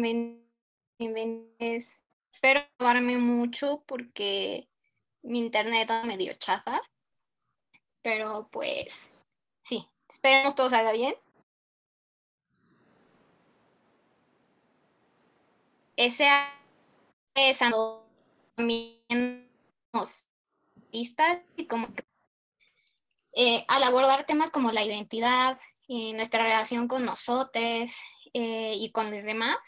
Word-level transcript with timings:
bienvenidos. 0.00 1.92
Espero 2.32 2.62
probarme 2.78 3.18
mucho 3.18 3.84
porque 3.86 4.68
mi 5.22 5.38
internet 5.38 5.90
me 6.04 6.16
dio 6.16 6.32
chafa. 6.34 6.80
Pero 8.02 8.48
pues 8.50 9.10
sí, 9.60 9.86
esperemos 10.08 10.56
todo 10.56 10.70
salga 10.70 10.92
bien. 10.92 11.14
Ese 15.96 16.26
es 17.34 17.58
también 18.56 19.50
y 21.56 21.66
como 21.66 21.88
eh, 23.34 23.64
al 23.68 23.82
abordar 23.82 24.24
temas 24.24 24.50
como 24.50 24.72
la 24.72 24.84
identidad, 24.84 25.58
y 25.86 26.12
nuestra 26.14 26.42
relación 26.42 26.88
con 26.88 27.04
nosotros 27.04 27.90
eh, 28.32 28.74
y 28.76 28.90
con 28.92 29.10
los 29.10 29.22
demás. 29.22 29.58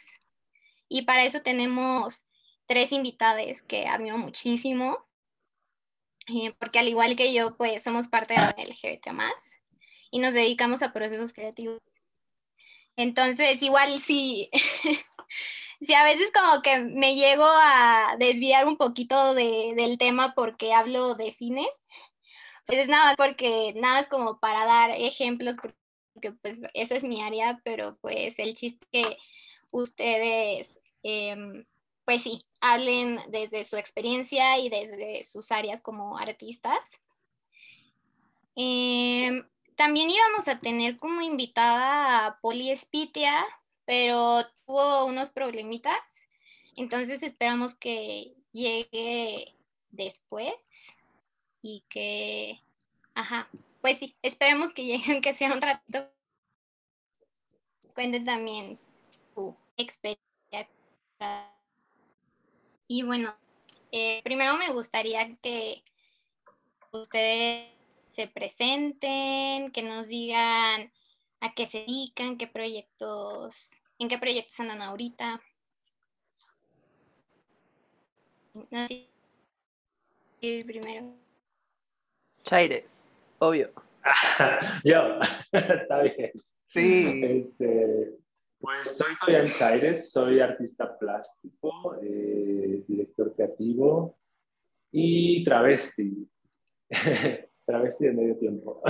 Y 0.88 1.02
para 1.02 1.24
eso 1.24 1.42
tenemos 1.42 2.26
tres 2.66 2.92
invitadas 2.92 3.62
que 3.62 3.86
admiro 3.86 4.18
muchísimo, 4.18 5.06
eh, 6.28 6.52
porque 6.58 6.78
al 6.78 6.88
igual 6.88 7.16
que 7.16 7.32
yo, 7.32 7.56
pues 7.56 7.82
somos 7.82 8.08
parte 8.08 8.34
de 8.34 8.40
la 8.40 8.54
LGBT 8.56 9.08
y 10.10 10.18
nos 10.18 10.34
dedicamos 10.34 10.82
a 10.82 10.92
procesos 10.92 11.32
creativos. 11.32 11.80
Entonces, 12.96 13.62
igual 13.62 14.00
sí, 14.00 14.50
sí, 15.80 15.94
a 15.94 16.04
veces 16.04 16.30
como 16.32 16.62
que 16.62 16.78
me 16.80 17.16
llego 17.16 17.44
a 17.46 18.16
desviar 18.18 18.66
un 18.66 18.76
poquito 18.76 19.34
de, 19.34 19.74
del 19.76 19.98
tema 19.98 20.34
porque 20.34 20.72
hablo 20.72 21.14
de 21.14 21.30
cine, 21.32 21.66
pues 22.66 22.78
es 22.78 22.88
nada 22.88 23.06
más 23.06 23.16
porque 23.16 23.74
nada 23.76 24.00
es 24.00 24.08
como 24.08 24.38
para 24.38 24.64
dar 24.66 24.90
ejemplos, 24.90 25.56
porque 25.60 25.76
pues 26.40 26.60
esa 26.74 26.96
es 26.96 27.04
mi 27.04 27.22
área, 27.22 27.60
pero 27.64 27.96
pues 28.00 28.38
el 28.38 28.54
chiste 28.54 28.86
que 28.92 29.16
ustedes, 29.70 30.78
em, 31.02 31.64
pues 32.04 32.22
sí, 32.22 32.40
hablen 32.60 33.18
desde 33.28 33.64
su 33.64 33.76
experiencia 33.76 34.58
y 34.58 34.68
desde 34.68 35.22
sus 35.22 35.50
áreas 35.52 35.82
como 35.82 36.16
artistas. 36.18 37.00
Em, 38.56 39.46
también 39.74 40.10
íbamos 40.10 40.48
a 40.48 40.60
tener 40.60 40.96
como 40.96 41.20
invitada 41.20 42.26
a 42.26 42.40
Poli 42.40 42.70
Espitia, 42.70 43.44
pero 43.84 44.42
tuvo 44.66 45.04
unos 45.06 45.30
problemitas, 45.30 45.98
entonces 46.76 47.22
esperamos 47.22 47.74
que 47.74 48.34
llegue 48.52 49.54
después 49.90 50.54
y 51.60 51.82
que, 51.88 52.60
ajá, 53.14 53.48
pues 53.84 53.98
sí, 53.98 54.16
esperemos 54.22 54.72
que 54.72 54.86
lleguen, 54.86 55.20
que 55.20 55.34
sea 55.34 55.52
un 55.52 55.60
ratito. 55.60 56.10
Cuente 57.94 58.20
también 58.20 58.78
su 59.34 59.54
experiencia. 59.76 60.70
Y 62.88 63.02
bueno, 63.02 63.36
eh, 63.92 64.22
primero 64.24 64.56
me 64.56 64.72
gustaría 64.72 65.36
que 65.42 65.84
ustedes 66.92 67.68
se 68.08 68.26
presenten, 68.26 69.70
que 69.70 69.82
nos 69.82 70.08
digan 70.08 70.90
a 71.40 71.52
qué 71.54 71.66
se 71.66 71.80
dedican, 71.80 72.38
qué 72.38 72.46
proyectos, 72.46 73.72
en 73.98 74.08
qué 74.08 74.16
proyectos 74.16 74.58
andan 74.60 74.80
ahorita. 74.80 75.42
No 78.70 78.86
sé 78.88 79.10
primero. 80.40 81.14
Chaires, 82.44 82.93
obvio. 83.38 83.70
Yo, 84.84 85.18
está 85.52 86.02
bien. 86.02 86.32
Sí. 86.68 87.22
Este, 87.24 88.14
pues 88.58 88.96
soy 88.96 89.14
Fabián 89.16 89.44
Chaires, 89.46 90.10
soy 90.10 90.40
artista 90.40 90.98
plástico, 90.98 91.96
eh, 92.02 92.82
director 92.88 93.34
creativo 93.34 94.16
y 94.90 95.44
travesti. 95.44 96.28
travesti 97.66 98.06
de 98.06 98.12
medio 98.12 98.36
tiempo. 98.38 98.82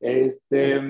este, 0.00 0.80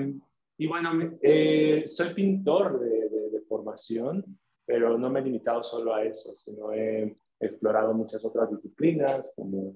y 0.57 0.67
bueno, 0.67 1.17
eh, 1.21 1.83
soy 1.87 2.13
pintor 2.13 2.79
de, 2.79 3.41
formación, 3.49 4.23
pero 4.65 4.97
no 4.97 5.09
me 5.09 5.19
he 5.19 5.23
limitado 5.23 5.63
solo 5.63 5.93
a 5.93 6.03
eso, 6.03 6.33
sino 6.33 6.71
he 6.71 7.15
explorado 7.39 7.93
muchas 7.93 8.23
otras 8.25 8.49
disciplinas 8.49 9.31
como 9.35 9.75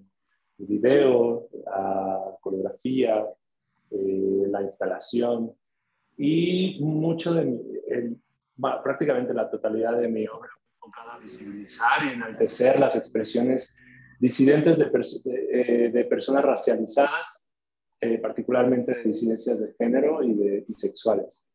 video, 0.66 1.50
la 1.66 2.38
coreografía, 2.42 3.26
eh, 3.92 4.44
la 4.50 4.62
instalación 4.64 5.54
y 6.18 6.80
mucho 6.82 7.34
de 7.34 7.46
mi, 7.46 7.60
prácticamente 8.84 9.34
la 9.34 9.50
totalidad 9.50 9.98
de 9.98 10.08
mi 10.08 10.28
obra 10.28 10.50
enfocada 10.74 11.16
a 11.16 11.20
visibilizar 11.20 12.04
y 12.06 12.10
enaltecer 12.10 12.80
las 12.80 12.96
expresiones 12.96 13.78
disidentes 14.20 14.78
de, 14.78 14.90
eh, 15.52 15.90
de, 15.94 16.06
personas 16.06 16.44
racializadas, 16.44 17.50
eh, 18.02 18.18
particularmente 18.18 18.94
de 18.96 19.04
disidencias 19.04 19.60
de 19.60 19.74
género 19.78 20.24
y 20.24 20.34
de 20.34 20.66
bisexuales. 20.68 21.46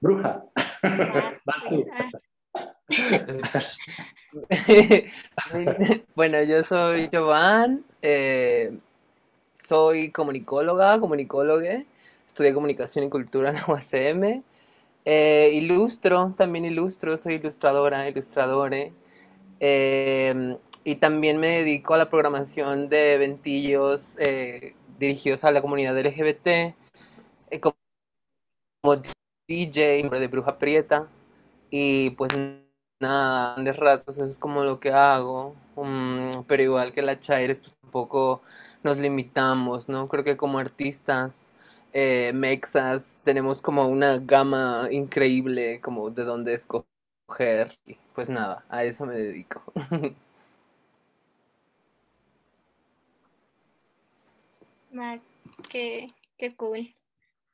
Bruja. 0.00 0.44
bueno, 6.14 6.40
yo 6.44 6.62
soy 6.62 7.08
Jovan, 7.12 7.84
eh, 8.02 8.78
soy 9.56 10.12
comunicóloga, 10.12 11.00
comunicóloga, 11.00 11.82
estudié 12.26 12.54
comunicación 12.54 13.04
y 13.04 13.10
cultura 13.10 13.50
en 13.50 13.56
la 13.56 13.66
UACM 13.66 14.44
eh, 15.08 15.52
ilustro, 15.54 16.34
también 16.36 16.64
ilustro, 16.64 17.16
soy 17.16 17.34
ilustradora, 17.34 18.08
ilustradore. 18.08 18.92
Em, 19.60 20.58
y 20.84 20.96
también 20.96 21.38
me 21.38 21.48
dedico 21.48 21.94
a 21.94 21.98
la 21.98 22.10
programación 22.10 22.88
de 22.88 23.14
eventillos 23.14 24.16
eh, 24.18 24.74
dirigidos 24.98 25.44
a 25.44 25.52
la 25.52 25.62
comunidad 25.62 25.96
LGBT, 25.96 26.74
eh, 27.50 27.60
como, 27.60 27.76
DJ 29.48 30.08
de 30.10 30.28
Bruja 30.28 30.58
Prieta. 30.58 31.08
Y 31.70 32.10
pues 32.10 32.32
nada, 33.00 33.54
grandes 33.54 33.76
rasgos, 33.76 34.16
eso 34.16 34.26
es 34.26 34.38
como 34.38 34.64
lo 34.64 34.80
que 34.80 34.92
hago. 34.92 35.54
Mm, 35.76 36.42
pero 36.46 36.62
igual 36.62 36.92
que 36.92 37.02
la 37.02 37.20
Chaires, 37.20 37.58
pues 37.60 37.74
tampoco 37.80 38.42
nos 38.82 38.98
limitamos, 38.98 39.88
¿no? 39.88 40.08
Creo 40.08 40.24
que 40.24 40.36
como 40.36 40.58
artistas 40.58 41.50
eh, 41.92 42.32
mexas, 42.34 43.16
tenemos 43.24 43.62
como 43.62 43.86
una 43.86 44.18
gama 44.18 44.88
increíble 44.90 45.80
como 45.80 46.10
de 46.10 46.24
dónde 46.24 46.54
escoger. 46.54 47.78
Y 47.86 47.96
pues 48.14 48.28
nada, 48.28 48.64
a 48.68 48.84
eso 48.84 49.06
me 49.06 49.16
dedico. 49.16 49.62
qué, 55.68 56.08
qué 56.38 56.56
cool. 56.56 56.94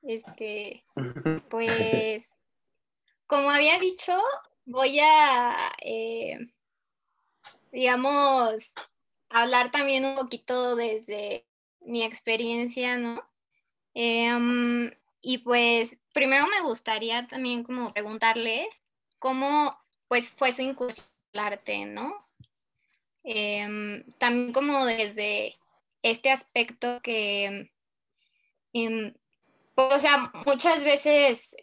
Este, 0.02 0.84
pues, 1.48 2.24
como 3.26 3.50
había 3.50 3.78
dicho, 3.78 4.12
voy 4.64 4.98
a, 5.00 5.56
eh, 5.80 6.38
digamos, 7.72 8.72
hablar 9.28 9.70
también 9.70 10.04
un 10.04 10.16
poquito 10.16 10.76
desde 10.76 11.46
mi 11.80 12.02
experiencia, 12.04 12.98
¿no? 12.98 13.22
Em, 13.94 14.92
y 15.20 15.38
pues 15.38 15.98
primero 16.12 16.46
me 16.48 16.62
gustaría 16.62 17.26
también 17.28 17.64
como 17.64 17.92
preguntarles 17.92 18.82
cómo 19.18 19.78
pues 20.08 20.30
fue 20.30 20.52
su 20.52 20.62
incursión 20.62 21.06
¿no? 21.88 22.26
Em, 23.24 24.04
también 24.18 24.52
como 24.52 24.84
desde 24.84 25.56
este 26.02 26.30
aspecto 26.30 27.00
que, 27.02 27.70
em, 28.72 29.14
pues, 29.74 29.96
o 29.96 29.98
sea, 30.00 30.32
muchas 30.46 30.84
veces, 30.84 31.56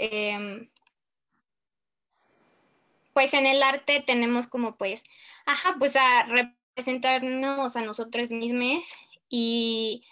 pues 3.19 3.33
en 3.33 3.45
el 3.45 3.61
arte 3.61 4.01
tenemos 4.07 4.47
como 4.47 4.77
pues, 4.77 5.03
ajá, 5.45 5.75
pues 5.77 5.97
a 5.97 6.23
representarnos 6.23 7.75
a 7.75 7.81
nosotros 7.81 8.29
mismos 8.31 8.81
y 9.27 10.05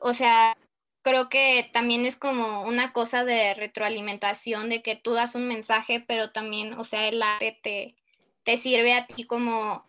o 0.00 0.12
sea, 0.12 0.56
creo 1.02 1.28
que 1.28 1.70
también 1.72 2.04
es 2.04 2.16
como 2.16 2.62
una 2.62 2.92
cosa 2.92 3.24
de 3.24 3.54
retroalimentación, 3.54 4.70
de 4.70 4.82
que 4.82 4.96
tú 4.96 5.12
das 5.12 5.36
un 5.36 5.46
mensaje, 5.46 6.04
pero 6.08 6.32
también, 6.32 6.72
o 6.74 6.82
sea, 6.82 7.06
el 7.06 7.22
arte 7.22 7.60
te, 7.62 7.96
te 8.42 8.56
sirve 8.56 8.94
a 8.94 9.06
ti 9.06 9.22
como, 9.22 9.86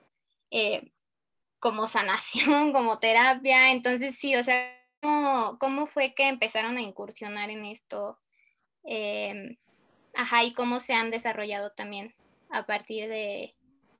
eh, 0.51 0.91
como 1.57 1.87
sanación, 1.87 2.71
como 2.71 2.99
terapia. 2.99 3.71
Entonces, 3.71 4.15
sí, 4.15 4.35
o 4.35 4.43
sea, 4.43 4.55
¿cómo, 5.01 5.87
fue 5.87 6.13
que 6.13 6.27
empezaron 6.27 6.77
a 6.77 6.81
incursionar 6.81 7.49
en 7.49 7.65
esto? 7.65 8.19
Em, 8.83 9.57
ajá, 10.13 10.43
y 10.43 10.53
cómo 10.53 10.79
se 10.79 10.93
han 10.93 11.11
desarrollado 11.11 11.71
también 11.71 12.13
a 12.49 12.65
partir 12.65 13.07
de, 13.07 13.55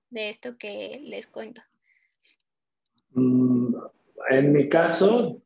de 0.10 0.30
esto 0.30 0.58
que 0.58 1.02
les 1.04 1.28
cuento. 1.28 1.62
Mm, 3.12 3.76
en 4.30 4.54
mi 4.54 4.70
caso, 4.70 5.42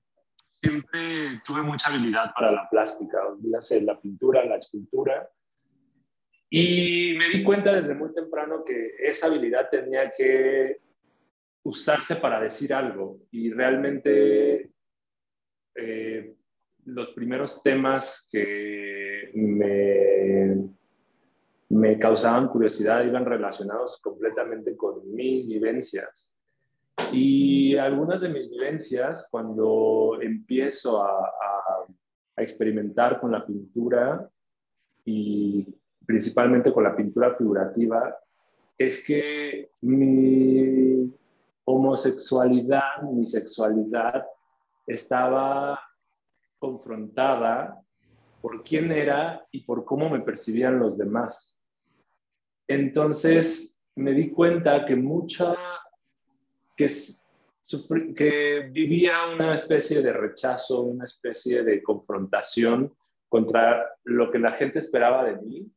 siempre 0.45 1.41
tuve 1.45 1.61
mucha 1.61 1.89
habilidad 1.89 2.33
para 2.33 2.51
la 2.51 2.67
plástica, 2.69 3.17
la 3.81 3.99
pintura, 3.99 4.45
la 4.45 4.57
escultura. 4.57 5.29
Y 6.49 7.15
me 7.17 7.29
di 7.29 7.43
cuenta 7.43 7.73
desde 7.73 7.93
muy 7.93 8.13
temprano 8.13 8.63
que 8.63 8.95
esa 8.99 9.27
habilidad 9.27 9.69
tenía 9.69 10.09
que 10.11 10.81
usarse 11.63 12.15
para 12.15 12.39
decir 12.39 12.73
algo. 12.73 13.19
Y 13.31 13.51
realmente 13.51 14.71
eh, 15.75 16.36
los 16.87 17.09
primeros 17.09 17.61
temas 17.63 18.27
que 18.31 19.29
me, 19.35 20.69
me 21.69 21.99
causaban 21.99 22.47
curiosidad 22.47 23.03
iban 23.03 23.25
relacionados 23.25 23.99
completamente 24.01 24.75
con 24.77 25.13
mis 25.13 25.47
vivencias. 25.47 26.29
Y 27.11 27.75
algunas 27.75 28.21
de 28.21 28.29
mis 28.29 28.49
vivencias, 28.49 29.27
cuando 29.29 30.17
empiezo 30.21 31.03
a, 31.03 31.25
a, 31.25 32.41
experimentar 32.41 33.19
con 33.19 33.31
la 33.31 33.43
pintura 33.43 34.29
y 35.03 35.65
principalmente 36.05 36.71
con 36.71 36.83
la 36.83 36.95
pintura 36.95 37.35
figurativa, 37.35 38.15
es 38.77 39.03
que 39.03 39.71
mi 39.81 41.11
homosexualidad, 41.65 43.01
mi 43.11 43.25
sexualidad 43.25 44.23
estaba 44.85 45.86
confrontada 46.59 47.79
por 48.41 48.63
quién 48.63 48.91
era 48.91 49.45
y 49.51 49.61
por 49.61 49.85
cómo 49.85 50.09
me 50.09 50.21
percibían 50.21 50.79
los 50.79 50.97
demás. 50.97 51.57
Entonces 52.67 53.79
me 53.95 54.11
di 54.11 54.31
cuenta 54.31 54.85
que 54.85 54.95
mucha, 54.95 55.55
que, 56.75 56.89
que 58.15 58.69
vivía 58.71 59.33
una 59.33 59.55
especie 59.55 60.01
de 60.01 60.13
rechazo, 60.13 60.81
una 60.81 61.05
especie 61.05 61.63
de 61.63 61.81
confrontación 61.81 62.93
contra 63.29 63.85
lo 64.03 64.31
que 64.31 64.39
la 64.39 64.51
gente 64.53 64.79
esperaba 64.79 65.25
de 65.25 65.37
mí 65.37 65.71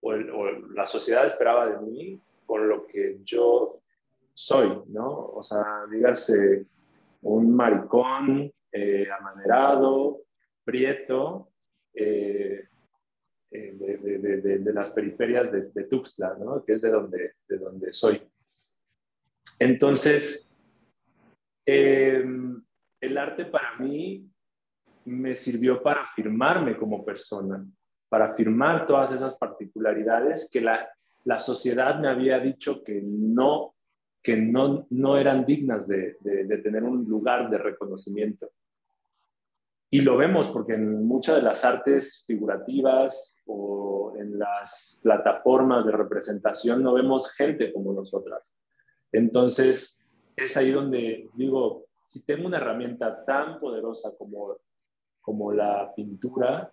o, 0.00 0.12
o 0.12 0.50
la 0.74 0.86
sociedad 0.86 1.26
esperaba 1.26 1.66
de 1.66 1.78
mí 1.80 2.20
con 2.46 2.68
lo 2.68 2.86
que 2.86 3.18
yo 3.24 3.80
soy, 4.32 4.82
¿no? 4.86 5.26
O 5.34 5.42
sea, 5.42 5.84
dígase 5.90 6.66
un 7.22 7.54
maricón 7.54 8.52
eh, 8.72 9.06
amanerado, 9.10 10.22
prieto, 10.64 11.52
eh, 11.94 12.68
eh, 13.50 14.58
de, 14.60 14.72
las 14.72 14.90
periferias 14.90 15.50
de, 15.50 15.84
Tuxtla, 15.84 16.36
¿no? 16.38 16.62
que 16.64 16.74
es 16.74 16.82
de 16.82 16.90
donde, 16.90 17.32
de 17.48 17.58
donde 17.58 17.92
soy. 17.92 18.22
Entonces, 19.58 20.50
em, 21.64 22.62
el 23.00 23.18
arte 23.18 23.46
para 23.46 23.76
mí 23.78 24.30
me 25.06 25.34
sirvió 25.34 25.82
para 25.82 26.02
afirmarme 26.02 26.76
como 26.76 27.04
persona, 27.04 27.64
para 28.10 28.32
afirmar 28.32 28.86
todas 28.86 29.12
esas 29.12 29.36
particularidades 29.38 30.50
que 30.52 30.60
la, 30.60 30.88
la 31.24 31.40
sociedad 31.40 31.98
me 31.98 32.08
había 32.08 32.38
dicho 32.38 32.84
que 32.84 33.00
no 33.02 33.74
que 34.22 34.36
no, 34.36 34.86
no 34.90 35.16
eran 35.16 35.46
dignas 35.46 35.86
de, 35.86 36.16
de, 36.20 36.58
tener 36.58 36.82
un 36.82 37.08
lugar 37.08 37.50
de 37.50 37.58
reconocimiento. 37.58 38.50
Y 39.90 40.00
lo 40.02 40.16
vemos 40.16 40.48
porque 40.48 40.74
en 40.74 41.06
muchas 41.06 41.36
de 41.36 41.42
las 41.42 41.64
artes 41.64 42.24
figurativas 42.26 43.38
o 43.46 44.14
en 44.18 44.38
las 44.38 45.00
plataformas 45.02 45.86
de 45.86 45.92
representación 45.92 46.82
no 46.82 46.92
vemos 46.92 47.32
gente 47.32 47.72
como 47.72 47.92
nosotras. 47.92 48.42
Entonces, 49.12 50.04
es 50.36 50.56
ahí 50.56 50.72
donde 50.72 51.30
digo, 51.34 51.86
si 52.04 52.20
tengo 52.22 52.46
una 52.46 52.58
herramienta 52.58 53.24
tan 53.24 53.58
poderosa 53.58 54.14
como, 54.18 54.56
como 55.20 55.52
la 55.52 55.92
pintura, 55.94 56.70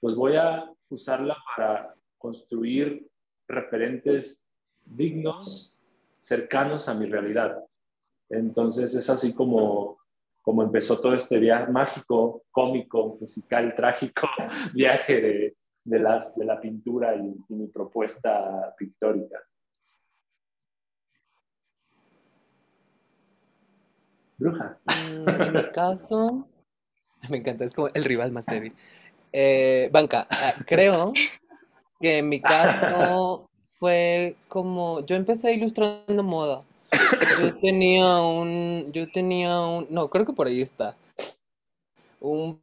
pues 0.00 0.14
voy 0.14 0.36
a 0.36 0.70
usarla 0.90 1.36
para 1.56 1.94
construir 2.18 3.08
referentes 3.46 4.42
dignos 4.84 5.77
cercanos 6.28 6.88
a 6.88 6.94
mi 6.94 7.06
realidad. 7.06 7.64
Entonces 8.28 8.94
es 8.94 9.08
así 9.08 9.34
como, 9.34 9.98
como 10.42 10.62
empezó 10.62 11.00
todo 11.00 11.14
este 11.14 11.38
viaje 11.38 11.72
mágico, 11.72 12.42
cómico, 12.50 13.16
musical, 13.18 13.74
trágico, 13.76 14.28
viaje 14.74 15.20
de, 15.20 15.56
de, 15.84 15.98
las, 15.98 16.36
de 16.36 16.44
la 16.44 16.60
pintura 16.60 17.16
y, 17.16 17.34
mi 17.48 17.66
propuesta 17.68 18.74
pictórica. 18.76 19.38
Bruja. 24.36 24.78
Mm, 24.84 25.28
en 25.28 25.52
mi 25.52 25.70
caso, 25.72 26.46
me 27.30 27.38
encanta, 27.38 27.64
es 27.64 27.72
como 27.72 27.88
el 27.88 28.04
rival 28.04 28.32
más 28.32 28.44
débil. 28.44 28.74
Eh, 29.32 29.88
banca, 29.90 30.26
ah, 30.30 30.54
creo 30.66 31.12
que 32.00 32.18
en 32.18 32.28
mi 32.28 32.40
caso 32.40 33.47
fue 33.78 34.36
como, 34.48 35.00
yo 35.06 35.16
empecé 35.16 35.52
ilustrando 35.52 36.22
moda. 36.22 36.62
Yo 37.38 37.56
tenía 37.60 38.20
un, 38.22 38.90
yo 38.92 39.10
tenía 39.10 39.60
un, 39.60 39.86
no, 39.90 40.08
creo 40.10 40.26
que 40.26 40.32
por 40.32 40.46
ahí 40.46 40.60
está. 40.60 40.96
Un 42.20 42.60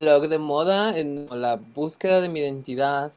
blog 0.00 0.28
de 0.28 0.38
moda 0.38 0.98
en 0.98 1.28
la 1.30 1.56
búsqueda 1.56 2.20
de 2.20 2.28
mi 2.28 2.40
identidad, 2.40 3.12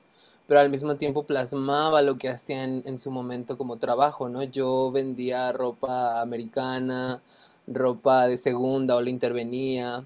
pero 0.48 0.60
al 0.60 0.70
mismo 0.70 0.96
tiempo 0.98 1.24
plasmaba 1.24 2.02
lo 2.02 2.18
que 2.18 2.30
hacía 2.30 2.64
en, 2.64 2.84
en 2.86 3.00
su 3.00 3.12
momento 3.12 3.58
como 3.58 3.78
trabajo, 3.78 4.30
¿no? 4.30 4.44
Yo 4.44 4.92
vendía 4.92 5.52
ropa 5.52 6.22
americana, 6.22 7.22
ropa 7.68 8.28
de 8.28 8.38
segunda 8.38 8.96
o 8.96 9.02
la 9.02 9.10
intervenía 9.10 10.06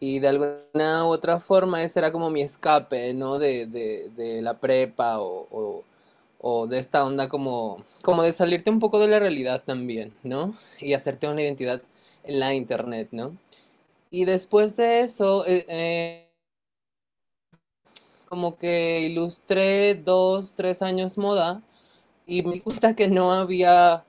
y 0.00 0.18
de 0.20 0.28
alguna 0.28 1.04
u 1.06 1.08
otra 1.08 1.40
forma 1.40 1.82
ese 1.82 2.00
era 2.00 2.12
como 2.12 2.30
mi 2.30 2.42
escape, 2.42 3.14
¿no? 3.14 3.38
De, 3.38 3.66
de, 3.66 4.10
de 4.16 4.42
la 4.42 4.58
prepa 4.60 5.20
o, 5.20 5.84
o, 6.40 6.66
de 6.66 6.78
esta 6.78 7.04
onda 7.04 7.28
como, 7.28 7.84
como 8.02 8.22
de 8.22 8.32
salirte 8.32 8.70
un 8.70 8.80
poco 8.80 8.98
de 9.00 9.08
la 9.08 9.18
realidad 9.18 9.62
también, 9.64 10.14
¿no? 10.22 10.54
Y 10.80 10.94
hacerte 10.94 11.28
una 11.28 11.42
identidad 11.42 11.82
en 12.24 12.40
la 12.40 12.54
internet, 12.54 13.08
¿no? 13.12 13.36
Y 14.10 14.24
después 14.26 14.76
de 14.76 15.02
eso, 15.02 15.46
eh, 15.46 15.66
eh, 15.68 16.28
como 18.28 18.56
que 18.56 19.00
ilustré 19.02 19.94
dos, 19.94 20.52
tres 20.54 20.82
años 20.82 21.18
moda 21.18 21.62
y 22.26 22.42
me 22.42 22.62
cuenta 22.62 22.96
que 22.96 23.08
no 23.08 23.32
había 23.32 24.04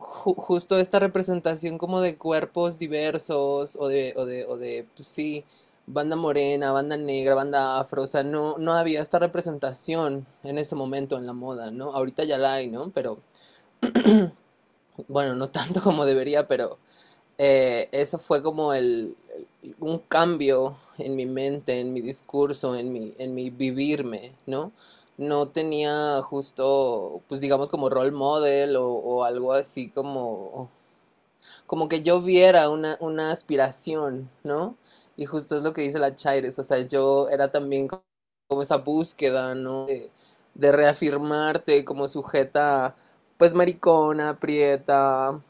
justo 0.00 0.78
esta 0.78 0.98
representación 0.98 1.78
como 1.78 2.00
de 2.00 2.16
cuerpos 2.16 2.78
diversos 2.78 3.76
o 3.78 3.88
de, 3.88 4.14
o 4.16 4.24
de, 4.26 4.46
o 4.46 4.56
de 4.56 4.86
pues 4.96 5.08
sí, 5.08 5.44
banda 5.86 6.16
morena, 6.16 6.72
banda 6.72 6.96
negra, 6.96 7.34
banda 7.34 7.78
afro, 7.80 8.02
o 8.02 8.06
sea, 8.06 8.22
no, 8.22 8.58
no 8.58 8.74
había 8.74 9.02
esta 9.02 9.18
representación 9.18 10.26
en 10.44 10.58
ese 10.58 10.74
momento 10.76 11.18
en 11.18 11.26
la 11.26 11.32
moda, 11.34 11.70
¿no? 11.70 11.92
Ahorita 11.94 12.24
ya 12.24 12.38
la 12.38 12.54
hay, 12.54 12.68
¿no? 12.68 12.90
Pero, 12.90 13.18
bueno, 15.08 15.34
no 15.34 15.50
tanto 15.50 15.80
como 15.82 16.04
debería, 16.06 16.46
pero 16.48 16.78
eh, 17.38 17.88
eso 17.92 18.18
fue 18.18 18.42
como 18.42 18.74
el, 18.74 19.16
un 19.80 19.98
cambio 20.00 20.76
en 20.98 21.16
mi 21.16 21.26
mente, 21.26 21.80
en 21.80 21.92
mi 21.92 22.00
discurso, 22.00 22.76
en 22.76 22.92
mi, 22.92 23.14
en 23.18 23.34
mi 23.34 23.50
vivirme, 23.50 24.32
¿no? 24.46 24.72
No 25.20 25.48
tenía 25.48 26.22
justo, 26.22 27.22
pues 27.28 27.40
digamos 27.42 27.68
como 27.70 27.90
role 27.90 28.10
model 28.10 28.76
o, 28.78 29.22
algo 29.24 29.52
así 29.52 29.90
como, 29.90 30.70
como 31.66 31.88
que 31.88 32.02
yo 32.02 32.20
viera 32.22 32.70
una, 32.70 32.96
una 33.00 33.30
aspiración, 33.32 34.30
¿no? 34.44 34.76
Y 35.16 35.26
justo 35.26 35.56
es 35.56 35.62
lo 35.62 35.74
que 35.74 35.82
dice 35.82 35.98
la 35.98 36.16
Chaires, 36.16 36.58
o 36.58 36.64
sea, 36.64 36.80
yo 36.80 37.28
era 37.28 37.52
también 37.52 37.88
como 37.88 38.62
esa 38.62 38.78
búsqueda, 38.78 39.54
¿no? 39.54 39.86
De, 39.86 40.10
de 40.54 40.72
reafirmarte 40.72 41.84
como 41.84 42.08
sujeta, 42.08 42.96
pues 43.38 43.54
maricona, 43.54 44.38
prieta. 44.40 45.40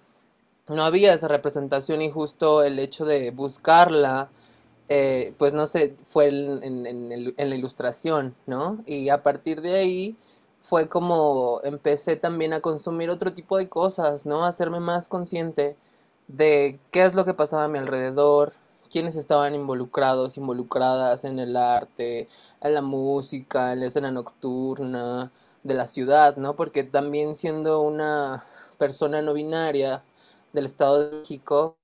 No 0.68 0.84
había 0.84 1.14
esa 1.14 1.28
representación 1.28 2.02
y 2.02 2.10
justo 2.10 2.62
el 2.64 2.78
hecho 2.80 3.04
de 3.04 3.30
buscarla 3.32 4.30
eh, 4.90 5.34
pues 5.38 5.52
no 5.52 5.68
sé, 5.68 5.96
fue 6.04 6.28
en, 6.28 7.34
la 7.38 7.54
ilustración, 7.56 8.34
¿no? 8.46 8.82
Y 8.86 9.08
a 9.10 9.22
partir 9.22 9.62
de 9.62 9.76
ahí 9.76 10.16
fue 10.62 10.88
como 10.88 11.60
empecé 11.64 12.16
también 12.16 12.52
a 12.52 12.60
consumir 12.60 13.08
otro 13.10 13.32
tipo 13.32 13.56
de 13.58 13.68
cosas, 13.68 14.26
¿no? 14.26 14.44
A 14.44 14.48
hacerme 14.48 14.80
más 14.80 15.08
consciente 15.08 15.76
de 16.28 16.80
qué 16.90 17.04
es 17.04 17.14
lo 17.14 17.24
que 17.24 17.34
pasaba 17.34 17.64
a 17.64 17.68
mi 17.68 17.78
alrededor, 17.78 18.54
quiénes 18.90 19.16
estaban 19.16 19.54
involucrados, 19.54 20.36
involucradas 20.36 21.24
en 21.24 21.38
el 21.38 21.56
arte, 21.56 22.28
en 22.60 22.74
la 22.74 22.82
música, 22.82 23.72
en 23.72 23.80
la 23.80 23.86
escena 23.86 24.10
nocturna 24.10 25.32
de 25.62 25.74
la 25.74 25.86
ciudad, 25.86 26.36
¿no? 26.36 26.56
Porque 26.56 26.84
también 26.84 27.36
siendo 27.36 27.80
una 27.82 28.44
persona 28.78 29.22
no 29.22 29.34
binaria 29.34 30.02
del 30.52 30.66
Estado 30.66 31.10
de 31.10 31.18
México, 31.18 31.76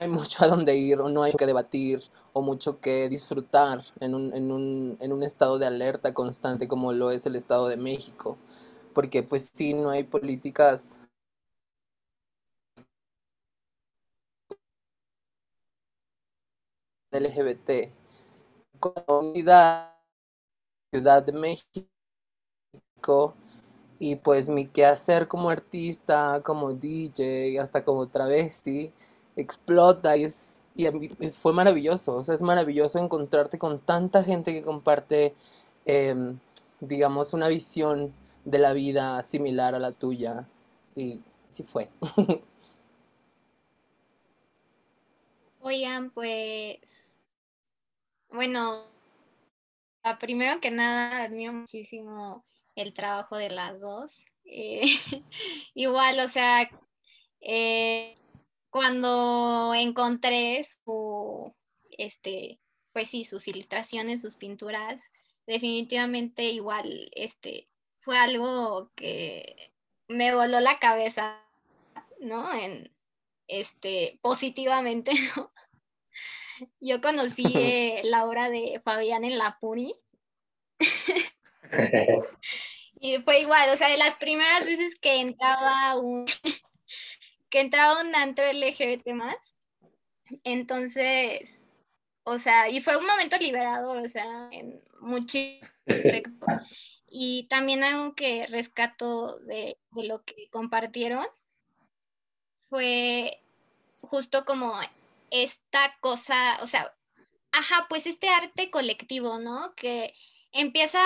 hay 0.00 0.08
mucho 0.08 0.44
a 0.44 0.48
donde 0.48 0.76
ir, 0.76 1.00
o 1.00 1.08
no 1.08 1.22
hay 1.22 1.32
que 1.32 1.46
debatir, 1.46 2.02
o 2.32 2.42
mucho 2.42 2.80
que 2.80 3.08
disfrutar 3.08 3.82
en 4.00 4.14
un, 4.14 4.34
en 4.34 4.50
un, 4.52 4.96
en 5.00 5.12
un 5.12 5.22
estado 5.22 5.58
de 5.58 5.66
alerta 5.66 6.14
constante 6.14 6.68
como 6.68 6.92
lo 6.92 7.10
es 7.10 7.26
el 7.26 7.36
Estado 7.36 7.68
de 7.68 7.76
México. 7.76 8.36
Porque 8.94 9.22
pues 9.22 9.50
sí, 9.52 9.74
no 9.74 9.90
hay 9.90 10.04
políticas 10.04 11.00
LGBT. 17.12 17.92
Comunidad, 18.80 19.94
Ciudad 20.92 21.22
de 21.22 21.32
México, 21.32 21.88
y 23.98 24.16
pues 24.16 24.48
mi 24.48 24.66
quehacer 24.68 25.28
como 25.28 25.50
artista, 25.50 26.42
como 26.44 26.72
DJ, 26.74 27.60
hasta 27.62 27.84
como 27.84 28.08
travesti, 28.08 28.92
explota 29.38 30.16
y, 30.16 30.24
es, 30.24 30.64
y 30.74 30.86
fue 31.30 31.52
maravilloso. 31.52 32.16
O 32.16 32.24
sea, 32.24 32.34
es 32.34 32.42
maravilloso 32.42 32.98
encontrarte 32.98 33.58
con 33.58 33.78
tanta 33.80 34.24
gente 34.24 34.52
que 34.52 34.62
comparte, 34.62 35.34
em, 35.86 36.38
digamos, 36.80 37.32
una 37.32 37.48
visión 37.48 38.12
de 38.44 38.58
la 38.58 38.72
vida 38.72 39.22
similar 39.22 39.74
a 39.74 39.78
la 39.78 39.92
tuya. 39.92 40.48
Y 40.94 41.20
sí 41.50 41.62
fue. 41.62 41.88
Oigan, 45.60 46.10
pues, 46.10 47.32
bueno, 48.30 48.84
primero 50.18 50.60
que 50.60 50.70
nada, 50.70 51.24
admiro 51.24 51.52
muchísimo 51.52 52.44
el 52.74 52.92
trabajo 52.92 53.36
de 53.36 53.50
las 53.50 53.80
dos. 53.80 54.24
Eh, 54.44 54.82
igual, 55.74 56.18
o 56.20 56.28
sea, 56.28 56.68
eh, 57.40 58.16
cuando 58.78 59.74
encontré 59.74 60.62
su, 60.62 61.52
este, 61.90 62.60
pues 62.92 63.10
sí, 63.10 63.24
sus 63.24 63.48
ilustraciones, 63.48 64.22
sus 64.22 64.36
pinturas, 64.36 65.02
definitivamente 65.48 66.44
igual, 66.44 67.10
este, 67.16 67.68
fue 68.02 68.16
algo 68.16 68.92
que 68.94 69.72
me 70.06 70.32
voló 70.32 70.60
la 70.60 70.78
cabeza, 70.78 71.44
¿no? 72.20 72.54
En, 72.54 72.94
este, 73.48 74.20
positivamente, 74.22 75.10
¿no? 75.36 75.52
Yo 76.78 77.00
conocí 77.00 77.46
eh, 77.56 78.02
la 78.04 78.26
obra 78.26 78.48
de 78.48 78.80
Fabián 78.84 79.24
en 79.24 79.38
la 79.38 79.58
Puri. 79.60 79.92
y 83.00 83.16
fue 83.22 83.40
igual, 83.40 83.70
o 83.70 83.76
sea, 83.76 83.88
de 83.88 83.98
las 83.98 84.14
primeras 84.18 84.66
veces 84.66 84.96
que 85.00 85.16
entraba 85.16 85.98
un 85.98 86.26
que 87.50 87.60
entraba 87.60 88.02
un 88.02 88.14
antro 88.14 88.44
LGBT 88.44 89.08
más. 89.08 89.36
Entonces, 90.44 91.62
o 92.24 92.38
sea, 92.38 92.68
y 92.68 92.80
fue 92.82 92.96
un 92.96 93.06
momento 93.06 93.38
liberador, 93.38 93.98
o 93.98 94.08
sea, 94.08 94.26
en 94.52 94.82
muchísimos 95.00 95.70
aspectos. 95.86 96.48
Y 97.10 97.46
también 97.48 97.82
algo 97.82 98.14
que 98.14 98.46
rescato 98.46 99.38
de, 99.40 99.78
de 99.92 100.06
lo 100.06 100.22
que 100.24 100.48
compartieron 100.50 101.24
fue 102.68 103.42
justo 104.02 104.44
como 104.44 104.74
esta 105.30 105.96
cosa, 106.00 106.58
o 106.62 106.66
sea, 106.66 106.94
ajá, 107.52 107.86
pues 107.88 108.06
este 108.06 108.28
arte 108.28 108.70
colectivo, 108.70 109.38
¿no? 109.38 109.74
Que 109.74 110.14
empieza, 110.52 111.00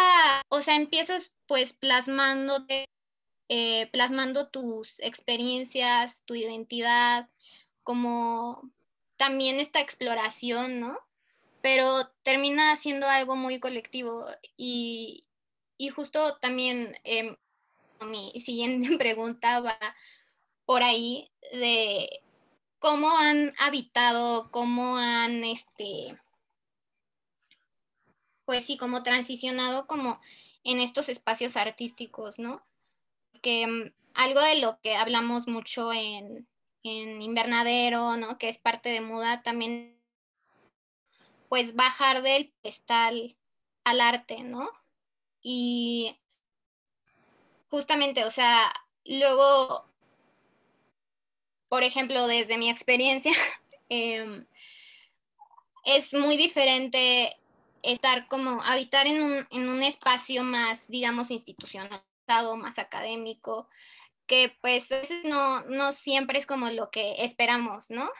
o 0.48 0.60
sea, 0.60 0.76
empiezas 0.76 1.34
pues 1.46 1.72
plasmándote, 1.72 2.86
eh, 3.54 3.86
plasmando 3.92 4.48
tus 4.48 4.98
experiencias, 5.00 6.22
tu 6.24 6.34
identidad, 6.34 7.28
como 7.82 8.72
también 9.18 9.60
esta 9.60 9.78
exploración, 9.78 10.80
¿no? 10.80 10.98
Pero 11.60 12.08
termina 12.22 12.74
siendo 12.76 13.06
algo 13.06 13.36
muy 13.36 13.60
colectivo 13.60 14.24
y, 14.56 15.24
y 15.76 15.90
justo 15.90 16.38
también 16.38 16.94
eh, 17.04 17.36
mi 18.06 18.32
siguiente 18.40 18.96
pregunta 18.96 19.60
va 19.60 19.78
por 20.64 20.82
ahí 20.82 21.30
de 21.52 22.08
cómo 22.78 23.10
han 23.18 23.52
habitado, 23.58 24.50
cómo 24.50 24.96
han, 24.96 25.44
este, 25.44 26.18
pues 28.46 28.64
sí, 28.64 28.78
como 28.78 29.02
transicionado 29.02 29.86
como 29.86 30.22
en 30.64 30.80
estos 30.80 31.10
espacios 31.10 31.58
artísticos, 31.58 32.38
¿no? 32.38 32.64
Que 33.42 33.66
mm, 33.66 33.92
algo 34.14 34.40
de 34.40 34.60
lo 34.60 34.80
que 34.80 34.96
hablamos 34.96 35.48
mucho 35.48 35.92
en, 35.92 36.48
en 36.82 37.22
Invernadero, 37.22 38.16
¿no? 38.16 38.38
Que 38.38 38.48
es 38.48 38.58
parte 38.58 38.88
de 38.88 39.00
Muda, 39.00 39.42
también, 39.42 40.00
pues 41.48 41.74
bajar 41.74 42.22
del 42.22 42.52
pedestal 42.62 43.36
al 43.84 44.00
arte, 44.00 44.42
¿no? 44.42 44.70
Y 45.42 46.16
justamente, 47.68 48.24
o 48.24 48.30
sea, 48.30 48.72
luego 49.04 49.92
por 51.72 51.84
ejemplo, 51.84 52.26
desde 52.26 52.58
mi 52.58 52.68
experiencia, 52.68 53.32
em, 53.88 54.44
es 55.86 56.12
muy 56.12 56.36
diferente 56.36 57.34
estar 57.82 58.28
como, 58.28 58.62
habitar 58.62 59.06
en 59.06 59.22
un, 59.22 59.48
en 59.50 59.70
un 59.70 59.82
espacio 59.82 60.42
más, 60.42 60.88
digamos, 60.88 61.30
institucionalizado, 62.22 62.56
más 62.56 62.78
académico, 62.78 63.68
que 64.26 64.56
pues 64.60 64.88
no, 65.24 65.62
no 65.64 65.92
siempre 65.92 66.38
es 66.38 66.46
como 66.46 66.70
lo 66.70 66.90
que 66.90 67.16
esperamos, 67.18 67.90
¿no? 67.90 68.10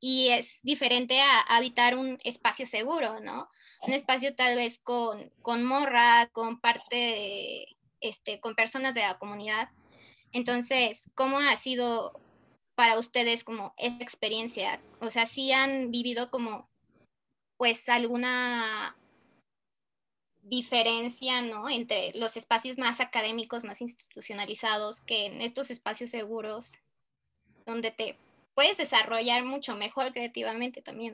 Y 0.00 0.30
es 0.30 0.60
diferente 0.62 1.20
a, 1.20 1.40
habitar 1.40 1.96
un 1.96 2.18
espacio 2.24 2.66
seguro, 2.66 3.20
¿no? 3.20 3.48
Un 3.86 3.92
espacio 3.92 4.34
tal 4.34 4.56
vez 4.56 4.78
con, 4.78 5.30
con 5.42 5.64
morra, 5.64 6.28
con 6.32 6.60
parte 6.60 6.96
de, 6.96 7.66
este, 8.00 8.40
con 8.40 8.54
personas 8.54 8.94
de 8.94 9.02
la 9.02 9.18
comunidad. 9.18 9.68
Entonces, 10.32 11.10
¿cómo 11.14 11.38
ha 11.38 11.56
sido 11.56 12.20
para 12.74 12.98
ustedes 12.98 13.44
como 13.44 13.74
esa 13.76 14.02
experiencia? 14.02 14.80
O 15.00 15.10
sea, 15.10 15.26
si 15.26 15.52
han 15.52 15.90
vivido 15.90 16.30
como 16.30 16.68
pues 17.56 17.88
alguna 17.88 18.96
diferencia, 20.44 21.42
¿no? 21.42 21.68
Entre 21.68 22.12
los 22.14 22.36
espacios 22.36 22.78
más 22.78 23.00
académicos, 23.00 23.64
más 23.64 23.80
institucionalizados, 23.80 25.00
que 25.00 25.26
en 25.26 25.40
estos 25.40 25.70
espacios 25.70 26.10
seguros, 26.10 26.78
donde 27.66 27.90
te 27.90 28.16
puedes 28.54 28.76
desarrollar 28.76 29.44
mucho 29.44 29.74
mejor 29.74 30.12
creativamente 30.12 30.82
también. 30.82 31.12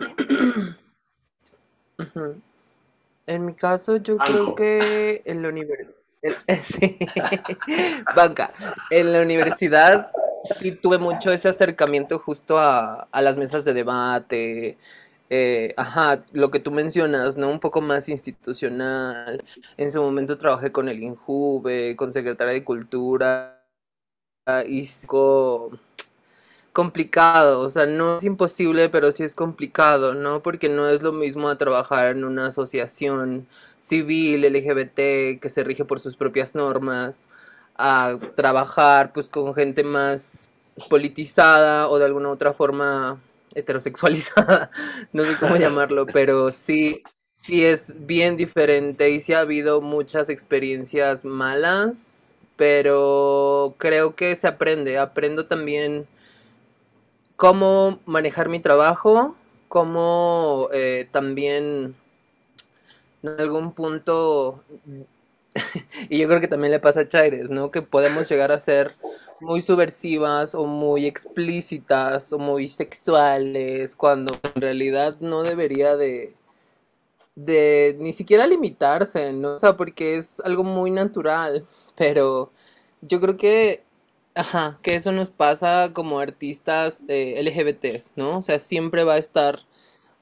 En 3.26 3.46
mi 3.46 3.54
caso, 3.54 3.96
yo 3.96 4.16
creo 4.18 4.54
que 4.54 5.22
en 5.25 5.42
la 5.42 5.49
universidad, 5.49 5.94
sí, 6.62 6.99
banca, 8.14 8.52
en 8.90 9.12
la 9.12 9.22
universidad 9.22 10.10
sí 10.58 10.72
tuve 10.72 10.99
mucho 10.99 11.30
ese 11.30 11.49
acercamiento 11.49 12.18
justo 12.18 12.58
a, 12.58 13.08
las 13.12 13.37
mesas 13.37 13.64
de 13.64 13.75
debate, 13.75 14.78
eh, 15.30 15.75
ajá, 15.76 16.25
lo 16.32 16.50
que 16.50 16.60
tú 16.60 16.72
mencionas, 16.72 17.37
¿no? 17.37 17.50
Un 17.50 17.60
poco 17.60 17.80
más 17.80 18.08
institucional. 18.08 19.44
En 19.76 19.92
su 19.92 20.02
momento 20.02 20.37
trabajé 20.38 20.72
con 20.72 20.88
el 20.88 21.02
INJUVE, 21.02 21.96
con 21.96 22.12
Secretaría 22.12 22.54
de 22.54 22.64
Cultura, 22.64 23.60
y 24.66 24.80
es 24.82 25.06
complicado, 26.72 27.60
o 27.60 27.70
sea, 27.70 27.87
no 27.87 28.18
es 28.18 28.25
imposible, 28.25 28.88
pero 28.88 29.12
sí 29.12 29.22
es 29.25 29.34
complicado, 29.34 30.14
¿no? 30.14 30.42
Porque 30.42 30.68
no 30.68 30.88
es 30.88 31.02
lo 31.02 31.12
mismo 31.12 31.49
a 31.49 31.58
trabajar 31.58 32.08
en 32.16 32.25
una 32.25 32.46
asociación 32.46 33.46
civil 33.80 34.44
LGBT 34.44 35.40
que 35.40 35.49
se 35.50 35.64
rige 35.64 35.84
por 35.84 36.00
sus 36.00 36.16
propias 36.16 36.54
normas 36.54 37.26
a 37.76 38.18
trabajar 38.37 39.12
pues 39.12 39.28
con 39.28 39.54
gente 39.54 39.84
más 39.84 40.49
politizada 40.88 41.88
o 41.88 41.99
de 41.99 42.04
alguna 42.06 42.30
otra 42.30 42.52
forma 42.52 43.20
heterosexualizada, 43.54 44.71
no 45.12 45.25
sé 45.25 45.37
cómo 45.38 45.57
llamarlo, 45.57 46.07
pero 46.07 46.52
sí, 46.52 47.02
sí 47.37 47.64
es 47.64 47.95
bien 48.07 48.37
diferente 48.37 49.11
y 49.11 49.21
sí 49.21 49.33
ha 49.33 49.40
habido 49.40 49.80
muchas 49.80 50.28
experiencias 50.28 51.25
malas, 51.25 52.35
pero 52.57 53.75
creo 53.78 54.14
que 54.14 54.37
se 54.37 54.47
aprende, 54.47 54.99
aprendo 54.99 55.47
también 55.47 56.07
cómo 57.37 58.00
manejar 58.04 58.49
mi 58.49 58.61
trabajo, 58.61 59.35
cómo 59.69 60.69
eh, 60.73 61.09
también 61.11 61.95
en 63.23 63.40
algún 63.40 63.73
punto 63.73 64.62
y 66.09 66.19
yo 66.19 66.28
creo 66.28 66.40
que 66.40 66.49
también 66.49 66.73
le 66.73 66.80
pasa 66.80 67.00
a 67.00 67.09
Chaires, 67.09 67.50
¿no? 67.50 67.71
Que 67.71 67.83
podemos 67.83 68.28
llegar 68.28 68.52
a 68.52 68.61
ser 68.61 68.95
muy 69.40 69.62
subversivas 69.62 70.54
o 70.54 70.66
muy 70.66 71.06
explícitas 71.06 72.32
o 72.32 72.38
muy 72.38 72.68
sexuales 72.68 73.94
cuando 73.97 74.32
en 74.54 74.61
realidad 74.61 75.16
no 75.20 75.42
debería 75.42 75.97
de 75.97 76.35
de 77.35 77.97
ni 77.99 78.12
siquiera 78.12 78.47
limitarse, 78.47 79.32
¿no? 79.32 79.54
O 79.54 79.59
sea, 79.59 79.76
porque 79.76 80.16
es 80.16 80.40
algo 80.40 80.64
muy 80.64 80.90
natural, 80.90 81.66
pero 81.97 82.52
yo 83.02 83.20
creo 83.20 83.37
que 83.37 83.85
ajá, 84.35 84.78
que 84.82 84.94
eso 84.94 85.12
nos 85.12 85.30
pasa 85.30 85.92
como 85.94 86.20
artistas 86.20 87.04
eh, 87.09 87.40
LGBTs, 87.42 88.12
¿no? 88.16 88.38
O 88.38 88.42
sea, 88.42 88.59
siempre 88.59 89.04
va 89.04 89.14
a 89.14 89.18
estar 89.18 89.61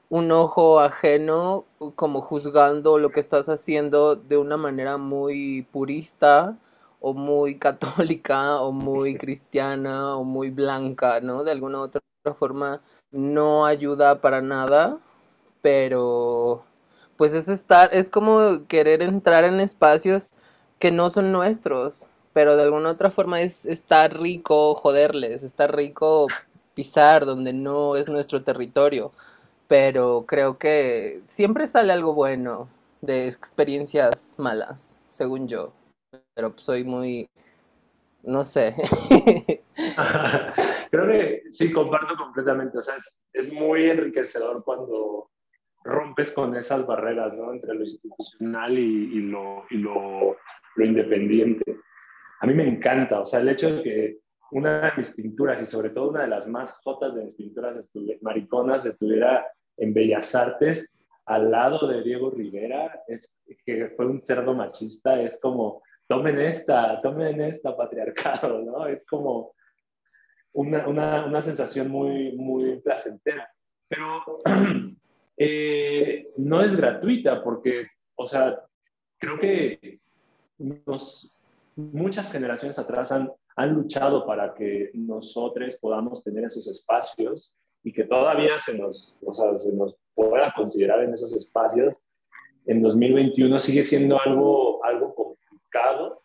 un 0.09 0.31
ojo 0.31 0.79
ajeno 0.79 1.65
como 1.95 2.21
juzgando 2.21 2.97
lo 2.99 3.11
que 3.11 3.19
estás 3.19 3.49
haciendo 3.49 4.15
de 4.15 4.37
una 4.37 4.57
manera 4.57 4.97
muy 4.97 5.63
purista 5.71 6.57
o 6.99 7.13
muy 7.13 7.57
católica 7.59 8.61
o 8.61 8.71
muy 8.71 9.15
cristiana 9.17 10.15
o 10.17 10.23
muy 10.23 10.49
blanca, 10.51 11.21
¿no? 11.21 11.43
De 11.43 11.51
alguna 11.51 11.81
otra 11.81 12.01
forma 12.37 12.81
no 13.11 13.65
ayuda 13.65 14.21
para 14.21 14.41
nada 14.41 14.99
pero 15.61 16.63
pues 17.17 17.33
es 17.33 17.47
estar, 17.47 17.93
es 17.93 18.09
como 18.09 18.65
querer 18.67 19.01
entrar 19.01 19.43
en 19.43 19.59
espacios 19.59 20.31
que 20.79 20.91
no 20.91 21.09
son 21.09 21.31
nuestros, 21.31 22.07
pero 22.33 22.55
de 22.55 22.63
alguna 22.63 22.91
otra 22.91 23.11
forma 23.11 23.41
es 23.41 23.65
estar 23.65 24.19
rico 24.19 24.73
joderles, 24.75 25.43
estar 25.43 25.75
rico 25.75 26.27
pisar 26.75 27.25
donde 27.25 27.53
no 27.53 27.97
es 27.97 28.07
nuestro 28.07 28.43
territorio, 28.43 29.11
pero 29.67 30.25
creo 30.27 30.57
que 30.57 31.21
siempre 31.25 31.67
sale 31.67 31.91
algo 31.93 32.13
bueno 32.13 32.69
de 33.01 33.27
experiencias 33.27 34.35
malas, 34.37 34.97
según 35.09 35.47
yo, 35.47 35.73
pero 36.39 36.53
soy 36.55 36.85
muy, 36.85 37.29
no 38.23 38.45
sé. 38.45 38.73
creo 40.89 41.07
que 41.11 41.43
sí, 41.51 41.73
comparto 41.73 42.15
completamente, 42.15 42.77
o 42.77 42.81
sea, 42.81 42.95
es, 43.33 43.51
muy 43.51 43.89
enriquecedor 43.89 44.63
cuando 44.63 45.31
rompes 45.83 46.31
con 46.31 46.55
esas 46.55 46.87
barreras, 46.87 47.33
¿no? 47.33 47.51
Entre 47.51 47.73
lo 47.73 47.83
institucional 47.83 48.79
y, 48.79 49.19
lo, 49.19 49.65
y 49.69 49.77
lo, 49.79 50.37
lo 50.75 50.85
independiente 50.85 51.77
a 52.41 52.47
mí 52.47 52.53
me 52.53 52.67
encanta, 52.67 53.19
o 53.19 53.25
sea, 53.25 53.41
el 53.41 53.49
hecho 53.49 53.75
de 53.75 53.83
que 53.83 54.17
una 54.51 54.79
de 54.79 55.01
mis 55.01 55.11
pinturas 55.11 55.61
y 55.61 55.65
sobre 55.65 55.89
todo 55.89 56.09
una 56.09 56.21
de 56.21 56.29
las 56.29 56.47
más 56.47 56.71
jotas 56.83 57.13
de 57.13 57.25
mis 57.25 57.33
pinturas 57.33 57.75
mariconas 58.21 58.85
estuviera 58.85 59.45
en 59.75 59.93
Bellas 59.93 60.33
Artes 60.35 60.95
al 61.25 61.51
lado 61.51 61.85
de 61.87 62.01
Diego 62.01 62.31
Rivera, 62.31 63.03
es 63.07 63.39
que 63.65 63.89
fue 63.95 64.07
un 64.07 64.21
cerdo 64.21 64.55
machista, 64.55 65.21
es 65.21 65.39
como, 65.41 65.83
tomen 66.09 66.39
esta, 66.41 66.99
tomen 67.01 67.39
esta 67.39 67.77
patriarcado, 67.77 68.63
¿no? 68.63 68.87
Es 68.87 69.05
como 69.05 69.53
una, 70.53 70.87
una, 70.87 71.25
una 71.25 71.41
sensación 71.43 71.87
muy, 71.89 72.31
muy 72.31 72.81
placentera. 72.81 73.47
Pero 73.87 74.41
eh, 75.37 76.27
no 76.37 76.61
es 76.61 76.75
gratuita 76.75 77.43
porque, 77.43 77.89
o 78.15 78.27
sea, 78.27 78.59
creo 79.19 79.39
que 79.39 79.99
nos, 80.57 81.37
muchas 81.75 82.31
generaciones 82.31 82.79
atrás 82.79 83.11
han, 83.11 83.31
han 83.55 83.73
luchado 83.75 84.25
para 84.25 84.55
que 84.55 84.89
nosotros 84.95 85.77
podamos 85.79 86.23
tener 86.23 86.45
esos 86.45 86.67
espacios 86.67 87.55
y 87.83 87.93
que 87.93 88.05
todavía 88.05 88.57
se 88.57 88.75
nos, 88.75 89.15
o 89.23 89.31
sea, 89.31 89.55
se 89.59 89.75
nos 89.75 89.95
pueda 90.15 90.51
considerar 90.55 91.03
en 91.03 91.13
esos 91.13 91.33
espacios, 91.33 91.95
en 92.65 92.81
2021 92.81 93.59
sigue 93.59 93.83
siendo 93.83 94.19
algo, 94.19 94.83
algo 94.83 95.13
complicado. 95.71 96.21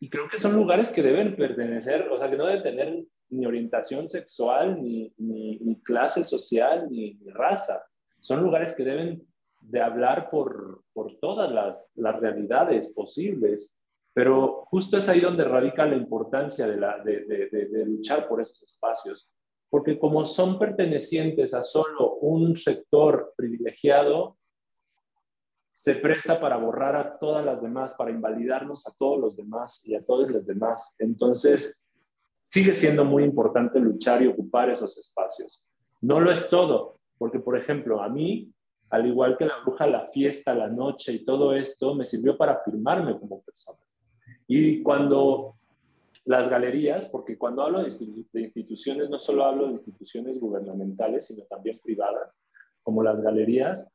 Y 0.00 0.10
creo 0.10 0.28
que 0.28 0.38
son 0.38 0.54
lugares 0.54 0.90
que 0.90 1.02
deben 1.02 1.36
pertenecer, 1.36 2.08
o 2.10 2.18
sea, 2.18 2.30
que 2.30 2.36
no 2.36 2.46
deben 2.46 2.62
tener 2.62 3.04
ni 3.30 3.46
orientación 3.46 4.08
sexual, 4.08 4.82
ni, 4.82 5.12
ni, 5.16 5.58
ni 5.58 5.80
clase 5.82 6.22
social, 6.22 6.88
ni, 6.90 7.14
ni, 7.14 7.30
raza. 7.30 7.82
Son 8.20 8.42
lugares 8.42 8.74
que 8.74 8.84
deben 8.84 9.26
de 9.62 9.80
hablar 9.80 10.28
por, 10.30 10.82
por 10.92 11.18
todas 11.20 11.50
las, 11.50 11.90
las 11.94 12.20
realidades 12.20 12.92
posibles 12.92 13.74
pero 14.14 14.64
justo 14.66 14.96
es 14.96 15.08
ahí 15.08 15.20
donde 15.20 15.44
radica 15.44 15.84
la 15.84 15.96
importancia 15.96 16.68
de, 16.68 16.76
la, 16.76 17.02
de, 17.02 17.24
de, 17.24 17.84
luchar 17.84 18.28
por 18.28 18.40
esos 18.40 18.62
espacios, 18.62 19.28
porque 19.68 19.98
como 19.98 20.24
son 20.24 20.56
pertenecientes 20.56 21.52
a 21.52 21.64
solo 21.64 22.14
un 22.20 22.56
sector 22.56 23.34
privilegiado, 23.36 24.38
se 25.84 25.96
presta 25.96 26.40
para 26.40 26.56
borrar 26.56 26.96
a 26.96 27.18
todas 27.18 27.44
las 27.44 27.60
demás, 27.60 27.92
para 27.98 28.10
invalidarnos 28.10 28.86
a 28.86 28.92
todos 28.96 29.20
los 29.20 29.36
demás 29.36 29.86
y 29.86 29.94
a 29.94 30.02
todos 30.02 30.30
los 30.30 30.46
demás. 30.46 30.96
Entonces, 30.98 31.84
sigue 32.42 32.74
siendo 32.74 33.04
muy 33.04 33.22
importante 33.22 33.78
luchar 33.78 34.22
y 34.22 34.28
ocupar 34.28 34.70
esos 34.70 34.96
espacios. 34.96 35.62
No 36.00 36.20
lo 36.20 36.32
es 36.32 36.48
todo, 36.48 37.00
porque, 37.18 37.38
por 37.38 37.58
ejemplo, 37.58 38.02
a 38.02 38.08
mí, 38.08 38.50
al 38.88 39.06
igual 39.06 39.36
que 39.36 39.44
la 39.44 39.60
bruja, 39.62 39.86
la 39.86 40.08
fiesta, 40.08 40.54
la 40.54 40.68
noche 40.68 41.12
y 41.12 41.22
todo 41.22 41.54
esto, 41.54 41.94
me 41.94 42.06
sirvió 42.06 42.38
para 42.38 42.52
afirmarme 42.52 43.18
como 43.18 43.42
persona. 43.42 43.78
Y 44.48 44.82
cuando 44.82 45.56
las 46.24 46.48
galerías, 46.48 47.10
porque 47.10 47.36
cuando 47.36 47.60
hablo 47.60 47.82
de, 47.82 47.90
instituciones, 48.40 49.10
no 49.10 49.18
solo 49.18 49.44
hablo 49.44 49.66
de 49.66 49.74
instituciones 49.74 50.40
gubernamentales, 50.40 51.26
sino 51.26 51.44
también 51.44 51.78
privadas, 51.84 52.34
como 52.82 53.02
las 53.02 53.20
galerías, 53.20 53.92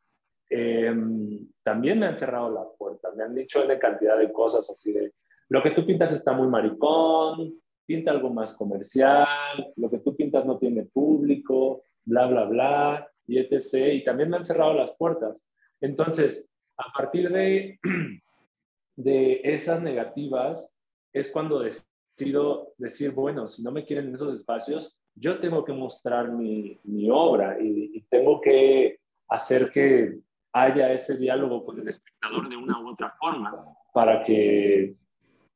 em, 0.52 1.47
también 1.69 1.99
me 1.99 2.08
han 2.08 2.17
cerrado 2.17 2.49
la 2.49 2.67
puerta, 2.67 3.12
me 3.15 3.23
han 3.23 3.36
dicho 3.36 3.63
una 3.63 3.77
cantidad 3.77 4.17
de 4.17 4.34
cosas 4.34 4.67
así 4.71 4.91
de, 4.91 5.13
lo 5.49 5.62
que 5.62 5.69
tú 5.69 5.86
pintas 5.86 6.12
está 6.12 6.34
muy 6.34 6.47
maricón, 6.47 7.62
pinta 7.86 8.10
algo 8.10 8.32
más 8.32 8.55
comercial, 8.55 9.71
lo 9.75 9.88
que 9.88 9.99
tú 9.99 10.15
pintas 10.15 10.47
no 10.47 10.58
tiene 10.58 10.86
público, 10.86 11.84
bla, 12.05 12.25
bla, 12.25 12.45
bla, 12.45 13.12
y 13.27 13.38
etc. 13.38 13.93
Y 13.93 14.03
también 14.03 14.32
me 14.32 14.38
han 14.38 14.45
cerrado 14.45 14.73
las 14.73 14.95
puertas. 14.97 15.38
Entonces, 15.79 16.49
a 16.75 16.91
partir 16.91 17.29
de 17.29 17.79
de 18.95 19.41
esas 19.43 19.79
negativas 19.84 20.75
es 21.13 21.29
cuando 21.29 21.60
decido 21.60 22.73
decir, 22.77 23.12
bueno, 23.12 23.47
si 23.47 23.62
no 23.62 23.71
me 23.71 23.86
quieren 23.86 24.08
en 24.08 24.15
esos 24.15 24.34
espacios, 24.34 24.99
yo 25.13 25.39
tengo 25.39 25.63
que 25.63 25.73
mostrar 25.73 26.32
mi, 26.32 26.79
mi 26.84 27.12
obra 27.12 27.60
y, 27.62 28.01
tengo 28.10 28.41
que 28.41 28.97
hacer 29.27 29.71
que 29.71 30.17
haya 30.53 30.93
ese 30.93 31.17
diálogo 31.17 31.65
con 31.65 31.79
el 31.79 31.88
espectador 31.88 32.49
de 32.49 32.57
una 32.57 32.79
u 32.79 32.89
otra 32.89 33.15
forma 33.19 33.65
para 33.93 34.23
que 34.23 34.95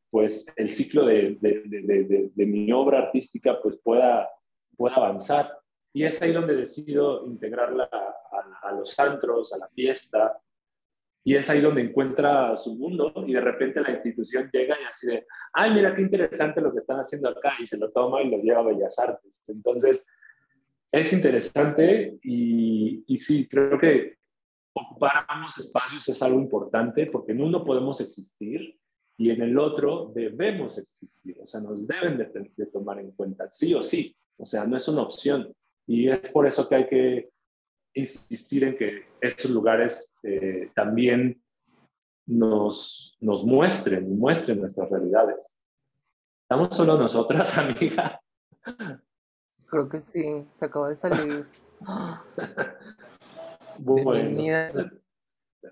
pues 0.10 0.46
el 0.58 0.76
ciclo 0.76 1.06
de, 1.06 2.32
mi 2.36 2.72
obra 2.72 3.00
artística 3.00 3.60
pues 3.62 3.78
pueda, 3.84 4.30
pueda 4.78 4.96
avanzar. 4.96 5.58
Y 5.92 6.04
es 6.04 6.22
ahí 6.22 6.32
donde 6.32 6.56
decido 6.56 7.26
integrarla 7.26 7.90
a, 7.92 8.68
a 8.68 8.72
los 8.74 9.00
antros, 9.00 9.54
a 9.54 9.58
la 9.58 9.68
fiesta, 9.70 10.40
y 11.24 11.36
es 11.36 11.50
ahí 11.50 11.62
donde 11.62 11.82
encuentra 11.82 12.58
su 12.58 12.76
mundo 12.76 13.14
y 13.26 13.34
de 13.34 13.42
repente 13.42 13.80
la 13.80 13.92
institución 13.92 14.50
llega 14.52 14.76
y 14.80 14.84
así 14.84 15.08
de, 15.08 15.26
ay, 15.54 15.74
mira 15.74 15.96
qué 15.96 16.02
interesante 16.02 16.60
lo 16.60 16.72
que 16.74 16.80
están 16.80 17.00
haciendo 17.00 17.30
acá 17.30 17.54
y 17.60 17.66
se 17.66 17.78
lo 17.78 17.92
toma 17.92 18.22
y 18.22 18.30
lo 18.30 18.38
lleva 18.38 18.60
a 18.60 18.64
Bellas 18.64 19.00
Artes. 19.00 19.42
Entonces, 19.48 20.06
es 20.92 21.14
interesante 21.14 22.20
y, 22.22 23.04
y 23.08 23.18
sí, 23.20 23.48
creo 23.48 23.80
que 23.80 24.18
ocupar 24.74 25.26
ambos 25.28 25.58
espacios 25.58 26.08
es 26.10 26.22
algo 26.22 26.40
importante 26.40 27.08
porque 27.08 27.32
en 27.32 27.42
uno 27.42 27.64
podemos 27.64 28.02
existir 28.02 28.78
y 29.18 29.30
en 29.30 29.42
el 29.42 29.58
otro 29.58 30.12
debemos 30.14 30.78
existir, 30.78 31.38
o 31.42 31.46
sea, 31.46 31.62
nos 31.62 31.86
deben 31.88 32.18
de, 32.18 32.52
de 32.56 32.66
tomar 32.68 33.00
en 33.00 33.12
cuenta, 33.12 33.48
sí 33.52 33.74
o 33.76 33.84
sí, 33.84 34.16
o 34.38 34.46
sea, 34.46 34.66
no 34.66 34.78
es 34.78 34.88
una 34.88 35.04
opción. 35.04 35.54
Y 35.86 36.10
es 36.10 36.30
por 36.32 36.48
eso 36.48 36.68
que 36.68 36.76
hay 36.76 36.88
que 36.88 37.30
insistir 37.94 38.64
en 38.64 38.78
que 38.78 39.06
estos 39.22 39.52
lugares 39.52 40.16
eh, 40.24 40.72
también 40.74 41.42
nos, 42.26 43.18
nos 43.20 43.44
muestren, 43.44 44.18
muestren 44.18 44.62
nuestras 44.62 44.90
realidades. 44.90 45.38
¿Estamos 46.44 46.76
solo 46.76 46.98
nosotras, 46.98 47.58
amiga? 47.58 48.20
Creo 49.68 49.90
que 49.90 50.00
sí, 50.00 50.46
se 50.54 50.66
acaba 50.66 50.90
de 50.90 50.96
salir. 50.96 51.48
Bienvenidas. 53.78 54.78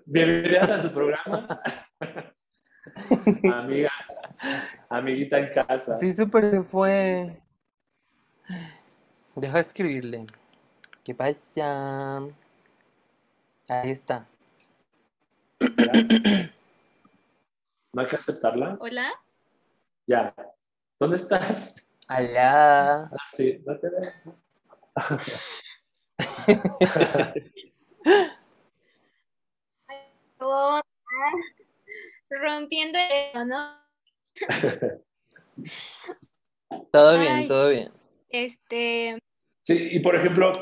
Bienvenidas 0.06 0.70
a 0.70 0.82
su 0.82 0.92
programa. 0.92 1.60
Amiga, 3.52 3.92
amiguita 4.90 5.38
en 5.38 5.54
casa. 5.54 5.98
Sí, 5.98 6.12
súper 6.12 6.50
se 6.50 6.62
fue. 6.62 7.40
Deja 9.36 9.54
de 9.54 9.60
escribirle. 9.60 10.26
¿Qué 11.04 11.14
pasa? 11.14 12.18
Ahí 13.68 13.90
está. 13.90 14.26
¿No 17.92 18.02
hay 18.02 18.08
que 18.08 18.16
aceptarla? 18.16 18.76
Hola. 18.80 19.12
Ya. 20.06 20.34
¿Dónde 20.98 21.16
estás? 21.16 21.76
Allá. 22.08 23.04
Ah, 23.04 23.16
sí, 23.36 23.62
no 23.64 23.78
te 23.78 23.90
veo. 23.90 24.12
Rompiendo 32.30 32.98
el 33.34 33.48
¿no? 33.48 33.82
todo 36.92 37.18
bien, 37.20 37.46
todo 37.46 37.68
bien. 37.68 37.92
Este. 38.30 39.18
Sí, 39.64 39.88
y 39.92 40.00
por 40.00 40.16
ejemplo, 40.16 40.52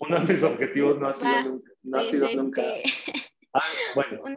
uno 0.00 0.20
de 0.20 0.32
mis 0.32 0.42
objetivos 0.42 0.98
no 0.98 1.08
ha 1.08 1.12
sido 1.12 1.42
nunca. 1.44 1.70
No 1.82 1.98
ha 1.98 2.00
pues, 2.00 2.10
sido 2.10 2.24
este... 2.24 2.36
nunca. 2.36 2.62
Ah, 3.52 3.62
bueno. 3.94 4.22
Una... 4.24 4.36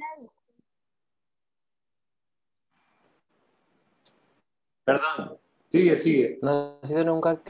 Perdón, 4.84 5.40
sigue, 5.68 5.98
sigue. 5.98 6.40
No 6.42 6.80
ha 6.82 6.86
sido 6.86 7.04
nunca 7.04 7.42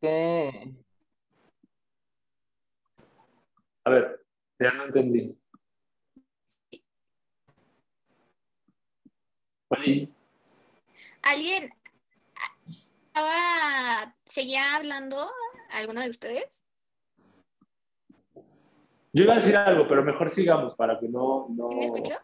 que. 0.00 0.74
A 3.84 3.90
ver, 3.90 4.26
ya 4.58 4.72
no 4.72 4.84
entendí. 4.84 5.36
¿Alguien 11.22 11.72
estaba, 13.06 14.14
seguía 14.24 14.76
hablando 14.76 15.30
alguno 15.70 16.00
de 16.00 16.10
ustedes? 16.10 16.64
Yo 19.12 19.24
iba 19.24 19.34
a 19.34 19.36
decir 19.36 19.56
algo, 19.56 19.88
pero 19.88 20.04
mejor 20.04 20.30
sigamos 20.30 20.74
para 20.74 20.98
que 20.98 21.08
no... 21.08 21.46
no... 21.50 21.68
¿Me 21.68 21.86
escuchó? 21.86 22.14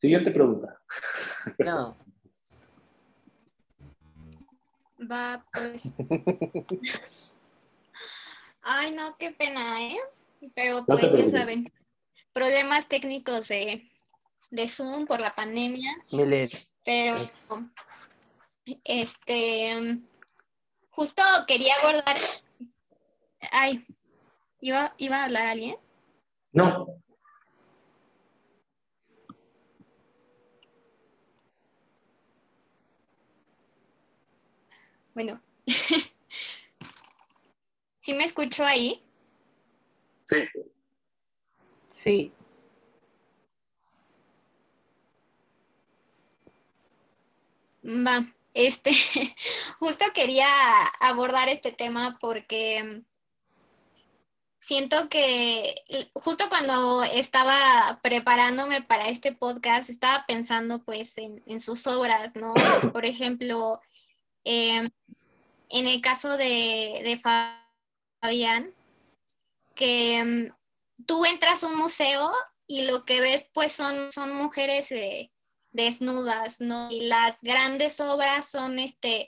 Siguiente 0.00 0.32
pregunta. 0.32 0.80
No. 1.58 1.96
Va, 5.10 5.44
pues. 5.52 5.92
Ay, 8.62 8.92
no, 8.92 9.16
qué 9.18 9.32
pena, 9.32 9.82
¿eh? 9.82 9.98
Pero 10.54 10.78
No 10.80 10.84
pues 10.86 11.12
ya 11.16 11.28
saben, 11.30 11.72
problemas 12.32 12.86
técnicos 12.88 13.48
de, 13.48 13.88
de 14.50 14.68
Zoom 14.68 15.06
por 15.06 15.20
la 15.20 15.34
pandemia, 15.34 15.96
Milen. 16.12 16.48
pero 16.84 17.16
Es- 17.16 17.46
este, 18.84 19.98
justo 20.90 21.22
quería 21.46 21.74
abordar, 21.82 22.16
ay, 23.52 23.84
¿iba, 24.60 24.94
iba 24.98 25.16
a 25.16 25.24
hablar 25.24 25.46
alguien? 25.48 25.76
No, 26.52 26.86
Bueno, 35.14 35.40
¿sí 37.98 38.14
me 38.14 38.24
escucho 38.24 38.64
ahí? 38.64 39.02
sí. 40.24 40.48
Sí. 41.90 42.32
Va, 47.84 48.26
este, 48.54 48.92
justo 49.78 50.04
quería 50.14 50.46
abordar 51.00 51.48
este 51.48 51.72
tema 51.72 52.16
porque 52.20 53.02
siento 54.58 55.08
que 55.08 55.74
justo 56.14 56.44
cuando 56.48 57.02
estaba 57.02 58.00
preparándome 58.02 58.82
para 58.82 59.08
este 59.08 59.32
podcast, 59.32 59.90
estaba 59.90 60.24
pensando 60.26 60.82
pues 60.84 61.18
en, 61.18 61.42
en 61.46 61.60
sus 61.60 61.86
obras, 61.86 62.36
¿no? 62.36 62.54
Por 62.92 63.04
ejemplo, 63.04 63.80
em, 64.44 64.90
en 65.68 65.86
el 65.86 66.00
caso 66.00 66.36
de, 66.36 67.00
de 67.04 67.20
Fabián, 68.20 68.74
que 69.74 70.22
mm, 70.24 71.04
tú 71.06 71.24
entras 71.24 71.64
a 71.64 71.68
un 71.68 71.76
museo 71.76 72.30
y 72.66 72.82
lo 72.82 73.04
que 73.04 73.20
ves 73.20 73.48
pues 73.52 73.72
son, 73.72 74.12
son 74.12 74.34
mujeres 74.34 74.92
eh, 74.92 75.30
desnudas, 75.72 76.60
¿no? 76.60 76.90
Y 76.90 77.02
las 77.02 77.40
grandes 77.42 78.00
obras 78.00 78.50
son 78.50 78.78
este, 78.78 79.26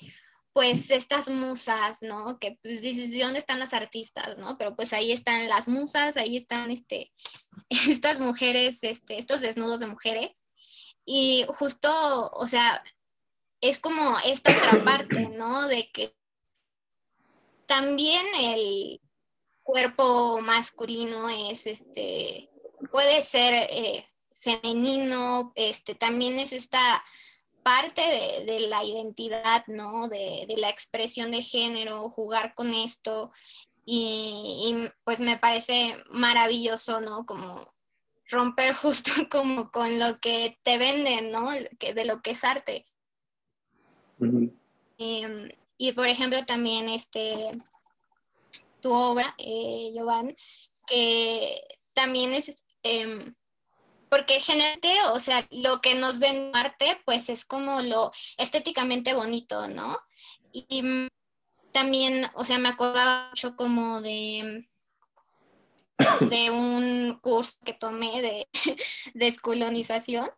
pues 0.52 0.90
estas 0.90 1.28
musas, 1.28 2.02
¿no? 2.02 2.38
Que 2.38 2.58
pues 2.62 2.80
dices, 2.80 3.10
¿de 3.10 3.22
dónde 3.22 3.38
están 3.38 3.58
las 3.58 3.74
artistas, 3.74 4.38
no? 4.38 4.56
Pero 4.56 4.76
pues 4.76 4.92
ahí 4.92 5.12
están 5.12 5.48
las 5.48 5.68
musas, 5.68 6.16
ahí 6.16 6.36
están 6.36 6.70
este, 6.70 7.12
estas 7.88 8.20
mujeres, 8.20 8.78
este, 8.82 9.18
estos 9.18 9.40
desnudos 9.40 9.80
de 9.80 9.88
mujeres. 9.88 10.30
Y 11.04 11.44
justo, 11.58 12.30
o 12.32 12.48
sea, 12.48 12.82
es 13.64 13.80
como 13.80 14.18
esta 14.24 14.56
otra 14.56 14.84
parte, 14.84 15.30
¿no? 15.30 15.66
De 15.68 15.90
que 15.90 16.14
también 17.64 18.26
el 18.38 19.00
cuerpo 19.62 20.38
masculino 20.42 21.30
es 21.30 21.66
este, 21.66 22.50
puede 22.92 23.22
ser 23.22 23.54
eh, 23.70 24.06
femenino, 24.34 25.52
este, 25.54 25.94
también 25.94 26.38
es 26.38 26.52
esta 26.52 27.02
parte 27.62 28.02
de, 28.02 28.52
de 28.52 28.60
la 28.68 28.84
identidad, 28.84 29.64
¿no? 29.66 30.08
De, 30.08 30.44
de 30.46 30.58
la 30.58 30.68
expresión 30.68 31.30
de 31.30 31.42
género, 31.42 32.10
jugar 32.10 32.54
con 32.54 32.74
esto. 32.74 33.32
Y, 33.86 34.76
y, 34.76 34.90
pues 35.04 35.20
me 35.20 35.38
parece 35.38 35.96
maravilloso, 36.10 37.00
¿no? 37.00 37.24
Como 37.24 37.66
romper 38.28 38.74
justo 38.74 39.10
como 39.30 39.70
con 39.70 39.98
lo 39.98 40.20
que 40.20 40.58
te 40.62 40.76
venden, 40.76 41.30
¿no? 41.30 41.48
Que 41.78 41.94
de 41.94 42.04
lo 42.04 42.20
que 42.20 42.32
es 42.32 42.44
arte. 42.44 42.84
Em, 44.98 45.50
y 45.76 45.92
por 45.92 46.08
ejemplo 46.08 46.44
también 46.46 46.88
este, 46.88 47.50
tu 48.80 48.92
obra, 48.92 49.34
eh, 49.38 49.92
Giovanni, 49.94 50.36
que 50.86 51.62
también 51.94 52.34
es, 52.34 52.62
em, 52.82 53.34
porque 54.08 54.40
generalmente, 54.40 54.90
o 55.12 55.20
sea, 55.20 55.46
lo 55.50 55.80
que 55.80 55.94
nos 55.94 56.18
ven 56.18 56.50
arte, 56.54 57.00
pues 57.04 57.28
es 57.30 57.44
como 57.44 57.80
lo 57.82 58.12
estéticamente 58.36 59.14
bonito, 59.14 59.68
¿no? 59.68 59.98
Y, 60.52 61.08
también, 61.72 62.24
o 62.34 62.44
sea, 62.44 62.58
me 62.58 62.68
acordaba 62.68 63.30
mucho 63.30 63.56
como 63.56 64.00
de, 64.00 64.64
de 66.20 66.50
un 66.52 67.18
curso 67.20 67.54
que 67.64 67.72
tomé 67.72 68.22
de 68.22 68.48
descolonización, 69.14 70.30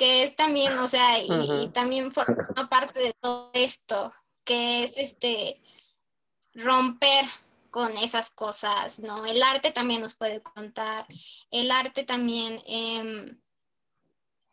que 0.00 0.22
es 0.22 0.34
también, 0.34 0.78
o 0.78 0.88
sea, 0.88 1.22
y, 1.22 1.68
también 1.74 2.10
forma 2.10 2.70
parte 2.70 2.98
de 3.00 3.12
todo 3.20 3.50
esto, 3.52 4.10
que 4.44 4.82
es 4.84 4.96
este 4.96 5.60
romper 6.54 7.26
con 7.70 7.98
esas 7.98 8.30
cosas, 8.30 9.00
¿no? 9.00 9.26
El 9.26 9.42
arte 9.42 9.72
también 9.72 10.00
nos 10.00 10.14
puede 10.14 10.40
contar, 10.40 11.06
el 11.50 11.70
arte 11.70 12.04
también 12.04 12.62
em, 12.66 13.38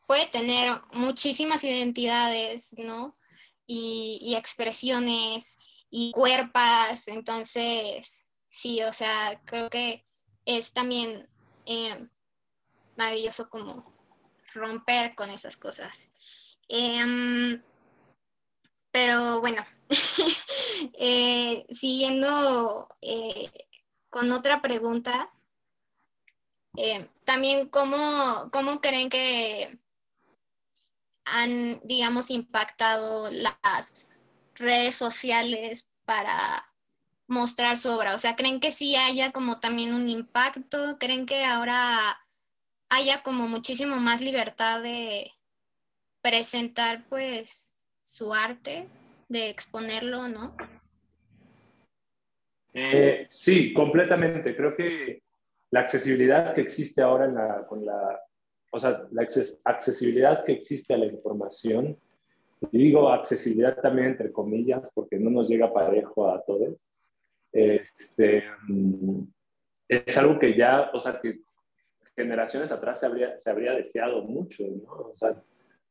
puede 0.06 0.26
tener 0.26 0.82
muchísimas 0.92 1.64
identidades, 1.64 2.74
¿no? 2.78 3.18
Y, 3.66 4.20
y 4.22 4.36
expresiones 4.36 5.58
y 5.90 6.12
cuerpas, 6.12 7.08
entonces, 7.08 8.28
sí, 8.50 8.84
o 8.84 8.92
sea, 8.92 9.42
creo 9.46 9.70
que 9.70 10.06
es 10.44 10.74
también 10.74 11.30
em, 11.66 12.10
maravilloso 12.98 13.50
como 13.50 13.97
romper 14.58 15.16
con 15.16 15.30
esas 15.30 15.58
cosas. 15.58 16.10
Em, 16.68 17.62
pero 18.92 19.40
bueno, 19.40 19.66
eh, 20.94 21.66
siguiendo 21.70 22.90
eh, 23.02 23.52
con 24.10 24.32
otra 24.32 24.62
pregunta, 24.62 25.32
eh, 26.76 27.10
también 27.24 27.70
cómo, 27.70 28.50
cómo 28.52 28.82
creen 28.82 29.10
que 29.10 29.80
han, 31.26 31.82
digamos, 31.84 32.30
impactado 32.30 33.30
las 33.32 34.08
redes 34.56 34.96
sociales 34.96 35.90
para 36.06 36.66
mostrar 37.28 37.78
su 37.78 37.90
obra? 37.90 38.16
O 38.16 38.20
sea, 38.20 38.36
¿creen 38.36 38.60
que 38.60 38.72
sí 38.72 38.96
haya 38.96 39.32
como 39.32 39.60
también 39.60 39.94
un 39.94 40.10
impacto? 40.10 40.98
¿Creen 41.00 41.26
que 41.26 41.44
ahora 41.44 42.20
haya 42.90 43.22
como 43.24 43.48
muchísimo 43.48 43.98
más 43.98 44.22
libertad 44.22 44.82
de 44.82 45.32
presentar 46.22 47.06
pues 47.10 47.74
su 48.02 48.34
arte, 48.34 48.88
de 49.30 49.50
exponerlo, 49.50 50.28
¿no? 50.28 50.56
Eh, 52.74 53.28
sí, 53.30 53.74
completamente. 53.74 54.56
Creo 54.56 54.76
que 54.76 55.24
la 55.72 55.82
accesibilidad 55.82 56.54
que 56.54 56.62
existe 56.62 57.02
ahora 57.02 57.26
en 57.26 57.36
la, 57.36 57.66
con 57.68 57.86
la, 57.86 58.22
o 58.72 58.80
sea, 58.80 59.04
la 59.12 59.24
acces- 59.24 59.60
accesibilidad 59.64 60.46
que 60.46 60.54
existe 60.54 60.94
a 60.94 60.98
la 60.98 61.06
información, 61.06 61.98
y 62.72 62.78
digo 62.78 63.12
accesibilidad 63.12 63.80
también 63.82 64.08
entre 64.10 64.32
comillas, 64.32 64.90
porque 64.94 65.18
no 65.18 65.30
nos 65.30 65.50
llega 65.50 65.74
parejo 65.74 66.30
a 66.32 66.42
todos, 66.44 66.76
este, 67.52 68.44
mm, 68.68 69.22
es 69.88 70.18
algo 70.18 70.40
que 70.40 70.56
ya, 70.56 70.90
o 70.94 71.00
sea, 71.00 71.20
que 71.20 71.40
generaciones 72.18 72.72
atrás 72.72 73.00
se 73.00 73.06
habría, 73.06 73.40
se 73.40 73.50
habría 73.52 73.74
deseado 73.74 74.24
mucho, 74.24 74.64
¿no? 74.64 74.92
O 74.92 75.16
sea, 75.16 75.40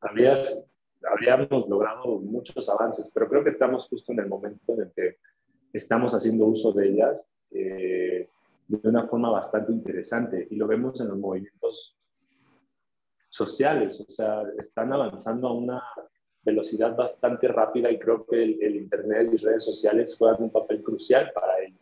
habrías, 0.00 0.66
habríamos 1.08 1.68
logrado 1.68 2.18
muchos 2.18 2.68
avances, 2.68 3.12
pero 3.14 3.28
creo 3.28 3.44
que 3.44 3.50
estamos 3.50 3.86
justo 3.88 4.12
en 4.12 4.18
el 4.18 4.26
momento 4.26 4.74
en 4.74 4.80
el 4.82 4.92
que 4.92 5.18
estamos 5.72 6.14
haciendo 6.14 6.46
uso 6.46 6.72
de 6.72 6.88
ellas 6.88 7.32
eh, 7.52 8.28
de 8.66 8.88
una 8.88 9.06
forma 9.06 9.30
bastante 9.30 9.70
interesante 9.70 10.48
y 10.50 10.56
lo 10.56 10.66
vemos 10.66 11.00
en 11.00 11.08
los 11.08 11.18
movimientos 11.18 11.96
sociales, 13.28 14.00
o 14.00 14.10
sea, 14.10 14.42
están 14.58 14.92
avanzando 14.92 15.46
a 15.46 15.52
una 15.52 15.82
velocidad 16.42 16.96
bastante 16.96 17.46
rápida 17.46 17.90
y 17.90 18.00
creo 18.00 18.26
que 18.26 18.42
el, 18.42 18.62
el 18.62 18.76
Internet 18.76 19.30
y 19.32 19.36
redes 19.36 19.64
sociales 19.64 20.16
juegan 20.18 20.42
un 20.42 20.50
papel 20.50 20.82
crucial 20.82 21.30
para 21.32 21.60
ello. 21.60 21.78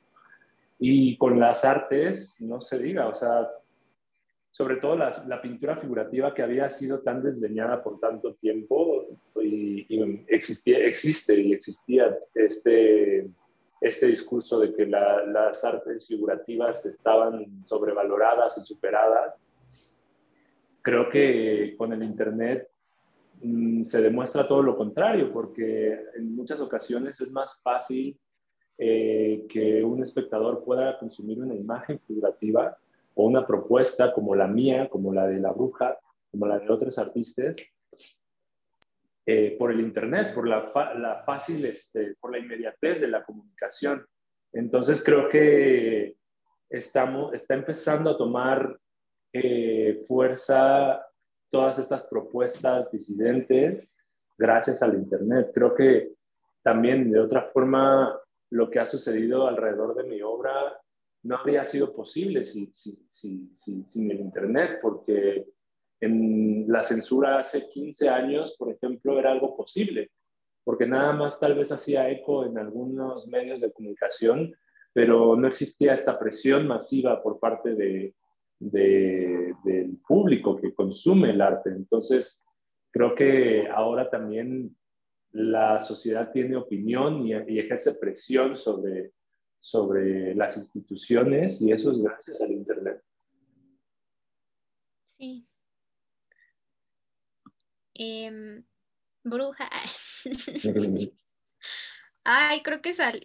Y 0.78 1.16
con 1.16 1.40
las 1.40 1.64
artes, 1.64 2.42
no 2.42 2.60
se 2.60 2.78
diga, 2.78 3.08
o 3.08 3.14
sea, 3.14 3.48
sobre 4.54 4.76
todo 4.76 4.94
la, 4.94 5.42
pintura 5.42 5.76
figurativa 5.78 6.32
que 6.32 6.40
había 6.40 6.70
sido 6.70 7.00
tan 7.00 7.24
desdeñada 7.24 7.82
por 7.82 7.98
tanto 7.98 8.34
tiempo 8.34 9.04
y, 9.42 9.84
existía, 10.28 10.78
existe 10.78 11.40
y 11.40 11.52
existía 11.52 12.16
este, 12.32 13.28
este 13.80 14.06
discurso 14.06 14.60
de 14.60 14.72
que 14.72 14.86
la, 14.86 15.26
las 15.26 15.64
artes 15.64 16.06
figurativas 16.06 16.86
estaban 16.86 17.66
sobrevaloradas 17.66 18.56
y 18.58 18.62
superadas. 18.62 19.40
Creo 20.82 21.10
que 21.10 21.74
con 21.76 21.92
el 21.92 22.04
Internet 22.04 22.68
mmm, 23.42 23.82
se 23.82 24.02
demuestra 24.02 24.46
todo 24.46 24.62
lo 24.62 24.76
contrario, 24.76 25.32
porque 25.32 25.98
en 26.14 26.36
muchas 26.36 26.60
ocasiones 26.60 27.20
es 27.20 27.30
más 27.32 27.58
fácil 27.60 28.16
eh, 28.78 29.46
que 29.48 29.82
un 29.82 30.00
espectador 30.00 30.62
pueda 30.62 30.96
consumir 30.96 31.40
una 31.40 31.56
imagen 31.56 31.98
figurativa 32.06 32.78
o 33.14 33.26
una 33.26 33.46
propuesta 33.46 34.12
como 34.12 34.34
la 34.34 34.46
mía, 34.46 34.88
como 34.88 35.12
la 35.12 35.26
de 35.26 35.40
la 35.40 35.52
bruja, 35.52 35.98
como 36.30 36.46
la 36.46 36.58
de 36.58 36.68
otros 36.68 36.98
artistas, 36.98 37.56
eh, 39.26 39.56
por 39.58 39.70
el 39.70 39.80
Internet, 39.80 40.34
por 40.34 40.46
la, 40.46 40.70
la 40.96 41.22
fácil, 41.24 41.64
este, 41.64 42.14
por 42.20 42.32
la 42.32 42.38
inmediatez 42.38 43.00
de 43.00 43.08
la 43.08 43.24
comunicación. 43.24 44.06
Entonces 44.52 45.02
creo 45.02 45.28
que 45.28 46.16
estamos, 46.68 47.32
está 47.32 47.54
empezando 47.54 48.10
a 48.10 48.18
tomar 48.18 48.78
eh, 49.32 50.04
fuerza 50.06 51.06
todas 51.48 51.78
estas 51.78 52.02
propuestas 52.04 52.90
disidentes 52.90 53.88
gracias 54.36 54.82
al 54.82 54.94
Internet. 54.94 55.52
Creo 55.54 55.74
que 55.74 56.12
también 56.62 57.10
de 57.10 57.20
otra 57.20 57.42
forma 57.52 58.18
lo 58.50 58.70
que 58.70 58.80
ha 58.80 58.86
sucedido 58.86 59.46
alrededor 59.46 59.94
de 59.94 60.04
mi 60.04 60.20
obra 60.22 60.78
no 61.24 61.36
habría 61.36 61.64
sido 61.64 61.92
posible 61.92 62.44
sin, 62.44 64.10
el 64.10 64.20
Internet, 64.20 64.78
porque 64.80 65.46
en 66.00 66.66
la 66.68 66.84
censura 66.84 67.38
hace 67.38 67.66
15 67.66 68.08
años, 68.10 68.54
por 68.58 68.70
ejemplo, 68.70 69.18
era 69.18 69.32
algo 69.32 69.56
posible, 69.56 70.10
porque 70.64 70.86
nada 70.86 71.12
más 71.14 71.40
tal 71.40 71.54
vez 71.54 71.72
hacía 71.72 72.10
eco 72.10 72.44
en 72.44 72.58
algunos 72.58 73.26
medios 73.26 73.62
de 73.62 73.72
comunicación, 73.72 74.54
pero 74.92 75.34
no 75.34 75.48
existía 75.48 75.94
esta 75.94 76.18
presión 76.18 76.68
masiva 76.68 77.22
por 77.22 77.40
parte 77.40 77.74
de, 77.74 78.14
del 78.60 79.98
público 80.06 80.56
que 80.56 80.74
consume 80.74 81.30
el 81.30 81.40
arte. 81.40 81.70
Entonces, 81.70 82.44
creo 82.90 83.14
que 83.14 83.66
ahora 83.68 84.10
también 84.10 84.76
la 85.32 85.80
sociedad 85.80 86.30
tiene 86.32 86.56
opinión 86.56 87.26
y 87.26 87.58
ejerce 87.58 87.94
presión 87.94 88.56
sobre, 88.56 89.12
sobre 89.64 90.34
las 90.34 90.58
instituciones 90.58 91.62
y 91.62 91.72
eso 91.72 91.90
es 91.90 91.98
gracias 91.98 92.40
al 92.42 92.52
Internet. 92.52 93.02
Sí, 95.06 95.48
Em, 97.94 98.64
bruja. 99.22 99.70
ay, 102.24 102.62
creo 102.62 102.82
que 102.82 102.92
salió. 102.92 103.22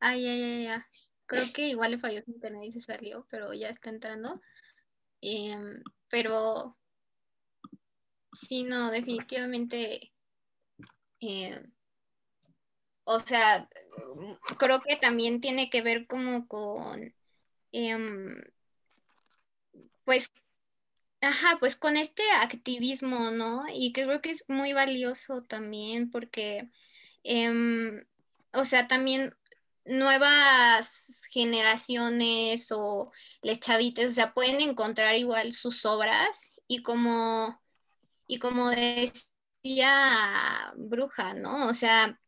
Ay, 0.00 0.26
ay, 0.26 0.42
ay, 0.42 0.66
ay. 0.66 0.80
Creo 1.26 1.52
que 1.52 1.68
igual 1.68 1.92
le 1.92 1.98
falló 1.98 2.22
su 2.24 2.30
internet 2.30 2.64
y 2.64 2.72
se 2.72 2.80
salió, 2.80 3.26
pero 3.30 3.52
ya 3.52 3.68
está 3.68 3.90
entrando. 3.90 4.40
Em, 5.20 5.82
pero 6.08 6.76
sí, 8.32 8.64
no, 8.64 8.90
definitivamente. 8.90 10.12
Em, 11.20 11.72
o 13.10 13.20
sea, 13.20 13.66
creo 14.58 14.82
que 14.82 14.96
también 14.96 15.40
tiene 15.40 15.70
que 15.70 15.80
ver 15.80 16.06
como 16.06 16.46
con, 16.46 17.14
pues, 20.04 20.30
Ajá, 21.20 21.56
pues 21.58 21.74
con 21.76 21.96
este 21.96 22.22
activismo, 22.40 23.30
¿no? 23.32 23.64
Y 23.72 23.92
que 23.92 24.04
creo 24.04 24.20
que 24.20 24.30
es 24.30 24.44
muy 24.48 24.72
valioso 24.72 25.42
también 25.42 26.10
porque, 26.10 26.70
em, 27.24 28.04
o 28.52 28.64
sea, 28.64 28.86
también 28.88 29.34
nuevas 29.84 31.06
generaciones 31.32 32.70
o 32.72 33.10
les 33.42 33.58
chavites, 33.60 34.06
o 34.06 34.10
sea, 34.12 34.32
pueden 34.34 34.60
encontrar 34.60 35.16
igual 35.16 35.52
sus 35.52 35.84
obras 35.86 36.54
y 36.68 36.82
como, 36.82 37.60
y 38.28 38.38
como 38.38 38.70
decía 38.70 40.72
Bruja, 40.76 41.34
¿no? 41.34 41.68
O 41.68 41.74
sea, 41.74 42.20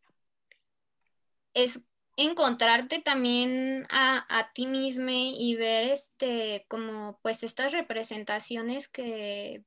es 1.54 1.84
encontrarte 2.16 3.00
también 3.00 3.86
a, 3.90 4.50
ti 4.54 4.66
mismo 4.66 5.08
y 5.10 5.56
ver 5.56 5.90
este 5.90 6.66
como 6.68 7.18
pues 7.22 7.42
estas 7.42 7.72
representaciones 7.72 8.88
que 8.88 9.64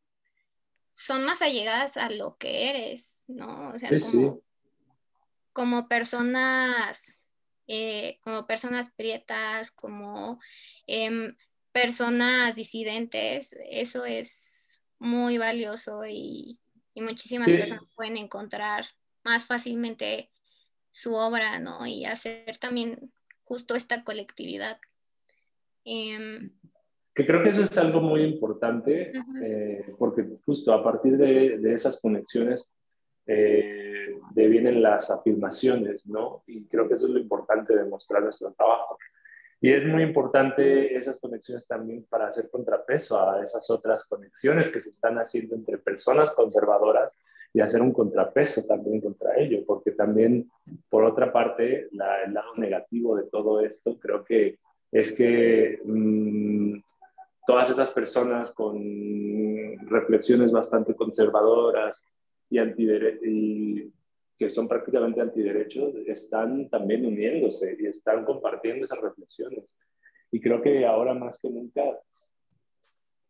son 0.94 1.24
más 1.26 1.42
allegadas 1.42 1.98
a 1.98 2.10
lo 2.10 2.38
que 2.38 2.70
eres, 2.70 3.24
¿no? 3.28 3.72
O 3.72 3.80
sea, 3.80 3.90
como, 5.52 5.88
personas, 5.88 7.22
eh, 7.68 8.20
como 8.24 8.46
personas 8.46 8.92
prietas, 8.92 9.72
como 9.72 10.40
em, 10.86 11.36
personas 11.72 12.56
disidentes, 12.56 13.56
eso 13.70 14.06
es 14.06 14.82
muy 15.00 15.38
valioso 15.38 16.06
y, 16.08 16.60
muchísimas 16.96 17.50
personas 17.50 17.86
pueden 17.96 18.18
encontrar 18.18 18.86
más 19.24 19.48
fácilmente 19.48 20.30
su 20.94 21.16
obra, 21.16 21.60
¿no? 21.60 21.88
Y 21.88 22.06
hacer 22.06 22.58
también 22.60 23.12
justo 23.44 23.74
esta 23.76 24.04
colectividad. 24.04 24.78
Em, 25.84 26.52
que 27.16 27.26
creo 27.26 27.44
que 27.44 27.50
eso 27.50 27.64
es 27.64 27.78
algo 27.80 28.00
muy 28.00 28.22
importante, 28.22 29.12
eh, 29.44 29.94
porque 29.98 30.26
justo 30.46 30.72
a 30.72 30.84
partir 30.84 31.18
de, 31.18 31.74
esas 31.74 32.00
conexiones 32.00 32.72
eh, 33.26 34.16
devienen 34.36 34.84
las 34.84 35.10
afirmaciones, 35.10 36.06
¿no? 36.06 36.44
Y 36.46 36.66
creo 36.68 36.88
que 36.88 36.96
eso 36.96 37.08
es 37.08 37.14
lo 37.14 37.20
importante 37.20 37.76
de 37.76 37.86
mostrar 37.86 38.22
nuestro 38.22 38.54
trabajo. 38.54 38.98
Y 39.62 39.72
es 39.72 39.86
muy 39.86 40.04
importante 40.04 40.96
esas 40.96 41.20
conexiones 41.20 41.66
también 41.66 42.06
para 42.08 42.28
hacer 42.28 42.50
contrapeso 42.52 43.20
a 43.20 43.44
esas 43.44 43.68
otras 43.72 44.06
conexiones 44.06 44.70
que 44.72 44.82
se 44.82 44.92
están 44.92 45.18
haciendo 45.18 45.56
entre 45.56 45.80
personas 45.80 46.32
conservadoras 46.32 47.14
y 47.54 47.62
hacer 47.62 47.82
un 47.82 47.94
contrapeso 47.94 48.66
también 48.66 49.00
contra 49.00 49.38
ello, 49.38 49.64
porque 49.66 49.92
también, 49.92 50.50
por 50.90 51.04
otra 51.04 51.32
parte, 51.32 51.88
el 51.92 52.34
lado 52.34 52.56
negativo 52.58 53.16
de 53.16 53.26
todo 53.30 53.62
esto 53.62 54.00
creo 54.00 54.24
que 54.24 54.58
es 54.92 55.16
que 55.16 55.80
mm, 55.86 56.80
todas 57.46 57.70
esas 57.70 57.92
personas 57.92 58.52
con 58.52 58.78
reflexiones 59.88 60.52
bastante 60.52 60.96
conservadoras 60.96 62.08
y, 62.50 62.60
y 62.60 63.92
que 64.38 64.52
son 64.52 64.68
prácticamente 64.68 65.22
antiderechos, 65.22 65.96
están 66.08 66.70
también 66.70 67.06
uniéndose 67.06 67.78
y 67.80 67.86
están 67.86 68.26
compartiendo 68.26 68.86
esas 68.86 69.00
reflexiones. 69.00 69.64
Y 70.32 70.42
creo 70.42 70.62
que 70.62 70.86
ahora 70.86 71.14
más 71.14 71.40
que 71.40 71.50
nunca 71.50 71.84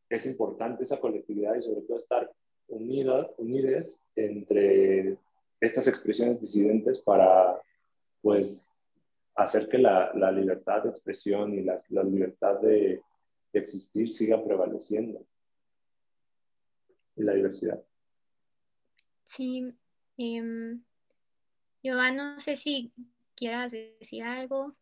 es 0.10 0.26
importante 0.26 0.84
esa 0.84 1.00
colectividad 1.00 1.56
y 1.56 1.64
sobre 1.64 1.82
todo 1.82 1.98
estar 1.98 2.30
unidas, 2.68 3.28
unides 3.38 4.00
entre 4.16 5.18
estas 5.60 5.88
expresiones 5.88 6.42
disidentes 6.42 7.00
para, 7.02 7.62
pues, 8.22 8.84
hacer 9.36 9.68
que 9.70 9.78
la, 9.78 10.12
la 10.14 10.32
libertad 10.32 10.84
de 10.84 10.90
expresión 10.90 11.54
y 11.54 11.64
la, 11.64 11.82
la 11.90 12.04
libertad 12.04 12.60
de, 12.60 13.02
existir 13.54 14.12
siga 14.12 14.44
prevaleciendo. 14.44 15.24
Y 17.16 17.22
la 17.22 17.34
diversidad. 17.34 17.84
Sí. 19.26 19.72
Eh, 20.18 20.42
no 21.84 22.40
sé 22.40 22.56
si 22.56 22.92
quieras 23.36 23.74
decir 23.74 24.24
algo. 24.24 24.74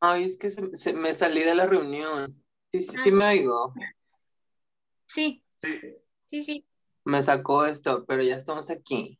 Ay, 0.00 0.24
es 0.24 0.36
que 0.36 0.50
se, 0.50 0.92
me 0.92 1.14
salí 1.14 1.42
de 1.42 1.54
la 1.54 1.66
reunión. 1.66 2.42
Sí, 2.72 2.82
sí, 2.82 2.96
sí 2.96 3.10
ah. 3.10 3.14
me 3.14 3.24
oigo. 3.26 3.74
Sí. 5.06 5.44
Sí. 5.58 5.80
Sí, 6.26 6.44
sí. 6.44 6.66
Me 7.04 7.22
sacó 7.22 7.64
esto, 7.64 8.04
pero 8.06 8.22
ya 8.22 8.36
estamos 8.36 8.70
aquí. 8.70 9.18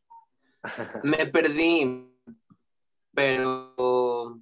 Me 1.03 1.25
perdí, 1.25 2.11
pero... 3.13 4.39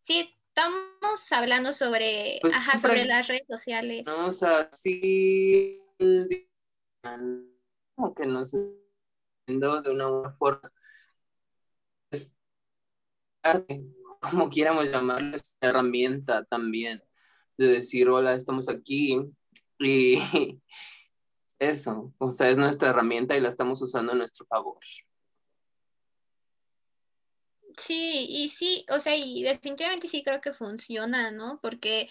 Sí, 0.00 0.36
estamos 0.48 1.32
hablando 1.32 1.72
sobre, 1.72 2.38
pues, 2.40 2.54
ajá, 2.54 2.78
sobre 2.78 3.04
las 3.04 3.28
redes 3.28 3.46
sociales. 3.48 4.06
No, 4.06 4.26
o 4.26 4.32
sea, 4.32 4.68
sí, 4.72 5.80
como 7.94 8.14
que 8.14 8.26
no 8.26 8.44
sé, 8.44 8.58
de 9.46 9.90
una 9.90 10.08
buena 10.08 10.32
forma. 10.32 10.72
como 14.20 14.50
quieramos 14.50 14.90
llamarlo, 14.90 15.36
es 15.36 15.54
una 15.60 15.70
herramienta 15.70 16.44
también 16.44 17.02
de 17.56 17.66
decir, 17.68 18.08
hola, 18.08 18.34
estamos 18.34 18.68
aquí 18.68 19.18
y 19.78 20.18
eso, 21.60 22.12
o 22.18 22.30
sea, 22.30 22.48
es 22.48 22.58
nuestra 22.58 22.90
herramienta 22.90 23.36
y 23.36 23.40
la 23.40 23.48
estamos 23.48 23.80
usando 23.82 24.12
a 24.12 24.16
nuestro 24.16 24.46
favor. 24.46 24.78
Sí, 27.76 28.26
y 28.28 28.48
sí, 28.48 28.84
o 28.90 28.98
sea, 28.98 29.14
y 29.16 29.42
definitivamente 29.42 30.08
sí 30.08 30.24
creo 30.24 30.40
que 30.40 30.52
funciona, 30.54 31.30
¿no? 31.30 31.60
Porque 31.62 32.10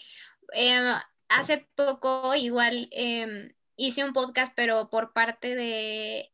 em, 0.53 0.85
hace 1.27 1.67
poco 1.75 2.33
igual 2.35 2.88
em, 2.91 3.53
hice 3.75 4.03
un 4.03 4.13
podcast, 4.13 4.53
pero 4.55 4.89
por 4.89 5.13
parte 5.13 5.55
de, 5.55 6.31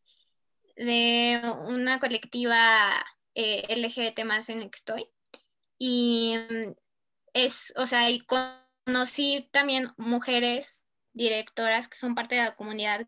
de 0.76 1.42
una 1.68 2.00
colectiva 2.00 3.06
eh, 3.34 3.64
LGBT 3.70 4.24
más 4.26 4.50
en 4.50 4.60
la 4.60 4.70
que 4.70 4.78
estoy. 4.78 5.10
Y 5.78 6.34
em, 6.36 6.76
es, 7.34 7.74
o 7.78 7.88
sea, 7.88 8.10
y 8.10 8.22
conocí 8.86 9.50
también 9.52 9.94
mujeres 9.98 10.85
directoras 11.16 11.88
que 11.88 11.98
son 11.98 12.14
parte 12.14 12.36
de 12.36 12.44
la 12.44 12.56
comunidad 12.56 13.08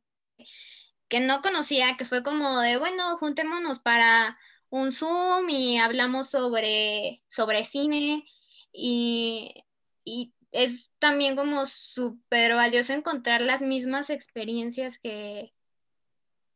que 1.08 1.20
no 1.20 1.42
conocía, 1.42 1.96
que 1.98 2.06
fue 2.06 2.24
como 2.24 2.60
de, 2.60 2.78
bueno, 2.78 3.18
juntémonos 3.18 3.80
para 3.80 4.38
un 4.70 4.92
Zoom 4.92 5.50
y 5.50 5.78
hablamos 5.78 6.30
sobre, 6.30 7.22
sobre 7.30 7.64
cine 7.64 8.26
y, 8.74 9.54
y 10.04 10.34
es 10.52 10.92
también 11.00 11.36
como 11.36 11.66
súper 11.66 12.56
valioso 12.56 12.94
encontrar 12.94 13.42
las 13.42 13.62
mismas 13.62 14.10
experiencias 14.10 14.98
que, 14.98 15.52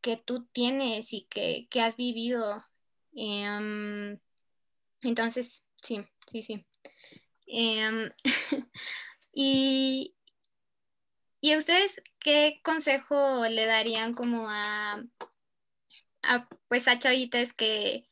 que 0.02 0.18
tú 0.18 0.46
tienes 0.52 1.14
y 1.14 1.28
que, 1.30 1.68
has 1.82 1.96
vivido. 1.96 2.64
Em, 3.14 4.20
entonces, 5.02 5.66
sí, 5.82 6.04
sí, 6.32 6.42
sí. 6.42 6.66
Em, 7.46 8.12
y, 9.34 10.16
¿Y 11.42 11.58
ustedes 11.58 12.04
qué 12.20 12.62
consejo 12.64 13.48
le 13.50 13.66
darían 13.66 14.14
como 14.14 14.48
a, 14.48 15.04
a, 16.22 16.48
pues 16.68 16.88
a 16.88 17.00
chavitas 17.00 17.54
que 17.54 18.08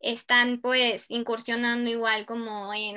están 0.00 0.62
pues 0.62 1.10
incursionando 1.10 1.90
igual 1.90 2.24
como 2.24 2.72
en, 2.72 2.94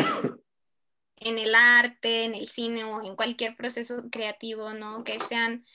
en 1.17 1.37
el 1.37 1.53
arte, 1.53 2.23
en 2.23 2.33
el 2.33 2.47
cine 2.47 2.85
o 2.85 3.03
en 3.03 3.17
cualquier 3.17 3.57
proceso 3.57 4.09
creativo, 4.09 4.73
¿no? 4.73 5.03
Que 5.03 5.19
sean 5.19 5.65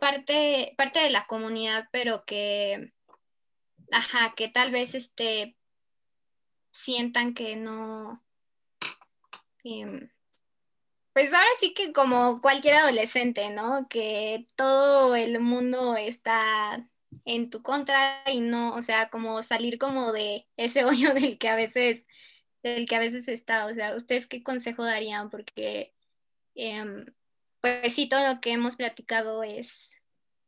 parte, 0.00 0.74
parte 0.78 1.00
de 1.00 1.10
la 1.10 1.26
comunidad, 1.26 1.88
pero 1.92 2.24
que, 2.24 2.94
ajá, 3.92 4.32
que 4.34 4.48
tal 4.48 4.72
vez 4.72 4.94
este, 4.94 5.54
sientan 6.72 7.34
que 7.34 7.56
no, 7.56 8.24
em, 9.64 10.08
pues 11.14 11.32
ahora 11.32 11.48
sí 11.60 11.74
que 11.74 11.92
como 11.92 12.40
cualquier 12.42 12.74
adolescente, 12.74 13.50
¿no? 13.50 13.88
Que 13.88 14.46
todo 14.56 15.16
el 15.16 15.40
mundo 15.40 15.96
está 15.96 16.88
en 17.24 17.50
tu 17.50 17.62
contra 17.62 18.22
y 18.26 18.40
no, 18.40 18.74
o 18.74 18.82
sea, 18.82 19.10
como 19.10 19.42
salir 19.42 19.78
como 19.78 20.12
de 20.12 20.48
ese 20.56 20.84
hoyo 20.84 21.14
del 21.14 21.38
que 21.38 21.48
a 21.48 21.56
veces, 21.56 22.06
del 22.62 22.86
que 22.86 22.96
a 22.96 23.00
veces 23.00 23.28
está, 23.28 23.66
o 23.66 23.74
sea, 23.74 23.94
¿ustedes 23.96 24.26
qué 24.26 24.42
consejo 24.42 24.84
darían? 24.84 25.30
Porque, 25.30 25.94
em, 26.54 27.06
pues 27.60 27.94
sí, 27.94 28.08
todo 28.08 28.34
lo 28.34 28.40
que 28.40 28.52
hemos 28.52 28.76
platicado 28.76 29.42
es 29.44 29.96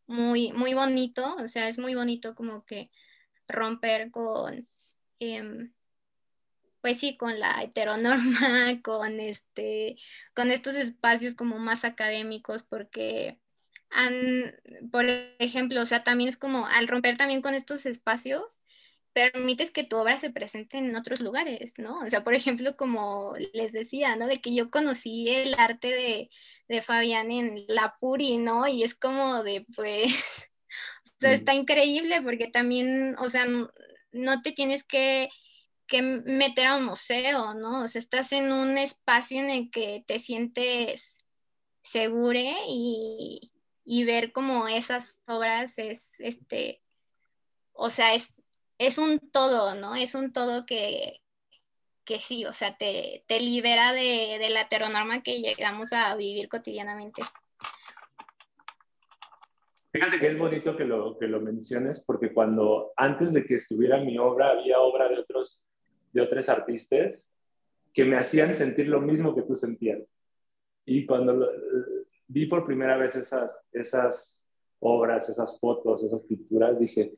muy, 0.06 0.52
muy 0.52 0.74
bonito, 0.74 1.36
o 1.36 1.48
sea, 1.48 1.68
es 1.68 1.78
muy 1.78 1.94
bonito 1.94 2.34
como 2.34 2.64
que 2.66 2.90
romper 3.48 4.10
con, 4.10 4.66
em, 5.20 5.72
pues 6.86 7.00
sí, 7.00 7.16
con 7.16 7.40
la 7.40 7.64
heteronorma, 7.64 8.80
con 8.84 9.18
este, 9.18 9.96
con 10.34 10.52
estos 10.52 10.76
espacios 10.76 11.34
como 11.34 11.58
más 11.58 11.84
académicos, 11.84 12.62
porque 12.62 13.40
han, 13.90 14.54
por 14.92 15.06
ejemplo, 15.40 15.82
o 15.82 15.86
sea, 15.86 16.04
también 16.04 16.28
es 16.28 16.36
como 16.36 16.64
al 16.68 16.86
romper 16.86 17.16
también 17.16 17.42
con 17.42 17.54
estos 17.54 17.86
espacios, 17.86 18.62
permites 19.12 19.72
que 19.72 19.82
tu 19.82 19.96
obra 19.96 20.16
se 20.20 20.30
presente 20.30 20.78
en 20.78 20.94
otros 20.94 21.20
lugares, 21.20 21.74
¿no? 21.76 21.98
O 21.98 22.08
sea, 22.08 22.22
por 22.22 22.34
ejemplo, 22.34 22.76
como 22.76 23.34
les 23.52 23.72
decía, 23.72 24.14
¿no? 24.14 24.28
De 24.28 24.40
que 24.40 24.54
yo 24.54 24.70
conocí 24.70 25.28
el 25.28 25.54
arte 25.58 25.88
de, 25.88 26.30
de 26.68 26.82
Fabián 26.82 27.32
en 27.32 27.64
La 27.66 27.96
Puri, 27.98 28.38
¿no? 28.38 28.68
Y 28.68 28.84
es 28.84 28.94
como 28.94 29.42
de, 29.42 29.64
pues, 29.74 30.48
o 31.04 31.10
sea, 31.20 31.32
está 31.32 31.52
increíble 31.52 32.22
porque 32.22 32.46
también, 32.46 33.16
o 33.18 33.28
sea, 33.28 33.44
no, 34.12 34.42
te 34.42 34.52
tienes 34.52 34.84
que, 34.84 35.30
que 35.86 36.02
meter 36.02 36.66
a 36.66 36.76
un 36.76 36.84
museo, 36.84 37.54
¿no? 37.54 37.84
O 37.84 37.88
sea, 37.88 38.00
estás 38.00 38.32
en 38.32 38.52
un 38.52 38.78
espacio 38.78 39.40
en 39.40 39.50
el 39.50 39.70
que 39.70 40.04
te 40.06 40.18
sientes 40.18 41.18
segure 41.82 42.54
y, 42.68 43.50
y 43.84 44.04
ver 44.04 44.32
como 44.32 44.68
esas 44.68 45.22
obras 45.26 45.78
es, 45.78 46.10
este, 46.18 46.82
o 47.72 47.90
sea, 47.90 48.14
es 48.14 48.34
es 48.78 48.98
un 48.98 49.18
todo, 49.30 49.74
¿no? 49.74 49.94
Es 49.94 50.14
un 50.14 50.32
todo 50.32 50.66
que, 50.66 51.20
que 52.04 52.20
sí, 52.20 52.44
o 52.44 52.52
sea, 52.52 52.76
te, 52.76 53.24
libera 53.40 53.92
de, 53.92 54.38
la 54.50 54.62
heteronorma 54.62 55.22
que 55.22 55.40
llegamos 55.40 55.92
a 55.92 56.14
vivir 56.16 56.48
cotidianamente. 56.48 57.22
Fíjate 59.92 60.20
que 60.20 60.28
es 60.28 60.38
bonito 60.38 60.76
que 60.76 60.84
lo, 60.84 61.16
que 61.18 61.26
lo 61.26 61.40
menciones 61.40 62.04
porque 62.06 62.32
cuando 62.32 62.92
antes 62.96 63.32
de 63.32 63.46
que 63.46 63.54
estuviera 63.54 63.98
mi 63.98 64.18
obra 64.18 64.50
había 64.50 64.78
obra 64.80 65.08
de 65.08 65.20
otros, 65.20 65.62
de 66.16 66.22
otros 66.22 66.48
artistas 66.48 67.22
que 67.92 68.04
me 68.04 68.16
hacían 68.16 68.54
sentir 68.54 68.88
lo 68.88 69.00
mismo 69.00 69.34
que 69.34 69.42
tú 69.42 69.54
sentías. 69.54 70.00
Y 70.86 71.04
cuando 71.04 71.46
vi 72.26 72.46
por 72.46 72.64
primera 72.64 72.96
vez 72.96 73.16
esas, 73.16 73.50
esas 73.70 74.50
obras, 74.80 75.28
esas 75.28 75.60
fotos, 75.60 76.02
esas 76.02 76.22
pinturas, 76.22 76.78
dije, 76.78 77.12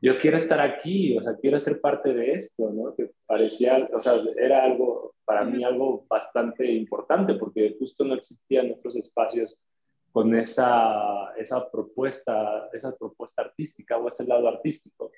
yo 0.00 0.18
quiero 0.18 0.38
estar 0.38 0.60
aquí, 0.60 1.16
o 1.18 1.22
sea, 1.22 1.36
quiero 1.36 1.60
ser 1.60 1.80
parte 1.80 2.14
de 2.14 2.32
esto, 2.32 2.70
¿no? 2.70 2.94
Que 2.94 3.10
parecía, 3.26 3.88
o 3.92 4.00
sea, 4.00 4.14
era 4.36 4.64
algo, 4.64 5.14
para 5.26 5.44
mí 5.44 5.62
algo 5.62 6.06
bastante 6.08 6.70
importante, 6.72 7.34
porque 7.34 7.76
justo 7.78 8.02
no 8.04 8.14
existían 8.14 8.72
otros 8.72 8.96
espacios 8.96 9.62
con 10.10 10.34
esa, 10.34 11.34
esa 11.36 11.70
propuesta, 11.70 12.68
esa 12.72 12.96
propuesta 12.96 13.42
artística 13.42 13.98
o 13.98 14.08
ese 14.08 14.24
lado 14.26 14.48
artístico, 14.48 15.10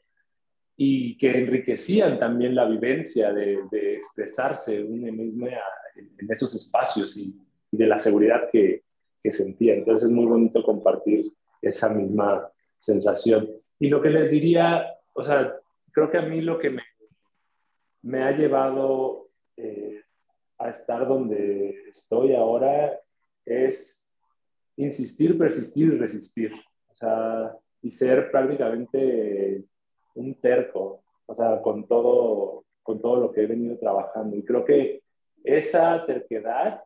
y 0.77 1.17
que 1.19 1.31
enriquecían 1.31 2.19
también 2.19 2.55
la 2.55 2.67
vivencia 2.67 3.33
de, 3.33 3.61
de 3.71 3.97
expresarse 3.97 4.83
uno 4.83 5.13
mismo 5.13 5.47
en 5.47 6.31
esos 6.31 6.55
espacios 6.55 7.17
y, 7.17 7.35
y 7.71 7.77
de 7.77 7.87
la 7.87 7.99
seguridad 7.99 8.49
que, 8.51 8.83
que 9.23 9.33
sentía. 9.33 9.75
Entonces 9.75 10.09
es 10.09 10.15
muy 10.15 10.27
bonito 10.27 10.63
compartir 10.63 11.33
esa 11.63 11.89
misma 11.89 12.51
sensación. 12.81 13.49
Y 13.79 13.89
lo 13.89 14.03
que 14.03 14.11
les 14.11 14.31
diría, 14.31 14.87
o 15.15 15.25
sea, 15.25 15.55
creo 15.93 16.11
que 16.11 16.19
a 16.19 16.23
mí 16.23 16.41
lo 16.41 16.59
que 16.59 16.71
me, 16.71 16.83
me 18.03 18.23
ha 18.23 18.33
llevado 18.33 19.29
eh, 19.57 20.03
a 20.59 20.71
estar 20.71 21.07
donde 21.07 21.89
estoy 21.89 22.35
ahora 22.35 22.99
es 23.47 24.11
insistir, 24.77 25.39
persistir 25.39 25.95
y 25.95 25.99
resistir. 25.99 26.53
O 26.89 26.97
sea, 26.97 27.53
y 27.83 27.91
ser 27.91 28.31
prácticamente 28.31 29.65
un 30.15 30.35
terco, 30.41 31.03
o 31.27 31.35
sea, 31.35 31.61
con 31.63 31.87
todo, 31.87 32.65
con 32.83 33.01
todo 33.01 33.21
lo 33.21 33.33
que 33.33 33.43
he 33.43 33.47
venido 33.47 33.79
trabajando. 33.79 34.37
Y 34.37 34.45
creo 34.45 34.65
que 34.65 35.03
esa 35.43 36.05
terquedad 36.07 36.83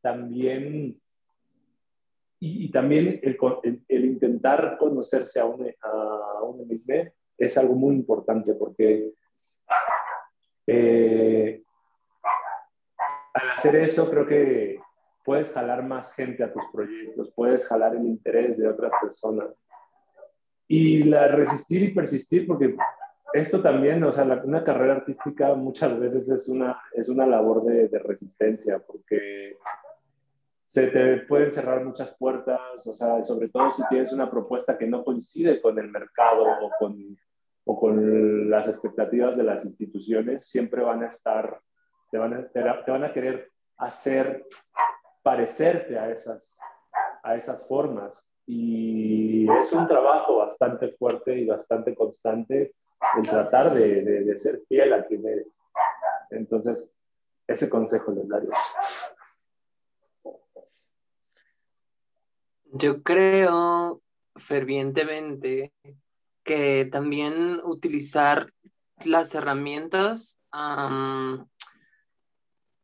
también 0.00 1.00
y, 2.46 2.70
también 2.70 3.20
el, 3.22 4.04
intentar 4.04 4.76
conocerse 4.76 5.40
a 5.40 5.46
uno, 5.46 5.64
a 5.80 6.64
mismo 6.66 6.94
es 7.38 7.56
algo 7.56 7.74
muy 7.74 7.94
importante 7.94 8.52
porque 8.54 9.12
eh, 10.66 11.62
al 13.32 13.50
hacer 13.50 13.76
eso 13.76 14.10
creo 14.10 14.26
que 14.26 14.78
puedes 15.24 15.50
jalar 15.52 15.84
más 15.84 16.12
gente 16.12 16.44
a 16.44 16.52
tus 16.52 16.64
proyectos, 16.70 17.32
puedes 17.34 17.66
jalar 17.66 17.96
el 17.96 18.04
interés 18.04 18.58
de 18.58 18.68
otras 18.68 18.92
personas. 19.00 19.48
Y 20.66 21.04
la 21.04 21.28
resistir 21.28 21.82
y 21.82 21.94
persistir, 21.94 22.46
porque 22.46 22.74
esto 23.32 23.60
también, 23.60 24.02
o 24.04 24.12
sea, 24.12 24.24
una 24.44 24.64
carrera 24.64 24.94
artística 24.94 25.54
muchas 25.54 25.98
veces 25.98 26.28
es 26.30 26.48
una, 26.48 26.80
es 26.92 27.08
una 27.08 27.26
labor 27.26 27.64
de, 27.64 27.88
de 27.88 27.98
resistencia, 27.98 28.78
porque 28.78 29.56
se 30.66 30.88
te 30.88 31.18
pueden 31.18 31.52
cerrar 31.52 31.84
muchas 31.84 32.16
puertas, 32.16 32.84
o 32.86 32.92
sea, 32.92 33.24
sobre 33.24 33.48
todo 33.48 33.70
si 33.70 33.86
tienes 33.88 34.12
una 34.12 34.28
propuesta 34.30 34.76
que 34.76 34.86
no 34.86 35.04
coincide 35.04 35.60
con 35.60 35.78
el 35.78 35.88
mercado 35.88 36.44
o 36.44 36.70
con, 36.78 37.16
o 37.64 37.78
con 37.78 38.50
las 38.50 38.66
expectativas 38.68 39.36
de 39.36 39.44
las 39.44 39.64
instituciones, 39.64 40.46
siempre 40.46 40.82
van 40.82 41.02
a 41.04 41.06
estar, 41.06 41.60
te 42.10 42.18
van 42.18 42.34
a, 42.34 42.48
te 42.48 42.90
van 42.90 43.04
a 43.04 43.12
querer 43.12 43.52
hacer 43.76 44.46
parecerte 45.22 45.98
a 45.98 46.10
esas, 46.10 46.58
a 47.22 47.36
esas 47.36 47.68
formas. 47.68 48.28
Y 48.46 49.46
es 49.60 49.72
un 49.72 49.86
trabajo 49.88 50.36
bastante 50.36 50.92
fuerte 50.92 51.38
y 51.38 51.46
bastante 51.46 51.94
constante 51.94 52.74
el 53.16 53.22
tratar 53.22 53.72
de, 53.72 54.02
de, 54.02 54.38
ser 54.38 54.62
fiel 54.68 54.92
a 54.92 55.04
quien 55.06 55.26
eres. 55.26 55.46
Entonces, 56.30 56.92
ese 57.46 57.68
consejo 57.68 58.12
les 58.12 58.28
daría. 58.28 58.50
Yo 62.72 63.02
creo 63.02 64.02
fervientemente 64.36 65.72
que 66.42 66.88
también 66.90 67.60
utilizar 67.64 68.52
las 69.04 69.34
herramientas 69.34 70.38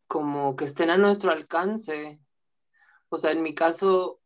como 0.06 0.56
que 0.56 0.64
estén 0.64 0.90
a 0.90 0.96
nuestro 0.96 1.30
alcance. 1.30 2.20
O 3.08 3.18
sea, 3.18 3.32
en 3.32 3.42
mi 3.42 3.54
caso, 3.54 4.19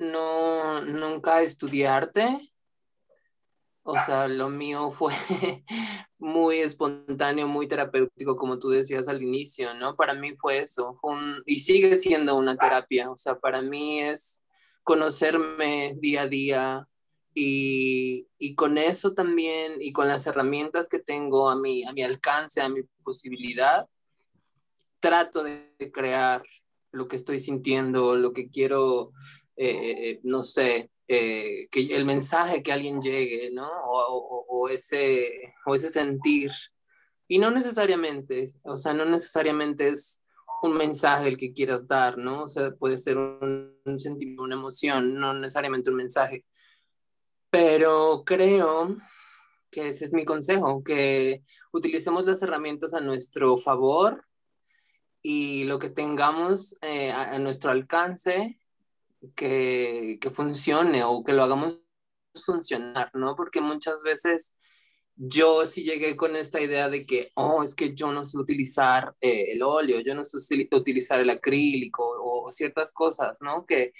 no, 0.00 0.80
nunca 0.80 1.42
estudié 1.42 1.86
arte. 1.86 2.50
O 3.82 3.94
sea, 3.94 4.28
lo 4.28 4.48
mío 4.48 4.90
fue 4.90 5.14
muy 6.18 6.58
espontáneo, 6.58 7.48
muy 7.48 7.66
terapéutico, 7.66 8.36
como 8.36 8.58
tú 8.58 8.68
decías 8.68 9.08
al 9.08 9.22
inicio, 9.22 9.74
¿no? 9.74 9.96
Para 9.96 10.14
mí 10.14 10.36
fue 10.36 10.58
eso, 10.58 10.98
y 11.46 11.60
sigue 11.60 11.96
siendo 11.96 12.36
una 12.36 12.56
terapia. 12.56 13.10
O 13.10 13.16
sea, 13.16 13.38
para 13.38 13.62
mí 13.62 14.00
es 14.00 14.42
conocerme 14.82 15.94
día 15.98 16.22
a 16.22 16.28
día, 16.28 16.86
Y, 17.32 18.26
y, 18.38 18.54
con 18.56 18.76
eso 18.76 19.14
también, 19.14 19.80
y 19.80 19.92
con 19.92 20.08
las 20.08 20.26
herramientas 20.26 20.88
que 20.88 20.98
tengo 20.98 21.48
a 21.48 21.56
mi, 21.56 21.84
a 21.84 21.92
mi 21.92 22.02
alcance, 22.02 22.60
a 22.60 22.68
mi 22.68 22.82
posibilidad, 23.04 23.86
trato 25.00 25.42
de 25.44 25.72
crear 25.92 26.42
lo 26.92 27.08
que 27.08 27.16
estoy 27.16 27.40
sintiendo, 27.40 28.16
lo 28.16 28.32
que 28.32 28.50
quiero, 28.50 29.12
eh, 29.62 30.10
eh, 30.10 30.20
no 30.22 30.44
sé, 30.44 30.90
eh, 31.06 31.68
que 31.70 31.94
el 31.94 32.04
mensaje 32.04 32.62
que 32.62 32.72
alguien 32.72 33.00
llegue, 33.00 33.50
¿no? 33.52 33.68
O, 33.68 34.46
o, 34.48 34.68
ese, 34.68 35.54
o 35.66 35.74
ese 35.74 35.90
sentir. 35.90 36.50
Y 37.28 37.38
no 37.38 37.50
necesariamente, 37.50 38.46
o 38.62 38.78
sea, 38.78 38.94
no 38.94 39.04
necesariamente 39.04 39.88
es 39.88 40.22
un 40.62 40.76
mensaje 40.76 41.28
el 41.28 41.36
que 41.36 41.52
quieras 41.52 41.86
dar, 41.86 42.18
¿no? 42.18 42.44
O 42.44 42.48
sea, 42.48 42.72
puede 42.72 42.98
ser 42.98 43.18
un, 43.18 43.76
un 43.84 43.98
sentimiento, 43.98 44.42
una 44.44 44.56
emoción, 44.56 45.14
no 45.20 45.34
necesariamente 45.34 45.90
un 45.90 45.96
mensaje. 45.96 46.44
Pero 47.50 48.22
creo 48.24 48.96
que 49.70 49.88
ese 49.88 50.04
es 50.06 50.12
mi 50.12 50.24
consejo, 50.24 50.82
que 50.82 51.42
utilicemos 51.72 52.24
las 52.24 52.42
herramientas 52.42 52.94
a 52.94 53.00
nuestro 53.00 53.56
favor 53.58 54.24
y 55.22 55.64
lo 55.64 55.78
que 55.78 55.90
tengamos 55.90 56.76
eh, 56.82 57.12
a, 57.12 57.38
nuestro 57.38 57.70
alcance 57.70 58.58
que, 59.36 60.18
que, 60.20 60.30
funcione 60.30 61.04
o 61.04 61.22
que 61.24 61.32
lo 61.32 61.42
hagamos 61.42 61.78
funcionar, 62.44 63.10
¿no? 63.14 63.36
Porque 63.36 63.60
muchas 63.60 64.02
veces 64.02 64.54
yo 65.16 65.66
sí 65.66 65.84
llegué 65.84 66.16
con 66.16 66.36
esta 66.36 66.60
idea 66.60 66.88
de 66.88 67.06
que, 67.06 67.30
oh, 67.34 67.62
es 67.62 67.74
que 67.74 67.94
yo 67.94 68.12
no 68.12 68.24
sé 68.24 68.38
utilizar 68.38 69.14
eh, 69.20 69.52
el 69.52 69.62
óleo, 69.62 70.00
yo 70.00 70.14
no 70.14 70.24
sé 70.24 70.38
utilizar 70.72 71.20
el 71.20 71.30
acrílico 71.30 72.04
o, 72.04 72.50
ciertas 72.50 72.92
cosas, 72.92 73.38
¿no? 73.42 73.66
Que, 73.66 73.92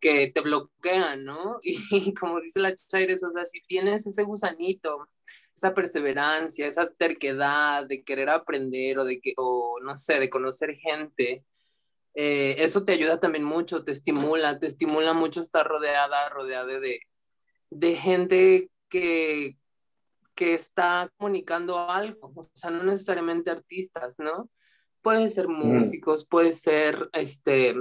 que 0.00 0.28
te 0.28 0.40
bloquean, 0.40 1.24
¿no? 1.24 1.58
Y, 1.62 2.14
como 2.14 2.40
dice 2.40 2.60
la 2.60 2.74
Chaires, 2.74 3.22
o 3.24 3.30
sea, 3.30 3.46
si 3.46 3.60
tienes 3.62 4.06
ese 4.06 4.24
gusanito 4.24 5.08
esa 5.56 5.74
perseverancia, 5.74 6.66
esa 6.66 6.86
terquedad 6.96 7.86
de 7.86 8.02
querer 8.04 8.28
aprender 8.28 8.98
o 8.98 9.04
de 9.04 9.20
que, 9.20 9.34
o 9.36 9.78
no 9.82 9.96
sé, 9.96 10.18
de 10.20 10.30
conocer 10.30 10.74
gente, 10.76 11.44
eh, 12.14 12.56
eso 12.58 12.84
te 12.84 12.92
ayuda 12.92 13.18
también 13.18 13.44
mucho, 13.44 13.84
te 13.84 13.92
estimula, 13.92 14.58
te 14.58 14.66
estimula 14.66 15.12
mucho 15.12 15.40
estar 15.40 15.66
rodeada, 15.66 16.28
rodeada 16.28 16.78
de, 16.78 17.00
de 17.70 17.96
gente 17.96 18.70
que, 18.88 19.56
que 20.34 20.54
está 20.54 21.10
comunicando 21.16 21.78
algo, 21.78 22.32
o 22.34 22.50
sea, 22.54 22.70
no 22.70 22.84
necesariamente 22.84 23.50
artistas, 23.50 24.18
¿no? 24.18 24.48
Pueden 25.02 25.30
ser 25.30 25.48
músicos, 25.48 26.26
puede 26.26 26.52
ser, 26.52 27.10
este, 27.12 27.74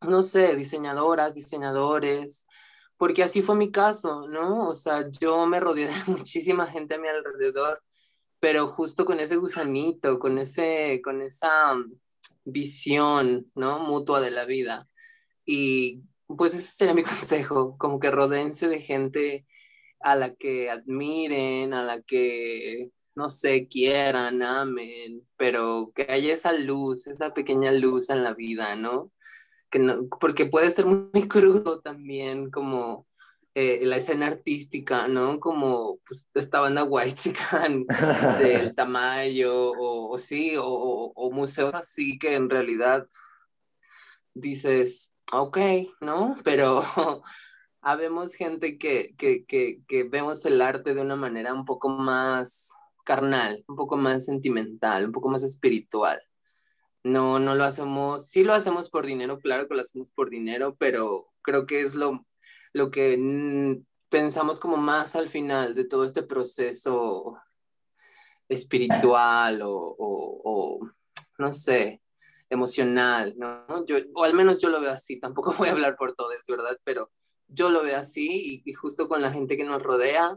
no 0.00 0.22
sé, 0.22 0.56
diseñadoras, 0.56 1.34
diseñadores, 1.34 2.46
porque 2.96 3.22
así 3.22 3.40
fue 3.42 3.54
mi 3.54 3.70
caso, 3.70 4.26
¿no? 4.28 4.68
O 4.68 4.74
sea, 4.74 5.08
yo 5.20 5.46
me 5.46 5.60
rodeé 5.60 5.86
de 5.86 5.94
muchísima 6.06 6.66
gente 6.66 6.94
a 6.94 6.98
mi 6.98 7.08
alrededor, 7.08 7.82
pero 8.40 8.68
justo 8.68 9.04
con 9.04 9.20
ese 9.20 9.36
gusanito, 9.36 10.18
con, 10.18 10.38
ese, 10.38 11.00
con 11.02 11.22
esa 11.22 11.74
visión, 12.44 13.50
¿no? 13.54 13.80
Mutua 13.80 14.20
de 14.20 14.30
la 14.30 14.44
vida. 14.44 14.88
Y 15.46 16.02
pues 16.26 16.54
ese 16.54 16.70
sería 16.70 16.94
mi 16.94 17.02
consejo, 17.04 17.76
como 17.78 18.00
que 18.00 18.10
rodeense 18.10 18.68
de 18.68 18.80
gente 18.80 19.46
a 20.00 20.16
la 20.16 20.34
que 20.34 20.70
admiren, 20.70 21.74
a 21.74 21.82
la 21.82 22.02
que, 22.02 22.90
no 23.14 23.30
sé, 23.30 23.68
quieran, 23.68 24.42
amen, 24.42 25.26
pero 25.36 25.92
que 25.94 26.06
haya 26.10 26.34
esa 26.34 26.52
luz, 26.52 27.06
esa 27.06 27.32
pequeña 27.34 27.72
luz 27.72 28.10
en 28.10 28.22
la 28.24 28.34
vida, 28.34 28.76
¿no? 28.76 29.10
porque 30.20 30.46
puede 30.46 30.70
ser 30.70 30.86
muy 30.86 31.10
crudo 31.28 31.80
también 31.80 32.50
como 32.50 33.06
eh, 33.56 33.80
la 33.86 33.98
escena 33.98 34.26
artística, 34.26 35.06
¿no? 35.06 35.38
Como 35.38 35.98
pues, 36.06 36.28
esta 36.34 36.60
banda 36.60 36.82
White 36.82 37.32
del 38.40 38.74
Tamayo, 38.74 39.72
o, 39.78 40.18
sí, 40.18 40.56
o, 40.56 40.64
o, 40.66 41.30
museos 41.30 41.74
así 41.74 42.18
que 42.18 42.34
en 42.34 42.50
realidad 42.50 43.06
dices, 44.34 45.14
ok, 45.32 45.58
¿no? 46.00 46.36
Pero 46.42 46.82
habemos 47.80 48.34
gente 48.34 48.76
que, 48.76 49.14
que, 49.16 49.44
que, 49.44 49.82
que 49.86 50.02
vemos 50.02 50.44
el 50.46 50.60
arte 50.60 50.92
de 50.94 51.02
una 51.02 51.16
manera 51.16 51.54
un 51.54 51.64
poco 51.64 51.88
más 51.88 52.72
carnal, 53.04 53.64
un 53.68 53.76
poco 53.76 53.96
más 53.96 54.24
sentimental, 54.24 55.06
un 55.06 55.12
poco 55.12 55.28
más 55.28 55.44
espiritual. 55.44 56.20
No, 57.04 57.38
no 57.38 57.54
lo 57.54 57.64
hacemos, 57.64 58.28
sí 58.30 58.42
lo 58.42 58.54
hacemos 58.54 58.90
por 58.90 59.06
dinero, 59.06 59.38
claro 59.38 59.68
que 59.68 59.74
lo 59.74 59.82
hacemos 59.82 60.10
por 60.10 60.30
dinero, 60.30 60.74
pero 60.76 61.28
creo 61.42 61.66
que 61.66 61.82
es 61.82 61.94
lo, 61.94 62.24
lo 62.74 62.90
que 62.90 63.80
pensamos 64.10 64.60
como 64.60 64.76
más 64.76 65.16
al 65.16 65.28
final 65.28 65.74
de 65.74 65.86
todo 65.86 66.04
este 66.04 66.22
proceso 66.22 67.38
espiritual 68.48 69.60
o, 69.64 70.80
no 71.38 71.52
sé, 71.52 72.02
emocional, 72.50 73.34
¿no? 73.36 73.86
Yo, 73.86 73.96
o 74.14 74.24
al 74.24 74.34
menos 74.34 74.58
yo 74.58 74.68
lo 74.68 74.80
veo 74.80 74.90
así, 74.90 75.18
tampoco 75.18 75.54
voy 75.58 75.68
a 75.68 75.72
hablar 75.72 75.96
por 75.96 76.14
todos, 76.14 76.34
¿verdad? 76.48 76.78
Pero 76.84 77.10
yo 77.48 77.70
lo 77.70 77.82
veo 77.82 77.96
así 77.96 78.62
y, 78.64 78.72
justo 78.72 79.08
con 79.08 79.22
la 79.22 79.30
gente 79.30 79.56
que 79.56 79.64
nos 79.64 79.82
rodea, 79.82 80.36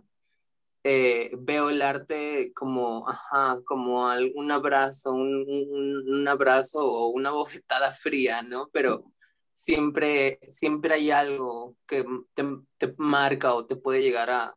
eh, 0.83 1.31
veo 1.39 1.69
el 1.69 1.81
arte 1.81 2.53
como, 2.53 3.09
ajá, 3.09 3.59
como 3.65 4.05
un 4.35 4.51
abrazo, 4.51 5.11
un, 5.11 6.27
abrazo 6.27 6.79
o 6.79 7.09
una 7.09 7.31
bofetada 7.31 7.91
fría, 7.91 8.43
¿no? 8.43 8.69
Pero 8.71 9.11
siempre, 9.57 10.39
siempre 10.49 10.93
hay 10.93 11.09
algo 11.09 11.75
que 11.87 12.05
te, 12.35 12.93
marca 12.97 13.55
o 13.55 13.65
te 13.65 13.75
puede 13.75 14.03
llegar 14.03 14.29
a, 14.29 14.55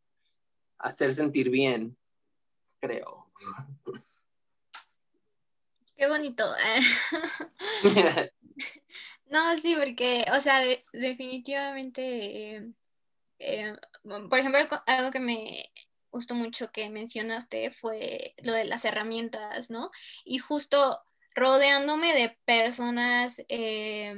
hacer 0.78 1.14
sentir 1.14 1.50
bien, 1.50 1.96
creo. 2.80 3.30
Qué 5.96 6.06
bonito. 6.06 6.44
no, 9.30 9.56
sí, 9.58 9.74
porque, 9.74 10.24
o 10.36 10.40
sea, 10.40 10.62
definitivamente, 10.92 12.56
eh, 12.56 12.72
eh, 13.38 13.74
por 14.02 14.38
ejemplo, 14.38 14.60
algo 14.86 15.10
que 15.10 15.20
me 15.20 15.70
gustó 16.10 16.34
mucho 16.34 16.70
que 16.72 16.90
mencionaste 16.90 17.70
fue 17.70 18.34
lo 18.42 18.52
de 18.52 18.64
las 18.64 18.84
herramientas, 18.84 19.70
¿no? 19.70 19.90
Y 20.24 20.38
justo 20.38 21.02
rodeándome 21.34 22.14
de 22.14 22.38
personas, 22.44 23.42
eh, 23.48 24.14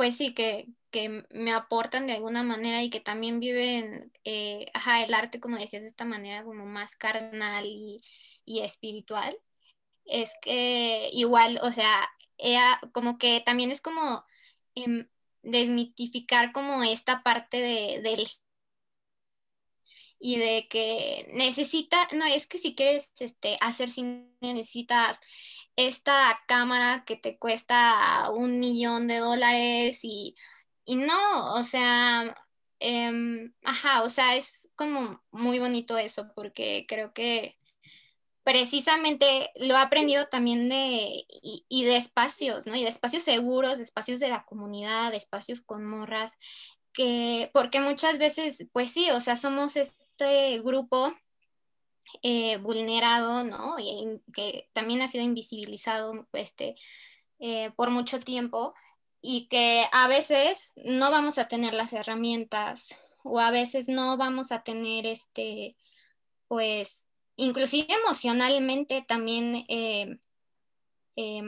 pues 0.00 0.16
sí, 0.16 0.32
que, 0.32 0.66
me 1.28 1.52
aportan 1.52 2.06
de 2.06 2.14
alguna 2.14 2.42
manera 2.42 2.82
y 2.82 2.88
que 2.88 3.00
también 3.00 3.38
viven, 3.38 4.10
eh, 4.24 4.64
ajá, 4.72 5.04
el 5.04 5.12
arte, 5.12 5.40
como 5.40 5.58
decías, 5.58 5.82
de 5.82 5.88
esta 5.88 6.06
manera 6.06 6.42
como 6.42 6.64
más 6.64 6.96
carnal 6.96 7.66
y, 7.66 8.00
espiritual, 8.46 9.36
es 10.06 10.32
que 10.40 11.10
igual, 11.12 11.60
o 11.62 11.70
sea, 11.70 12.08
como 12.92 13.18
que 13.18 13.42
también 13.42 13.70
es 13.70 13.82
como 13.82 14.24
em, 14.74 15.06
desmitificar 15.42 16.52
como 16.52 16.82
esta 16.82 17.22
parte 17.22 17.60
de, 17.60 18.00
del 18.00 18.26
y 20.18 20.38
de 20.38 20.66
que 20.68 21.28
necesita, 21.34 22.08
no, 22.12 22.24
es 22.24 22.46
que 22.46 22.56
si 22.56 22.74
quieres 22.74 23.10
este, 23.18 23.58
hacer 23.60 23.90
cine 23.90 24.30
necesitas 24.40 25.20
esta 25.76 26.38
cámara 26.46 27.04
que 27.06 27.16
te 27.16 27.38
cuesta 27.38 28.30
un 28.30 28.60
millón 28.60 29.08
de 29.08 29.18
dólares 29.18 30.00
y, 30.02 30.34
no, 30.86 31.54
o 31.54 31.64
sea, 31.64 32.34
em, 32.80 33.52
ajá, 33.64 34.02
o 34.02 34.10
sea, 34.10 34.36
es 34.36 34.68
como 34.76 35.22
muy 35.30 35.58
bonito 35.58 35.98
eso 35.98 36.32
porque 36.34 36.86
creo 36.88 37.12
que 37.12 37.56
precisamente 38.42 39.50
lo 39.56 39.74
he 39.74 39.78
aprendido 39.78 40.26
también 40.28 40.68
de, 40.68 41.24
y, 41.28 41.64
y, 41.68 41.84
de 41.84 41.96
espacios, 41.96 42.66
¿no? 42.66 42.74
Y 42.74 42.82
de 42.82 42.88
espacios 42.88 43.22
seguros, 43.22 43.78
espacios 43.80 44.20
de 44.20 44.28
la 44.28 44.44
comunidad, 44.44 45.14
espacios 45.14 45.60
con 45.60 45.84
morras, 45.84 46.38
que, 46.92 47.50
porque 47.52 47.80
muchas 47.80 48.18
veces, 48.18 48.66
pues 48.72 48.92
sí, 48.92 49.10
o 49.12 49.20
sea, 49.20 49.36
somos 49.36 49.76
este 49.76 50.60
grupo 50.60 51.14
eh, 52.22 52.58
vulnerado, 52.58 53.44
¿no? 53.44 53.78
Y 53.78 54.20
que 54.34 54.68
también 54.72 55.02
ha 55.02 55.08
sido 55.08 55.24
invisibilizado 55.24 56.28
este, 56.32 56.74
eh, 57.38 57.70
por 57.76 57.90
mucho 57.90 58.20
tiempo 58.20 58.74
y 59.22 59.48
que 59.48 59.84
a 59.92 60.08
veces 60.08 60.72
no 60.76 61.10
vamos 61.10 61.38
a 61.38 61.48
tener 61.48 61.72
las 61.74 61.92
herramientas 61.92 62.88
o 63.22 63.38
a 63.40 63.50
veces 63.50 63.88
no 63.88 64.16
vamos 64.16 64.52
a 64.52 64.62
tener 64.62 65.06
este, 65.06 65.72
pues, 66.48 67.06
inclusive 67.36 67.88
emocionalmente 68.04 69.04
también 69.06 69.64
eh, 69.68 70.18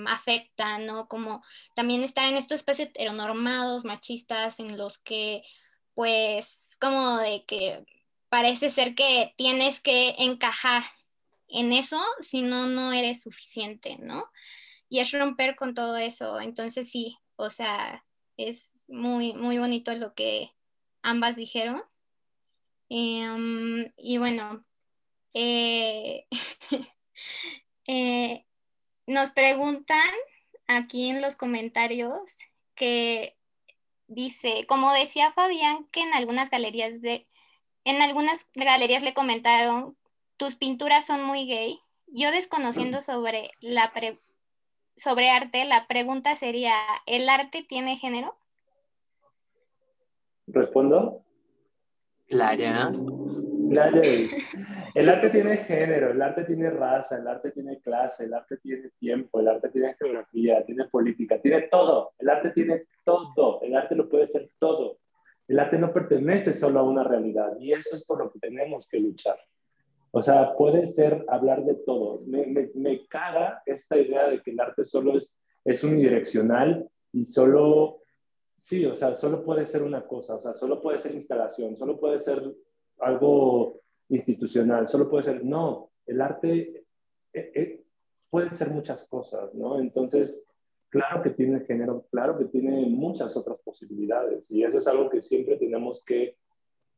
afecta, 0.07 0.79
¿no? 0.79 1.09
Como 1.09 1.43
también 1.75 2.03
estar 2.03 2.29
en 2.29 2.37
estos 2.37 2.57
espacios 2.57 2.91
heteronormados, 2.91 3.85
machistas, 3.85 4.61
en 4.61 4.77
los 4.77 4.99
que, 4.99 5.43
pues, 5.95 6.77
como 6.81 7.19
de 7.19 7.45
que 7.47 7.85
parece 8.33 8.71
ser 8.71 8.95
que 8.95 9.35
tienes 9.37 9.79
que 9.79 10.15
encajar 10.17 10.85
en 11.49 11.71
eso, 11.71 12.01
si 12.21 12.41
no, 12.41 12.67
no 12.67 12.91
eres 12.91 13.23
suficiente, 13.23 13.99
¿no? 13.99 14.25
Y 14.89 15.01
es 15.01 15.13
romper 15.13 15.55
con 15.55 15.75
todo 15.75 15.99
eso. 15.99 16.41
Entonces 16.41 16.91
sí, 16.91 17.19
o 17.37 17.51
sea, 17.51 18.07
es 18.39 18.73
muy, 18.89 19.35
muy 19.35 19.59
bonito 19.59 19.95
lo 19.95 20.15
que 20.15 20.51
ambas 21.03 21.37
dijeron. 21.37 21.83
Em, 22.89 23.93
y 23.99 24.17
bueno, 24.17 24.65
eh, 25.35 26.27
eh, 27.87 28.47
nos 29.07 29.33
preguntan 29.33 30.11
aquí 30.69 31.11
en 31.11 31.21
los 31.21 31.37
comentarios 31.37 32.39
que 32.75 33.37
dice, 34.07 34.65
como 34.67 34.91
decía 34.95 35.35
Fabián, 35.35 35.87
que 35.93 36.01
en 36.01 36.15
algunas 36.15 36.49
galerías 36.49 37.03
de, 37.03 37.29
en 37.85 38.03
algunas 38.03 38.47
galerías 38.55 39.03
le 39.03 39.15
comentaron, 39.15 39.97
tus 40.37 40.55
pinturas 40.55 41.07
son 41.07 41.25
muy 41.25 41.47
gay. 41.47 41.81
Yo 42.09 42.31
desconociendo 42.31 43.01
sobre 43.01 43.51
la 43.61 43.93
sobre 44.97 45.31
arte, 45.31 45.65
la 45.65 45.87
pregunta 45.87 46.37
sería, 46.37 46.75
¿el 47.07 47.29
arte 47.29 47.65
tiene 47.67 47.97
género? 47.97 48.37
¿Respondo? 50.47 51.25
Clara. 52.29 52.93
Clara. 53.71 54.01
El 54.95 55.09
arte 55.09 55.31
tiene 55.31 55.57
género, 55.57 56.11
el 56.11 56.21
arte 56.21 56.45
tiene 56.45 56.69
raza, 56.69 57.17
el 57.17 57.27
arte 57.27 57.51
tiene 57.51 57.81
clase, 57.81 58.25
el 58.25 58.35
arte 58.35 58.59
tiene 58.59 58.91
tiempo, 58.99 59.41
el 59.41 59.49
arte 59.49 59.71
tiene 59.71 59.95
geografía, 59.95 60.63
tiene 60.67 60.85
política, 60.89 61.41
tiene 61.41 61.63
todo. 61.63 62.13
El 62.19 62.29
arte 62.29 62.51
tiene 62.51 62.83
todo. 63.05 63.63
El 63.63 63.75
arte 63.75 63.95
lo 63.95 64.09
puede 64.11 64.27
ser 64.27 64.51
todo. 64.59 64.99
El 65.49 65.59
arte 65.59 65.79
no 65.79 65.93
pertenece 65.93 66.53
solo 66.53 66.81
a 66.81 66.85
una 66.85 67.05
realidad 67.05 67.57
y 67.59 67.73
eso 67.73 67.97
es 67.97 68.05
por 68.05 68.19
lo 68.19 68.31
que 68.31 68.39
tenemos 68.39 68.89
que 68.89 69.01
luchar. 69.01 69.39
O 70.13 70.23
sea, 70.23 70.55
puede 70.55 70.87
ser 70.87 71.25
hablar 71.29 71.65
de 71.65 71.75
todo. 71.75 72.23
Me, 72.27 73.07
caga 73.09 73.63
esta 73.67 73.97
idea 73.97 74.29
de 74.29 74.43
que 74.43 74.51
el 74.51 74.61
arte 74.61 74.85
solo 74.85 75.17
es, 75.17 75.33
es 75.65 75.83
unidireccional 75.83 76.89
y 77.13 77.25
solo, 77.25 78.03
sí, 78.55 78.85
o 78.85 78.95
sea, 78.95 79.15
solo 79.15 79.43
puede 79.43 79.65
ser 79.65 79.83
una 79.83 80.07
cosa, 80.07 80.37
o 80.37 80.43
sea, 80.43 80.55
solo 80.55 80.81
puede 80.81 80.99
ser 80.99 81.15
instalación, 81.15 81.77
solo 81.77 81.99
puede 81.99 82.21
ser 82.21 82.43
algo 82.99 83.81
institucional, 84.11 84.89
solo 84.89 85.09
puede 85.09 85.25
ser, 85.25 85.45
no, 85.45 85.91
el 86.07 86.21
arte 86.21 86.85
eh, 87.33 87.53
eh, 87.55 87.85
puede 88.29 88.51
ser 88.51 88.71
muchas 88.71 89.07
cosas, 89.07 89.55
¿no? 89.55 89.79
Entonces, 89.79 90.45
claro 90.93 91.23
que 91.23 91.31
tiene 91.31 91.61
género, 91.61 92.07
claro 92.11 92.37
que 92.37 92.45
tiene 92.45 92.87
muchas 92.87 93.35
otras 93.35 93.59
posibilidades 93.65 94.51
y 94.51 94.63
eso 94.63 94.77
es 94.77 94.87
algo 94.87 95.09
que 95.09 95.23
siempre 95.23 95.57
tenemos 95.57 96.05
que 96.05 96.37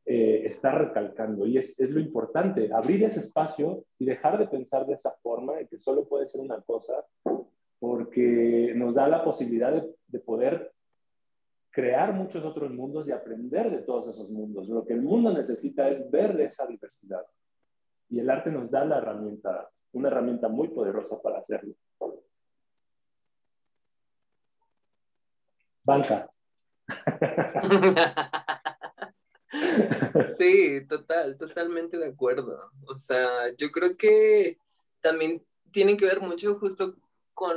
eh, 0.05 0.43
estar 0.45 0.77
recalcando 0.77 1.47
y 1.47 1.57
es, 1.57 1.79
lo 1.79 2.01
importante, 2.01 2.69
abrir 2.73 3.05
ese 3.05 3.21
espacio 3.21 3.85
y 3.97 4.05
dejar 4.05 4.37
de 4.37 4.47
pensar 4.47 4.85
de 4.85 4.95
esa 4.95 5.15
forma, 5.23 5.55
de 5.55 5.67
que 5.67 5.79
solo 5.79 6.05
puede 6.09 6.27
ser 6.27 6.41
una 6.41 6.61
cosa, 6.61 7.05
porque 7.79 8.73
nos 8.75 8.95
da 8.95 9.07
la 9.07 9.23
posibilidad 9.23 9.71
de, 9.71 9.89
de 10.07 10.19
poder 10.19 10.73
crear 11.71 12.13
muchos 12.13 12.43
otros 12.43 12.71
mundos 12.71 13.07
y 13.07 13.13
aprender 13.13 13.71
de 13.71 13.83
todos 13.83 14.09
esos 14.09 14.29
mundos. 14.29 14.67
Lo 14.67 14.85
que 14.85 14.93
el 14.93 15.03
mundo 15.03 15.31
necesita 15.31 15.87
es 15.87 16.11
ver 16.11 16.39
esa 16.41 16.67
diversidad. 16.67 17.25
Y 18.09 18.19
el 18.19 18.29
arte 18.29 18.51
nos 18.51 18.69
da 18.69 18.83
la 18.83 18.97
herramienta, 18.97 19.69
una 19.93 20.09
herramienta 20.09 20.49
muy 20.49 20.67
poderosa 20.67 21.21
para 21.21 21.39
hacerlo. 21.39 21.75
Banca. 25.85 26.29
Sí, 30.37 30.85
total, 30.87 31.37
totalmente 31.37 31.97
de 31.97 32.07
acuerdo. 32.07 32.71
O 32.87 32.97
sea, 32.97 33.53
yo 33.57 33.69
creo 33.71 33.95
que 33.97 34.57
también 35.01 35.45
tiene 35.71 35.95
que 35.95 36.05
ver 36.05 36.19
mucho 36.19 36.59
justo 36.59 36.95
con 37.33 37.55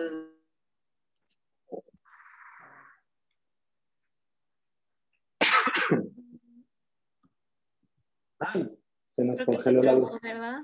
Ay, 8.38 8.78
se 9.10 9.24
nos 9.24 9.42
congeló 9.44 9.82
la 9.82 9.94
luz. 9.94 10.20
¿verdad? 10.22 10.60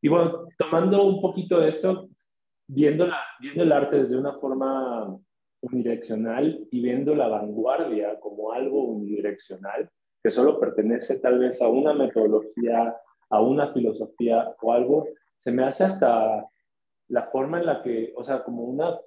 Y 0.00 0.08
bueno, 0.08 0.48
tomando 0.58 1.04
un 1.04 1.20
poquito 1.20 1.60
de 1.60 1.68
esto, 1.68 2.08
viendo, 2.66 3.06
la, 3.06 3.20
viendo 3.38 3.62
el 3.62 3.70
arte 3.70 4.02
desde 4.02 4.18
una 4.18 4.32
forma 4.40 5.20
unidireccional 5.62 6.66
y 6.70 6.82
viendo 6.82 7.14
la 7.14 7.28
vanguardia 7.28 8.18
como 8.20 8.52
algo 8.52 8.84
unidireccional, 8.84 9.90
que 10.22 10.30
solo 10.30 10.58
pertenece 10.58 11.18
tal 11.18 11.38
vez 11.38 11.60
a 11.62 11.68
una 11.68 11.94
metodología, 11.94 12.96
a 13.30 13.40
una 13.40 13.72
filosofía 13.72 14.54
o 14.60 14.72
algo, 14.72 15.08
se 15.38 15.52
me 15.52 15.64
hace 15.64 15.84
hasta 15.84 16.46
la 17.08 17.22
forma 17.30 17.58
en 17.58 17.66
la 17.66 17.82
que, 17.82 18.12
o 18.16 18.24
sea, 18.24 18.42
como 18.42 18.64
una 18.64 18.98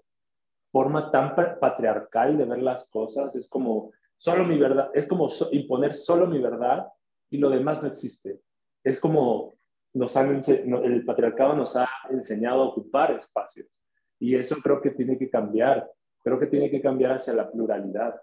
forma 0.72 1.12
tan 1.12 1.36
patriarcal 1.36 2.38
de 2.38 2.46
ver 2.46 2.62
las 2.62 2.88
cosas, 2.90 3.36
es 3.36 3.48
como 3.50 3.92
solo 4.18 4.44
mi 4.44 4.58
verdad, 4.58 4.90
es 4.94 5.08
como 5.08 5.30
imponer 5.52 5.96
solo 5.96 6.26
mi 6.28 6.40
verdad 6.40 6.88
y 7.30 7.38
lo 7.38 7.50
demás 7.50 7.82
no 7.82 7.88
existe. 7.88 8.40
Es 8.84 9.00
como 9.00 9.56
nos 9.94 10.18
han, 10.18 10.42
el 10.48 11.06
patriarcado 11.06 11.56
nos 11.56 11.76
ha 11.76 11.88
enseñado 12.10 12.64
a 12.64 12.68
ocupar 12.70 13.12
espacios 13.12 13.84
y 14.20 14.36
eso 14.36 14.56
creo 14.64 14.82
que 14.82 14.92
tiene 14.92 15.18
que 15.18 15.30
cambiar, 15.30 15.90
creo 16.24 16.40
que 16.40 16.48
tiene 16.48 16.72
que 16.72 16.82
cambiar 16.82 17.14
hacia 17.14 17.34
la 17.34 17.52
pluralidad. 17.52 18.22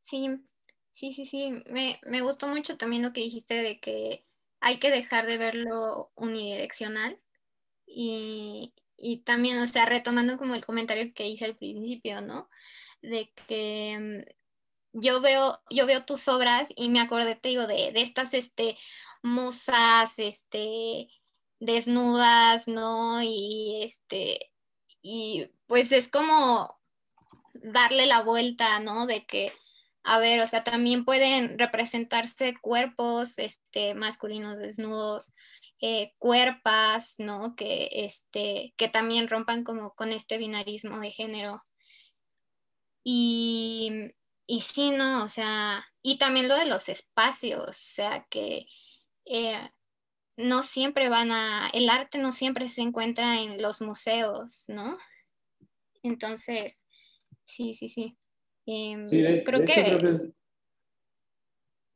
Sí, 0.00 0.28
sí, 0.90 1.12
sí, 1.12 1.24
sí, 1.24 1.62
me, 1.66 2.00
me 2.04 2.22
gustó 2.22 2.48
mucho 2.48 2.76
también 2.76 3.02
lo 3.02 3.12
que 3.12 3.20
dijiste 3.22 3.54
de 3.54 3.80
que 3.80 4.26
hay 4.60 4.78
que 4.78 4.90
dejar 4.90 5.26
de 5.26 5.38
verlo 5.38 6.12
unidireccional 6.14 7.20
y, 7.86 8.74
y 8.96 9.22
también, 9.22 9.58
o 9.58 9.66
sea, 9.66 9.86
retomando 9.86 10.38
como 10.38 10.54
el 10.54 10.64
comentario 10.64 11.12
que 11.14 11.28
hice 11.28 11.44
al 11.44 11.56
principio, 11.56 12.20
¿no? 12.20 12.48
De 13.00 13.32
que 13.48 14.24
yo 14.92 15.20
veo, 15.20 15.60
yo 15.70 15.86
veo 15.86 16.04
tus 16.04 16.28
obras 16.28 16.72
y 16.76 16.90
me 16.90 17.00
acordé, 17.00 17.34
te 17.34 17.48
digo, 17.48 17.66
de, 17.66 17.92
de 17.92 18.02
estas 18.02 18.34
este, 18.34 18.76
musas, 19.22 20.18
este, 20.18 21.08
desnudas, 21.58 22.68
¿no? 22.68 23.22
Y 23.22 23.82
este, 23.84 24.51
y 25.02 25.50
pues 25.66 25.92
es 25.92 26.08
como 26.08 26.80
darle 27.54 28.06
la 28.06 28.22
vuelta, 28.22 28.80
¿no? 28.80 29.06
De 29.06 29.26
que, 29.26 29.52
a 30.04 30.18
ver, 30.18 30.40
o 30.40 30.46
sea, 30.46 30.64
también 30.64 31.04
pueden 31.04 31.58
representarse 31.58 32.54
cuerpos, 32.60 33.38
este, 33.38 33.94
masculinos 33.94 34.58
desnudos, 34.58 35.32
eh, 35.80 36.14
cuerpas, 36.18 37.16
¿no? 37.18 37.54
Que, 37.56 37.88
este, 37.92 38.74
que 38.76 38.88
también 38.88 39.28
rompan 39.28 39.64
como 39.64 39.94
con 39.94 40.12
este 40.12 40.38
binarismo 40.38 41.00
de 41.00 41.10
género. 41.10 41.62
Y 43.04 44.12
y 44.46 44.60
sí, 44.60 44.90
no, 44.90 45.24
o 45.24 45.28
sea, 45.28 45.84
y 46.02 46.18
también 46.18 46.46
lo 46.46 46.56
de 46.56 46.66
los 46.66 46.88
espacios, 46.88 47.70
o 47.70 47.72
sea, 47.72 48.26
que 48.28 48.66
eh, 49.24 49.70
no 50.36 50.62
siempre 50.62 51.08
van 51.08 51.30
a, 51.30 51.68
el 51.72 51.88
arte 51.88 52.18
no 52.18 52.32
siempre 52.32 52.68
se 52.68 52.82
encuentra 52.82 53.40
en 53.42 53.60
los 53.60 53.82
museos, 53.82 54.64
¿no? 54.68 54.96
Entonces, 56.02 56.84
sí, 57.44 57.74
sí, 57.74 57.88
sí. 57.88 58.16
Em, 58.66 59.06
creo, 59.44 59.64
que... 59.64 60.32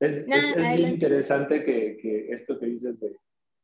es, 0.00 0.26
es, 0.26 0.80
interesante 0.80 1.64
que, 1.64 1.96
que, 1.96 2.28
esto 2.30 2.58
que 2.58 2.66
dices 2.66 2.98
de, 3.00 3.16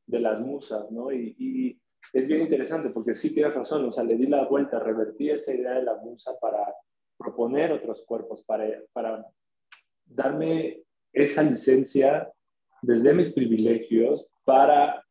de 0.07 0.21
las 0.21 0.41
musas, 0.41 0.91
¿no? 0.91 1.13
Y, 1.13 1.35
y, 1.39 1.79
es 2.13 2.27
bien 2.27 2.43
interesante 2.43 2.91
porque 2.91 3.15
sí 3.15 3.33
tienes 3.33 3.55
razón, 3.55 3.85
o 3.85 3.93
sea, 3.93 4.05
le 4.05 4.17
di 4.17 4.27
la 4.27 4.45
vuelta, 4.47 4.79
revertí 4.81 5.31
esa 5.31 5.55
idea 5.55 5.75
de 5.75 5.85
la 5.85 5.95
musa 5.97 6.37
para 6.41 6.75
proponer 7.17 7.73
otros 7.73 8.03
cuerpos, 8.03 8.43
para, 8.43 8.67
para 8.93 9.25
darme 10.05 10.83
esa 11.13 11.43
licencia 11.43 12.31
desde 12.83 13.15
mis 13.15 13.33
privilegios 13.33 14.29
para 14.45 15.05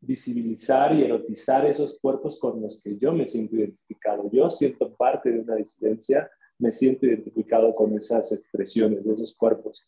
visibilizar 0.00 0.94
y 0.94 1.04
erotizar 1.04 1.66
esos 1.66 1.98
cuerpos 2.00 2.38
con 2.38 2.60
los 2.60 2.80
que 2.82 2.96
yo 2.98 3.12
me 3.12 3.26
siento 3.26 3.56
identificado. 3.56 4.30
Yo 4.32 4.48
siento 4.50 4.94
parte 4.94 5.30
de 5.30 5.40
una 5.40 5.56
disidencia, 5.56 6.30
me 6.58 6.70
siento 6.70 7.06
identificado 7.06 7.74
con 7.74 7.96
esas 7.96 8.32
expresiones 8.32 9.04
de 9.04 9.14
esos 9.14 9.34
cuerpos. 9.34 9.86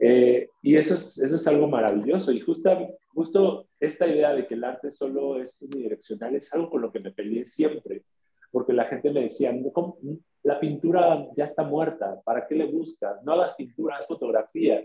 Eh, 0.00 0.48
y 0.62 0.76
eso 0.76 0.94
es, 0.94 1.18
eso 1.18 1.36
es 1.36 1.46
algo 1.46 1.68
maravilloso. 1.68 2.32
Y 2.32 2.40
justo, 2.40 2.70
justo 3.08 3.68
esta 3.80 4.06
idea 4.06 4.32
de 4.32 4.46
que 4.46 4.54
el 4.54 4.64
arte 4.64 4.90
solo 4.90 5.40
es 5.40 5.60
unidireccional 5.62 6.34
es 6.34 6.52
algo 6.52 6.70
con 6.70 6.82
lo 6.82 6.92
que 6.92 7.00
me 7.00 7.12
peleé 7.12 7.46
siempre, 7.46 8.04
porque 8.50 8.72
la 8.72 8.86
gente 8.86 9.10
me 9.12 9.22
decía, 9.22 9.52
¿cómo, 9.72 9.98
la 10.42 10.58
pintura 10.60 11.26
ya 11.36 11.44
está 11.44 11.62
muerta, 11.62 12.20
¿para 12.24 12.46
qué 12.46 12.54
le 12.54 12.66
buscas? 12.66 13.22
No 13.24 13.32
hagas 13.32 13.54
pintura, 13.54 13.96
haz 13.96 14.06
fotografía. 14.06 14.84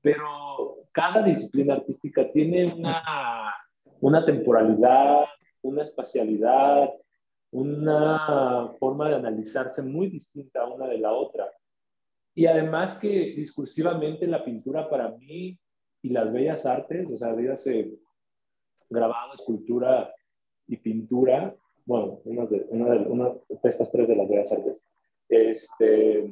Pero 0.00 0.83
cada 0.94 1.22
disciplina 1.24 1.74
artística 1.74 2.30
tiene 2.30 2.72
una, 2.72 3.02
una 4.00 4.24
temporalidad, 4.24 5.24
una 5.62 5.82
espacialidad, 5.82 6.88
una 7.50 8.72
forma 8.78 9.08
de 9.08 9.16
analizarse 9.16 9.82
muy 9.82 10.08
distinta 10.08 10.64
una 10.66 10.86
de 10.86 10.98
la 10.98 11.12
otra. 11.12 11.50
Y 12.32 12.46
además 12.46 12.96
que 12.98 13.34
discursivamente 13.36 14.28
la 14.28 14.44
pintura 14.44 14.88
para 14.88 15.10
mí 15.10 15.58
y 16.00 16.08
las 16.10 16.32
bellas 16.32 16.64
artes, 16.64 17.08
o 17.12 17.16
sea, 17.16 17.34
dígase 17.34 17.90
grabado, 18.88 19.34
escultura 19.34 20.14
y 20.68 20.76
pintura, 20.76 21.56
bueno, 21.86 22.20
una 22.24 22.46
de, 22.46 22.66
una 22.68 22.90
de, 22.90 22.98
una 22.98 23.28
de 23.30 23.68
estas 23.68 23.90
tres 23.90 24.06
de 24.06 24.14
las 24.14 24.28
bellas 24.28 24.52
artes, 24.52 24.76
este, 25.28 26.30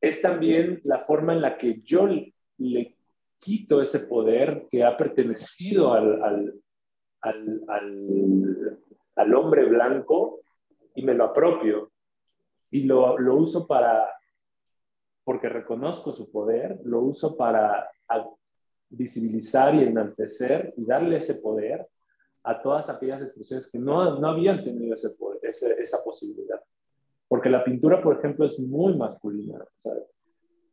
es 0.00 0.22
también 0.22 0.80
la 0.84 1.04
forma 1.04 1.34
en 1.34 1.42
la 1.42 1.58
que 1.58 1.82
yo 1.82 2.08
le 2.58 2.96
quito 3.38 3.80
ese 3.80 4.00
poder 4.00 4.66
que 4.70 4.84
ha 4.84 4.96
pertenecido 4.96 5.92
al, 5.92 6.22
al, 6.22 7.62
al, 7.68 8.78
al 9.16 9.34
hombre 9.34 9.64
blanco 9.66 10.40
y 10.94 11.02
me 11.02 11.14
lo 11.14 11.24
apropio 11.24 11.90
y 12.70 12.82
lo, 12.82 13.18
lo, 13.18 13.36
uso 13.36 13.66
para, 13.66 14.08
porque 15.24 15.48
reconozco 15.48 16.12
su 16.12 16.30
poder, 16.30 16.80
lo 16.84 17.00
uso 17.00 17.36
para 17.36 17.88
visibilizar 18.88 19.74
y 19.74 19.84
enaltecer 19.84 20.74
y 20.76 20.84
darle 20.84 21.18
ese 21.18 21.36
poder 21.36 21.86
a 22.44 22.62
todas 22.62 22.88
aquellas 22.90 23.22
expresiones 23.22 23.70
que 23.70 23.78
no, 23.78 24.18
no 24.18 24.28
habían 24.28 24.62
tenido 24.62 24.94
ese 24.94 25.10
poder, 25.10 25.40
esa 25.42 26.04
posibilidad. 26.04 26.60
Porque 27.28 27.50
la 27.50 27.64
pintura, 27.64 28.00
por 28.02 28.18
ejemplo, 28.18 28.46
es 28.46 28.58
muy 28.58 28.96
masculina. 28.96 29.64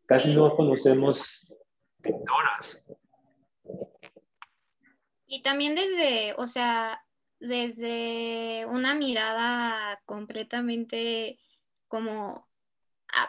Casi 0.06 0.36
no 0.36 0.56
conocemos 0.56 1.52
pintoras. 2.04 2.84
Y 5.26 5.42
también 5.42 5.74
desde, 5.74 6.36
o 6.38 6.48
sea, 6.48 7.04
desde 7.40 8.66
una 8.68 8.94
mirada 8.94 10.00
completamente 10.06 11.40
como 11.88 12.48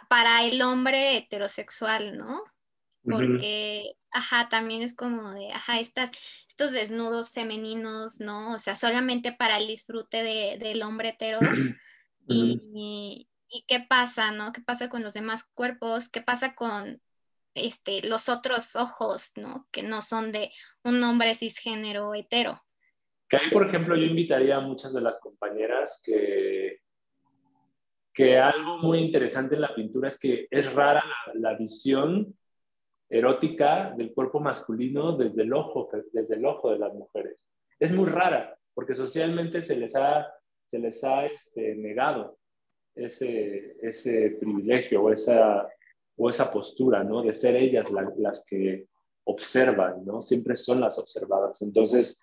para 0.09 0.45
el 0.45 0.61
hombre 0.63 1.17
heterosexual, 1.17 2.17
¿no? 2.19 2.43
Porque, 3.03 3.97
ajá, 4.11 4.49
también 4.49 4.81
es 4.81 4.95
como 4.95 5.31
de, 5.33 5.53
ajá, 5.53 5.79
estas, 5.79 6.11
estos 6.49 6.73
desnudos 6.73 7.31
femeninos, 7.31 8.21
¿no? 8.21 8.55
O 8.55 8.61
sea, 8.61 8.77
solamente 8.77 9.33
para 9.33 9.59
el 9.59 9.67
disfrute 9.67 10.23
de, 10.23 10.59
del 10.59 10.83
hombre 10.83 11.11
hetero. 11.11 11.39
y, 12.29 13.29
y, 13.51 13.65
qué 13.69 13.81
pasa, 13.81 14.31
¿no? 14.31 14.53
¿Qué 14.53 14.63
pasa 14.63 14.89
con 14.89 15.03
los 15.03 15.13
demás 15.13 15.45
cuerpos? 15.45 16.09
¿Qué 16.09 16.23
pasa 16.23 16.55
con 16.55 17.03
este, 17.55 18.07
los 18.07 18.29
otros 18.29 18.77
ojos, 18.77 19.33
¿no? 19.37 19.67
Que 19.71 19.83
no 19.83 20.03
son 20.03 20.33
de 20.33 20.51
un 20.85 21.03
hombre 21.03 21.35
cisgénero 21.35 22.15
hetero. 22.15 22.57
Que 23.29 23.37
ahí, 23.39 23.51
por 23.51 23.67
ejemplo, 23.67 23.97
yo 23.97 24.05
invitaría 24.05 24.57
a 24.57 24.61
muchas 24.61 24.93
de 24.93 25.01
las 25.01 25.19
compañeras 25.21 26.01
que 26.05 26.85
que 28.15 28.39
algo 28.39 28.79
muy 28.79 29.01
interesante 29.01 29.57
en 29.57 29.61
la 29.61 29.75
pintura 29.75 30.09
es 30.09 30.19
que 30.19 30.47
es 30.49 30.73
rara 30.73 31.05
la, 31.35 31.55
visión 31.55 32.33
erótica 33.11 33.93
del 33.97 34.15
cuerpo 34.15 34.39
masculino 34.39 35.17
desde 35.17 35.43
el 35.43 35.53
ojo, 35.53 35.91
desde 36.13 36.37
el 36.37 36.47
ojo 36.47 36.71
de 36.71 36.79
las 36.79 36.95
mujeres. 36.95 37.45
Es 37.81 37.93
muy 37.93 38.09
rara, 38.09 38.57
porque 38.73 38.95
socialmente 38.95 39.63
se 39.63 39.77
les 39.77 39.97
ha, 39.97 40.33
se 40.71 40.79
les 40.79 41.03
ha 41.03 41.27
este, 41.27 41.75
negado 41.75 42.39
ese, 42.95 43.77
ese 43.83 44.37
privilegio 44.41 45.03
o 45.03 45.13
esa, 45.13 45.69
o 46.17 46.31
esa 46.31 46.51
postura, 46.51 47.03
¿no? 47.05 47.23
De 47.23 47.35
ser 47.35 47.57
ellas 47.57 47.87
las 48.17 48.45
que 48.45 48.87
observan, 49.25 50.05
¿no? 50.05 50.23
Siempre 50.23 50.57
son 50.57 50.81
las 50.81 50.99
observadas. 50.99 51.61
Entonces, 51.63 52.21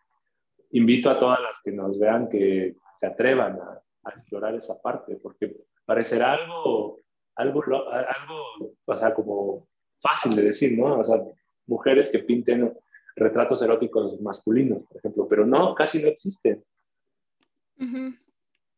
invito 0.71 1.09
a 1.09 1.19
todas 1.19 1.39
las 1.41 1.57
que 1.63 1.71
nos 1.71 1.99
vean 1.99 2.29
que 2.29 2.75
se 2.95 3.07
atrevan 3.07 3.59
a, 3.59 3.81
a 4.03 4.09
explorar 4.11 4.55
esa 4.55 4.79
parte, 4.81 5.17
porque 5.17 5.55
parecerá 5.85 6.33
algo, 6.33 6.97
algo, 7.35 7.63
algo, 7.89 8.75
o 8.85 8.97
sea, 8.97 9.13
como 9.13 9.67
fácil 10.01 10.35
de 10.35 10.43
decir, 10.43 10.77
¿no? 10.77 10.99
O 10.99 11.03
sea, 11.03 11.21
mujeres 11.67 12.09
que 12.09 12.19
pinten 12.19 12.73
retratos 13.15 13.61
eróticos 13.61 14.19
masculinos, 14.21 14.83
por 14.83 14.97
ejemplo, 14.97 15.27
pero 15.27 15.45
no, 15.45 15.75
casi 15.75 16.01
no 16.01 16.07
existen. 16.07 16.63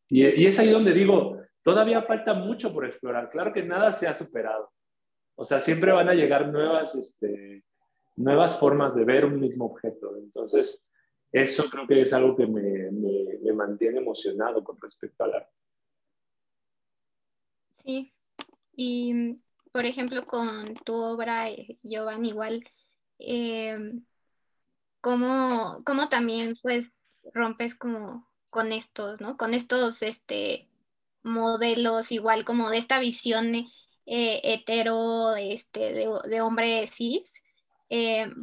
y, 0.08 0.22
y, 0.42 0.46
es 0.46 0.58
ahí 0.58 0.70
donde 0.70 0.92
digo, 0.92 1.38
todavía 1.62 2.02
falta 2.02 2.34
mucho 2.34 2.72
por 2.72 2.86
explorar. 2.86 3.30
Claro 3.30 3.52
que 3.52 3.62
nada 3.62 3.92
se 3.92 4.06
ha 4.06 4.14
superado. 4.14 4.70
O 5.36 5.44
sea, 5.44 5.60
siempre 5.60 5.92
van 5.92 6.08
a 6.08 6.14
llegar 6.14 6.48
nuevas, 6.48 6.94
este, 6.94 7.64
nuevas 8.16 8.58
formas 8.58 8.94
de 8.94 9.04
ver 9.04 9.24
un 9.24 9.40
mismo 9.40 9.66
objeto. 9.66 10.16
Entonces, 10.16 10.84
eso 11.32 11.68
creo 11.70 11.86
que 11.86 12.02
es 12.02 12.12
algo 12.12 12.36
que 12.36 12.46
me, 12.46 12.90
me, 12.90 13.38
me 13.42 13.52
mantiene 13.52 13.98
emocionado 13.98 14.62
con 14.62 14.80
respecto 14.80 15.24
al 15.24 15.34
arte. 15.34 15.52
Sí, 17.72 18.12
y 18.76 19.38
por 19.72 19.84
ejemplo 19.86 20.24
con 20.26 20.74
tu 20.84 20.94
obra, 20.94 21.50
eh, 21.50 21.76
Giovanni, 21.82 22.28
igual, 22.28 22.64
eh, 23.18 23.76
¿cómo, 25.00 25.82
también 26.08 26.54
pues 26.62 27.12
rompes 27.32 27.74
como 27.74 28.30
con 28.50 28.72
estos, 28.72 29.20
¿no? 29.20 29.36
Con 29.36 29.52
estos 29.52 30.00
este, 30.02 30.68
modelos, 31.22 32.12
igual 32.12 32.44
como 32.44 32.70
de 32.70 32.78
esta 32.78 33.00
visión 33.00 33.66
eh, 34.06 34.40
hetero 34.44 35.36
este, 35.36 35.94
de, 35.94 36.40
hombre 36.40 36.86
cis, 36.86 37.32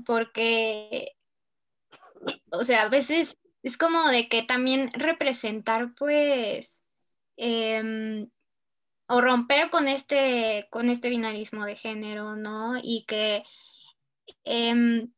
porque, 0.06 1.16
o 2.52 2.64
sea, 2.64 2.84
a 2.84 2.90
veces 2.90 3.38
es 3.64 3.78
como 3.78 4.08
de 4.10 4.28
que 4.28 4.44
también 4.44 4.92
representar 4.94 5.94
pues 5.96 6.80
em, 7.38 8.30
o 9.08 9.22
romper 9.22 9.70
con 9.70 9.88
este, 9.88 10.68
con 10.72 10.90
este 10.90 11.10
binarismo 11.10 11.66
de 11.66 11.76
género, 11.76 12.36
¿no? 12.36 12.78
Y 12.82 13.06
que 13.08 13.44
em, 14.46 15.12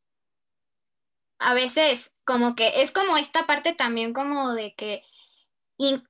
a 1.38 1.54
veces 1.54 2.12
como 2.24 2.54
que 2.56 2.82
es 2.82 2.92
como 2.92 3.16
esta 3.16 3.46
parte 3.46 3.74
también 3.74 4.12
como 4.12 4.52
de 4.52 4.74
que 4.74 5.02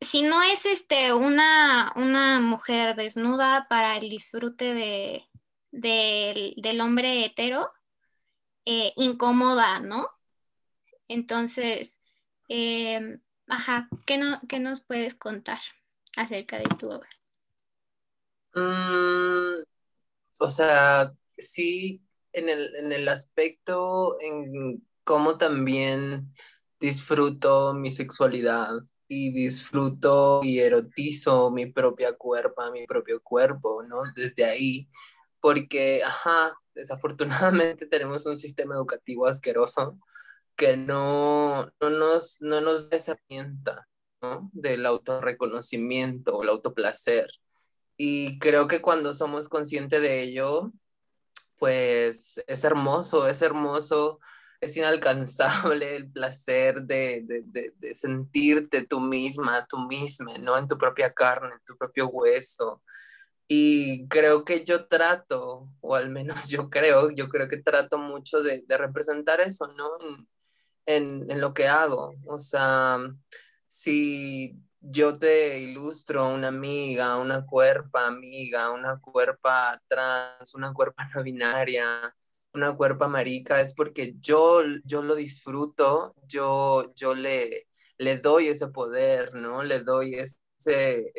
si 0.00 0.22
no 0.22 0.42
es 0.42 0.66
este 0.66 1.12
una, 1.14 1.92
una 1.96 2.40
mujer 2.40 2.96
desnuda 2.96 3.66
para 3.68 3.96
el 3.96 4.10
disfrute 4.10 4.74
de, 4.74 6.54
del 6.56 6.80
hombre 6.80 7.24
hetero, 7.24 7.72
eh, 8.64 8.92
incómoda, 8.96 9.80
¿no? 9.80 10.08
Entonces, 11.08 11.98
ajá, 13.48 13.88
¿qué, 14.06 14.18
no, 14.18 14.38
¿qué 14.48 14.60
nos 14.60 14.80
puedes 14.82 15.14
contar 15.14 15.60
acerca 16.16 16.58
de 16.58 16.64
tu 16.76 16.90
obra? 16.90 17.08
Mm, 18.54 19.64
o 20.40 20.50
sea, 20.50 21.12
sí, 21.36 22.02
en 22.32 22.48
el, 22.48 22.74
en 22.76 22.92
el 22.92 23.08
aspecto 23.08 24.20
en 24.20 24.86
cómo 25.04 25.38
también 25.38 26.34
disfruto 26.80 27.74
mi 27.74 27.90
sexualidad 27.90 28.70
y 29.09 29.32
disfruto 29.32 30.40
y 30.42 30.61
erotizo 30.61 31.50
mi 31.50 31.66
propia 31.66 32.14
cuerpo, 32.14 32.62
mi 32.72 32.86
propio 32.86 33.20
cuerpo, 33.22 33.82
¿no? 33.82 34.02
Desde 34.16 34.44
ahí, 34.44 34.88
porque, 35.40 36.02
ajá, 36.05 36.59
desafortunadamente 36.74 37.86
tenemos 37.90 38.26
un 38.26 38.38
sistema 38.38 38.74
educativo 38.74 39.26
asqueroso 39.26 39.98
que 40.57 40.76
no, 40.76 41.66
no, 41.80 41.90
nos, 41.90 42.40
no 42.40 42.61
nos 42.61 42.88
da 42.90 42.96
esa 42.96 43.12
herramienta, 43.12 43.88
¿no? 44.22 44.50
Del 44.52 44.86
autorreconocimiento 44.86 46.42
el 46.42 46.48
autoplacer. 46.48 47.28
Y 47.96 48.38
creo 48.38 48.68
que 48.68 48.80
cuando 48.80 49.14
somos 49.14 49.48
conscientes 49.48 50.00
de 50.00 50.22
ello, 50.22 50.72
pues 51.59 52.42
es 52.46 52.64
hermoso, 52.64 53.28
es 53.28 53.42
hermoso, 53.42 54.20
es 54.64 54.76
inalcanzable 54.76 55.96
el 55.96 56.10
placer 56.10 56.82
de, 56.82 57.42
sentirte 57.92 58.86
tú 58.86 59.00
misma, 59.00 59.66
tú 59.66 59.78
misma, 59.78 60.38
¿no? 60.38 60.56
En 60.56 60.66
tu 60.66 60.78
propia 60.78 61.12
carne, 61.12 61.54
en 61.54 61.64
tu 61.64 61.76
propio 61.76 62.08
hueso. 62.08 62.82
Y 63.46 64.08
creo 64.08 64.44
que 64.44 64.64
yo 64.64 64.86
trato, 64.86 65.68
o 65.80 65.94
al 65.94 66.10
menos 66.10 66.36
yo 66.48 66.70
creo, 66.70 67.10
yo 67.10 67.28
creo 67.28 67.48
que 67.48 67.58
trato 67.58 67.98
mucho 67.98 68.42
de, 68.42 68.64
representar 68.68 69.40
eso, 69.40 69.68
¿no? 69.68 69.90
En, 70.86 71.30
en, 71.30 71.40
lo 71.40 71.54
que 71.54 71.68
hago. 71.68 72.14
O 72.26 72.38
sea, 72.38 72.98
si 73.66 74.58
yo 74.80 75.18
te 75.18 75.60
ilustro 75.60 76.28
una 76.28 76.48
amiga, 76.48 77.18
una 77.18 77.44
cuerpa 77.46 78.06
amiga, 78.06 78.70
una 78.70 78.98
cuerpa 79.00 79.80
trans, 79.88 80.54
una 80.54 80.72
cuerpa 80.72 81.08
no 81.14 81.22
binaria, 81.22 82.14
una 82.55 82.76
cuerpa 82.76 83.09
marica, 83.09 83.61
es 83.61 83.74
porque 83.74 84.14
yo, 84.20 84.62
yo 84.84 85.02
lo 85.02 85.14
disfruto, 85.16 86.14
yo, 86.28 86.94
yo 86.94 87.14
le, 87.14 87.66
le 87.98 88.18
doy 88.18 88.48
ese 88.48 88.68
poder, 88.68 89.34
¿no? 89.34 89.62
Le 89.62 89.80
doy 89.80 90.14
ese, 90.14 91.12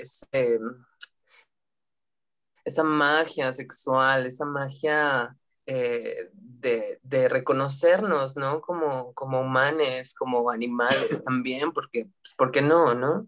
esa 2.65 2.83
magia 2.83 3.53
sexual, 3.53 4.25
esa 4.25 4.45
magia 4.45 5.35
eh, 5.65 6.29
de, 6.33 6.99
de, 7.03 7.29
reconocernos, 7.29 8.35
¿no? 8.37 8.61
Como, 8.61 9.13
como 9.13 9.41
humanes, 9.41 10.13
como 10.15 10.49
animales 10.49 11.23
también, 11.23 11.71
porque, 11.73 12.05
pues, 12.21 12.33
¿por 12.37 12.51
qué 12.51 12.61
no, 12.61 12.95
no? 12.95 13.27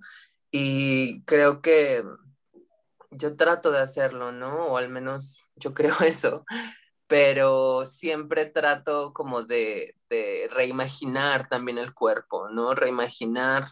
Y 0.52 1.24
creo 1.24 1.62
que 1.62 2.04
yo 3.12 3.36
trato 3.38 3.72
de 3.72 3.80
hacerlo, 3.80 4.32
¿no? 4.32 4.68
O 4.68 4.78
al 4.78 4.90
menos 4.90 5.50
yo 5.56 5.74
creo 5.74 5.96
eso, 6.06 6.46
pero 7.08 7.86
siempre 7.86 8.46
trato 8.48 9.14
como 9.14 9.44
de, 9.44 9.96
reimaginar 10.52 11.50
también 11.50 11.78
el 11.78 11.94
cuerpo, 11.94 12.50
¿no? 12.50 12.74
Reimaginar 12.76 13.66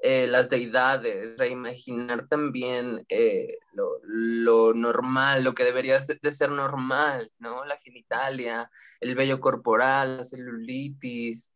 eh, 0.00 0.26
las 0.26 0.48
deidades, 0.48 1.36
reimaginar 1.38 2.28
también 2.28 3.04
eh, 3.08 3.58
lo, 3.72 4.74
normal, 4.74 5.44
lo 5.44 5.54
que 5.54 5.64
debería 5.64 6.00
de 6.00 6.32
ser 6.32 6.50
normal, 6.50 7.32
¿no? 7.38 7.64
La 7.64 7.76
genitalia, 7.78 8.70
el 9.00 9.14
vello 9.14 9.40
corporal, 9.40 10.18
la 10.18 10.24
celulitis, 10.24 11.54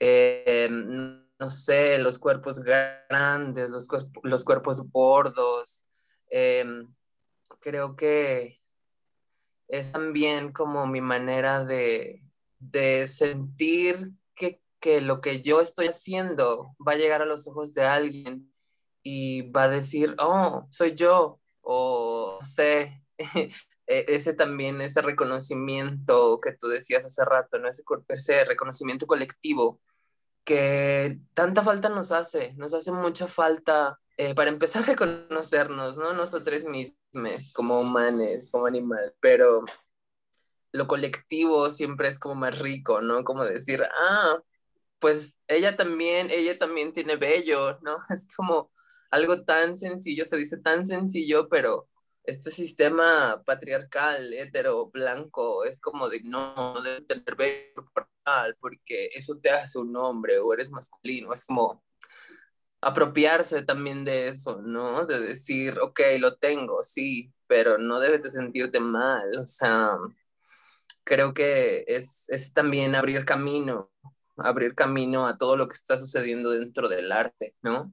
eh, 0.00 0.68
no 0.70 1.50
sé, 1.50 1.98
los 1.98 2.18
cuerpos 2.18 2.60
grandes, 2.60 3.70
los 3.70 4.44
cuerpos 4.44 4.90
gordos. 4.90 5.84
creo 7.60 7.96
que 7.96 8.60
es 9.68 9.92
también 9.92 10.52
como 10.52 10.86
mi 10.86 11.00
manera 11.00 11.64
de, 11.64 12.22
de 12.58 13.08
sentir 13.08 14.12
que 14.34 14.60
que 14.80 15.00
lo 15.00 15.20
que 15.20 15.42
yo 15.42 15.60
estoy 15.60 15.88
haciendo 15.88 16.76
va 16.86 16.92
a 16.92 16.96
llegar 16.96 17.22
a 17.22 17.26
los 17.26 17.48
ojos 17.48 17.74
de 17.74 17.82
alguien 17.84 18.52
y 19.02 19.50
va 19.50 19.64
a 19.64 19.68
decir, 19.68 20.14
oh, 20.18 20.66
soy 20.70 20.94
yo, 20.94 21.40
o 21.60 22.38
sé, 22.44 23.02
e-, 23.86 24.04
ese 24.08 24.32
también, 24.34 24.80
ese 24.80 25.02
reconocimiento 25.02 26.40
que 26.40 26.52
tú 26.52 26.68
decías 26.68 27.04
hace 27.04 27.24
rato, 27.24 27.58
¿no? 27.58 27.68
ese, 27.68 27.82
ese 28.08 28.44
reconocimiento 28.44 29.06
colectivo 29.06 29.80
que 30.44 31.18
tanta 31.34 31.62
falta 31.62 31.88
nos 31.88 32.12
hace, 32.12 32.54
nos 32.54 32.72
hace 32.72 32.92
mucha 32.92 33.26
falta 33.26 33.98
eh, 34.16 34.34
para 34.34 34.50
empezar 34.50 34.82
a 34.82 34.86
reconocernos, 34.86 35.98
¿no? 35.98 36.12
Nosotros 36.14 36.64
mismos 36.64 37.52
como 37.54 37.80
humanos, 37.80 38.50
como 38.50 38.66
animal, 38.66 39.14
pero 39.20 39.64
lo 40.72 40.86
colectivo 40.86 41.70
siempre 41.70 42.08
es 42.08 42.18
como 42.18 42.34
más 42.34 42.58
rico, 42.58 43.00
¿no? 43.00 43.24
Como 43.24 43.44
decir, 43.44 43.82
ah, 43.98 44.38
pues 44.98 45.38
ella 45.48 45.76
también, 45.76 46.28
ella 46.30 46.58
también 46.58 46.92
tiene 46.92 47.16
vello, 47.16 47.78
¿no? 47.82 47.98
Es 48.10 48.28
como 48.36 48.72
algo 49.10 49.44
tan 49.44 49.76
sencillo, 49.76 50.24
se 50.24 50.36
dice 50.36 50.58
tan 50.58 50.86
sencillo, 50.86 51.48
pero 51.48 51.88
este 52.24 52.50
sistema 52.50 53.42
patriarcal, 53.46 54.32
hetero, 54.34 54.90
blanco, 54.90 55.64
es 55.64 55.80
como 55.80 56.08
de 56.08 56.22
no, 56.22 56.74
debes 56.82 57.06
tener 57.06 57.72
corporal 57.74 58.56
porque 58.60 59.10
eso 59.14 59.38
te 59.38 59.50
hace 59.50 59.78
un 59.78 59.96
hombre 59.96 60.38
o 60.38 60.52
eres 60.52 60.70
masculino, 60.70 61.32
es 61.32 61.44
como 61.44 61.82
apropiarse 62.80 63.62
también 63.62 64.04
de 64.04 64.28
eso, 64.28 64.60
¿no? 64.62 65.06
De 65.06 65.20
decir, 65.20 65.78
ok, 65.80 66.00
lo 66.20 66.36
tengo, 66.36 66.84
sí, 66.84 67.32
pero 67.46 67.78
no 67.78 68.00
debes 68.00 68.22
de 68.22 68.30
sentirte 68.30 68.80
mal, 68.80 69.38
o 69.38 69.46
sea, 69.46 69.96
creo 71.04 71.34
que 71.34 71.84
es, 71.86 72.28
es 72.28 72.52
también 72.52 72.94
abrir 72.94 73.24
camino 73.24 73.90
abrir 74.36 74.74
camino 74.74 75.26
a 75.26 75.38
todo 75.38 75.56
lo 75.56 75.68
que 75.68 75.74
está 75.74 75.98
sucediendo 75.98 76.50
dentro 76.50 76.88
del 76.88 77.12
arte, 77.12 77.54
¿no? 77.62 77.92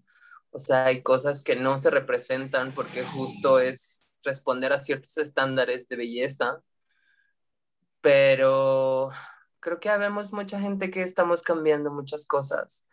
O 0.52 0.60
sea, 0.60 0.86
hay 0.86 1.02
cosas 1.02 1.44
que 1.44 1.56
no 1.56 1.78
se 1.78 1.90
representan 1.90 2.74
porque 2.74 3.04
justo 3.04 3.60
es 3.60 4.08
responder 4.24 4.74
a 4.74 4.78
ciertos 4.78 5.18
estándares 5.18 5.88
de 5.88 5.96
belleza, 5.98 6.62
pero 8.02 9.10
creo 9.60 9.80
que 9.80 9.90
habemos 9.90 10.34
mucha 10.34 10.60
gente 10.60 10.92
que 10.92 11.02
estamos 11.02 11.42
cambiando 11.42 11.92
muchas 11.92 12.26
cosas 12.26 12.86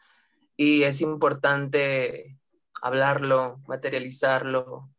y 0.60 0.82
es 0.82 1.00
importante 1.00 2.36
hablarlo, 2.82 3.62
materializarlo 3.66 4.90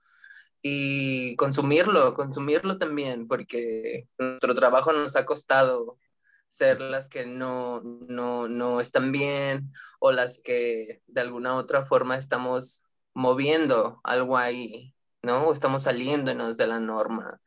y 0.60 1.36
consumirlo, 1.36 2.16
consumirlo 2.16 2.80
también, 2.80 3.28
porque 3.28 4.08
nuestro 4.18 4.56
trabajo 4.56 4.92
nos 4.92 5.16
ha 5.16 5.24
costado 5.24 6.00
ser 6.48 6.82
las 6.82 7.10
que 7.10 7.28
no, 7.28 7.82
no, 7.84 8.48
no 8.48 8.82
están 8.82 9.12
bien 9.12 9.72
o 10.00 10.12
las 10.12 10.42
que 10.42 11.04
de 11.06 11.22
alguna 11.22 11.54
otra 11.54 11.86
forma 11.86 12.18
estamos 12.18 12.84
moviendo 13.14 14.02
algo 14.04 14.40
ahí, 14.40 14.96
¿no? 15.22 15.50
O 15.50 15.54
estamos 15.54 15.84
saliéndonos 15.84 16.58
de 16.58 16.66
la 16.66 16.80
norma. 16.80 17.40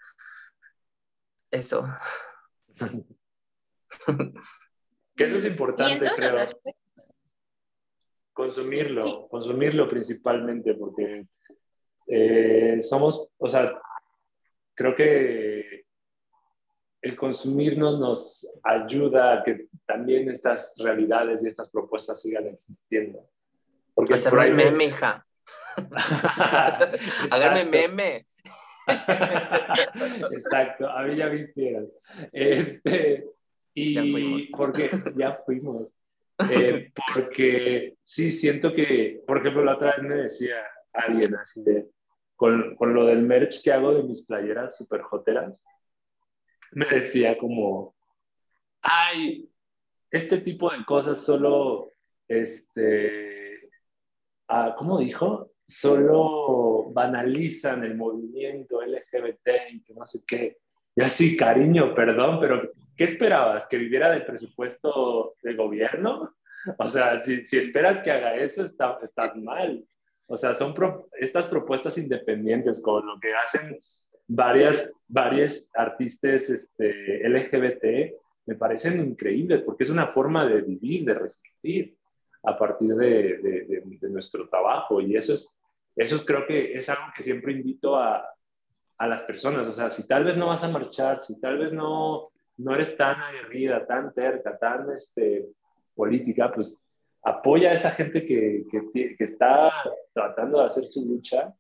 Eso. 1.51 1.85
que 5.17 5.25
eso 5.25 5.39
es 5.39 5.47
importante, 5.47 6.09
creo. 6.15 6.37
Consumirlo, 8.35 9.29
consumirlo 9.29 9.89
principalmente, 9.89 10.75
porque 10.75 11.27
eh, 12.09 12.81
somos, 12.83 13.29
o 13.39 13.49
sea, 13.49 13.81
creo 14.75 14.95
que 14.95 15.85
el 17.01 17.17
consumirnos 17.17 17.99
nos 18.01 18.51
ayuda 18.63 19.35
a 19.35 19.45
que 19.45 19.69
también 19.87 20.29
estas 20.31 20.75
realidades 20.79 21.45
y 21.45 21.49
estas 21.49 21.71
propuestas 21.71 22.21
sigan 22.21 22.47
existiendo. 22.47 23.27
Porque 23.95 24.15
Hacerme 24.15 24.47
el 24.47 24.55
meme, 24.55 24.85
hija. 24.87 25.27
Háganme 27.31 27.65
meme. 27.67 28.27
Exacto, 30.33 30.89
a 30.89 31.03
mí 31.05 31.17
ya 31.17 31.29
me 31.29 31.41
hicieron. 31.41 31.91
Este, 32.33 33.27
y 33.75 33.95
ya 33.95 34.03
fuimos. 34.03 34.47
porque 34.57 34.91
ya 35.17 35.41
fuimos. 35.45 35.91
Eh, 36.51 36.93
porque 37.15 37.97
sí, 38.03 38.33
siento 38.33 38.73
que, 38.73 39.23
por 39.27 39.39
ejemplo, 39.39 39.65
la 39.65 39.75
otra 39.75 39.97
vez 39.97 40.03
me 40.03 40.15
decía 40.17 40.57
alguien 40.93 41.35
así 41.37 41.63
de, 41.63 41.89
con, 42.35 42.75
con 42.77 42.93
lo 42.93 43.07
del 43.07 43.23
merch 43.23 43.63
que 43.63 43.73
hago 43.73 43.95
de 43.95 44.03
mis 44.03 44.27
playeras 44.27 44.77
super 44.77 45.03
joteras, 45.03 45.55
me 46.73 46.87
decía 46.87 47.39
como, 47.39 47.95
ay, 48.83 49.49
este 50.11 50.39
tipo 50.39 50.71
de 50.71 50.85
cosas 50.85 51.25
solo, 51.25 51.93
este, 52.29 53.71
ah, 54.49 54.75
¿cómo 54.77 54.99
dijo? 54.99 55.53
Solo 55.67 56.91
banalizan 56.93 57.85
el 57.85 57.97
movimiento 57.97 58.83
LGBT 58.83 59.49
y 59.73 59.83
que 59.83 59.95
no 59.95 60.07
sé 60.07 60.21
qué. 60.27 60.59
Y 60.97 61.03
así, 61.03 61.37
cariño, 61.37 61.95
perdón, 61.95 62.39
pero 62.41 62.71
¿qué 62.97 63.05
esperabas? 63.05 63.67
¿Que 63.69 63.79
viviera 63.79 64.11
del 64.11 64.25
presupuesto 64.25 65.35
del 65.43 65.57
gobierno? 65.57 66.35
O 66.79 66.89
sea, 66.89 67.21
si, 67.21 67.45
si 67.45 67.59
esperas 67.59 68.03
que 68.03 68.11
haga 68.11 68.37
eso, 68.37 68.65
estás 68.65 69.37
mal. 69.37 69.85
O 70.27 70.35
sea, 70.39 70.55
son 70.55 70.75
estas 71.21 71.47
propuestas 71.47 71.99
independientes 71.99 72.81
con 72.81 73.07
lo 73.07 73.21
que 73.21 73.35
hacen 73.35 73.79
varias, 74.27 74.93
varias 75.07 75.71
artistas 75.75 76.49
este, 76.49 77.29
LGBT 77.29 78.15
me 78.47 78.55
parecen 78.57 79.01
increíbles 79.01 79.63
porque 79.63 79.85
es 79.85 79.91
una 79.91 80.09
forma 80.09 80.47
de 80.47 80.61
vivir, 80.63 81.05
de 81.05 81.15
resistir 81.15 81.97
a 82.43 82.59
partir 82.59 82.95
de, 82.95 83.83
de, 84.01 84.09
nuestro 84.11 84.49
trabajo 84.49 85.01
y 85.01 85.17
eso 85.17 85.33
es, 85.33 85.59
eso 85.97 86.25
creo 86.25 86.47
que 86.47 86.77
es 86.79 86.89
algo 86.89 87.05
que 87.17 87.23
siempre 87.23 87.53
invito 87.53 87.97
a, 87.97 88.23
a, 88.99 89.07
las 89.07 89.23
personas, 89.23 89.67
o 89.67 89.73
sea, 89.73 89.91
si 89.91 90.07
tal 90.07 90.25
vez 90.25 90.37
no 90.37 90.49
vas 90.49 90.63
a 90.63 90.69
marchar, 90.69 91.25
si 91.25 91.41
tal 91.41 91.57
vez 91.57 91.73
no, 91.73 92.33
no 92.57 92.75
eres 92.75 92.97
tan 92.97 93.21
aguerrida, 93.21 93.87
tan 93.87 94.13
terca, 94.13 94.59
tan 94.59 94.91
este, 94.93 95.47
política, 95.95 96.53
pues 96.53 96.79
apoya 97.23 97.71
a 97.71 97.75
esa 97.75 97.91
gente 97.91 98.27
que, 98.27 98.65
que, 98.71 99.17
que 99.17 99.25
está 99.25 99.73
tratando 100.13 100.61
de 100.61 100.67
hacer 100.67 100.87
su 100.87 101.05
lucha 101.05 101.53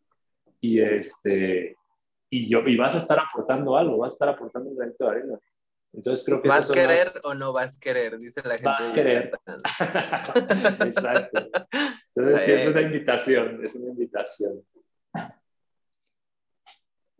y, 0.60 0.80
este, 0.80 1.76
y, 2.30 2.48
yo, 2.48 2.60
y 2.66 2.76
vas 2.76 2.94
a 2.94 2.98
estar 2.98 3.18
aportando 3.18 3.76
algo, 3.76 3.98
vas 3.98 4.12
a 4.12 4.14
estar 4.14 4.28
aportando 4.28 4.70
un 4.70 4.76
granito 4.76 5.04
de 5.04 5.10
arena. 5.10 5.38
Entonces 5.92 6.26
creo 6.26 6.42
que... 6.42 6.48
¿Vas 6.48 6.70
a 6.70 6.74
querer 6.74 7.08
o 7.22 7.34
no 7.34 7.52
vas 7.52 7.76
a 7.76 7.80
querer? 7.80 8.18
Dice 8.18 8.42
la 8.42 8.54
gente. 8.54 8.64
Vas 8.64 8.82
a 8.82 8.94
querer. 8.94 9.30
Exacto. 10.88 11.50
Entonces 12.14 12.42
sí, 12.42 12.52
es 12.52 12.68
una 12.68 12.80
invitación, 12.80 13.64
es 13.64 13.74
una 13.74 13.90
invitación. 13.90 14.62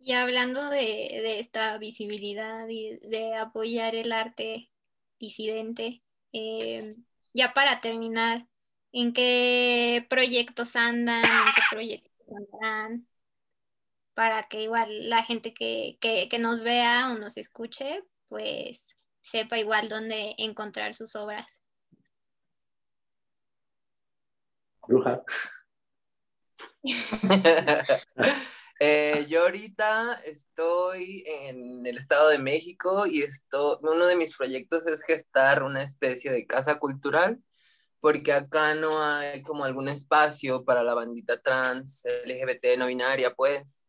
Y 0.05 0.13
hablando 0.13 0.69
de, 0.69 0.77
de 0.77 1.39
esta 1.39 1.77
visibilidad 1.79 2.67
y 2.69 2.99
de 3.09 3.35
apoyar 3.35 3.95
el 3.95 4.11
arte 4.11 4.71
disidente, 5.19 6.03
eh, 6.31 6.95
ya 7.33 7.53
para 7.53 7.81
terminar, 7.81 8.47
¿en 8.91 9.13
qué 9.13 10.05
proyectos 10.07 10.75
andan? 10.75 11.25
¿En 11.25 11.53
qué 11.55 11.61
proyectos 11.71 12.13
andan? 12.53 13.07
para 14.15 14.47
que 14.47 14.63
igual 14.63 15.09
la 15.09 15.23
gente 15.23 15.53
que, 15.53 15.99
nos 16.39 16.63
vea 16.63 17.11
o 17.11 17.19
nos 17.19 17.37
escuche, 17.37 18.03
pues 18.29 18.97
sepa 19.21 19.59
igual 19.59 19.89
dónde 19.89 20.33
encontrar 20.37 20.95
sus 20.95 21.15
obras. 21.15 21.59
Bruja. 24.87 25.21
Eh, 28.79 29.25
yo 29.29 29.43
ahorita 29.43 30.21
estoy 30.25 31.23
en 31.25 31.85
el 31.85 31.97
Estado 31.97 32.29
de 32.29 32.39
México 32.39 33.07
y 33.07 33.21
esto, 33.21 33.79
uno 33.81 34.05
de 34.05 34.15
mis 34.17 34.35
proyectos 34.35 34.85
es 34.87 35.03
gestar 35.03 35.63
una 35.63 35.81
especie 35.81 36.31
de 36.31 36.45
casa 36.45 36.77
cultural, 36.79 37.39
porque 38.01 38.33
acá 38.33 38.75
no 38.75 39.01
hay 39.01 39.41
como 39.43 39.63
algún 39.65 39.87
espacio 39.87 40.65
para 40.65 40.83
la 40.83 40.93
bandita 40.93 41.41
trans, 41.41 42.03
LGBT, 42.25 42.77
no 42.77 42.87
binaria, 42.87 43.33
pues 43.33 43.85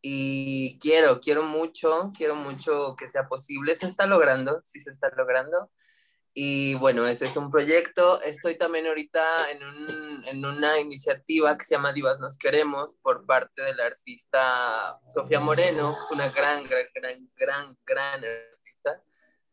y 0.00 0.78
quiero, 0.78 1.20
quiero 1.20 1.42
mucho, 1.42 2.12
quiero 2.16 2.36
mucho 2.36 2.94
que 2.96 3.08
sea 3.08 3.26
posible. 3.28 3.74
Se 3.74 3.86
está 3.86 4.06
logrando, 4.06 4.60
sí 4.64 4.80
se 4.80 4.90
está 4.90 5.10
logrando. 5.16 5.70
Y 6.40 6.74
bueno, 6.74 7.04
ese 7.04 7.24
es 7.24 7.36
un 7.36 7.50
proyecto. 7.50 8.22
Estoy 8.22 8.56
también 8.56 8.86
ahorita 8.86 9.50
en, 9.50 9.60
un, 9.60 10.24
en 10.24 10.44
una 10.44 10.78
iniciativa 10.78 11.58
que 11.58 11.64
se 11.64 11.74
llama 11.74 11.92
Divas 11.92 12.20
Nos 12.20 12.38
Queremos 12.38 12.94
por 13.02 13.26
parte 13.26 13.60
de 13.60 13.74
la 13.74 13.86
artista 13.86 15.00
Sofía 15.10 15.40
Moreno, 15.40 15.96
es 16.00 16.12
una 16.12 16.28
gran, 16.28 16.62
gran, 16.68 16.86
gran, 16.94 17.28
gran, 17.34 17.76
gran 17.84 18.24
artista. 18.24 19.02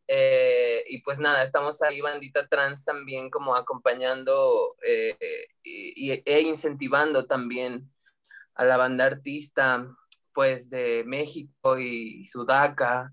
Eh, 0.08 0.84
y 0.88 1.02
pues 1.02 1.18
nada, 1.18 1.42
estamos 1.42 1.82
ahí, 1.82 2.02
bandita 2.02 2.48
trans, 2.48 2.86
también 2.86 3.32
como 3.32 3.56
acompañando 3.56 4.76
eh, 4.86 5.18
y, 5.64 6.12
e 6.12 6.42
incentivando 6.42 7.26
también 7.26 7.92
a 8.54 8.64
la 8.64 8.78
banda 8.78 9.06
artista, 9.06 9.88
pues 10.36 10.70
de 10.70 11.04
México 11.04 11.80
y 11.80 12.28
Sudaca, 12.28 13.12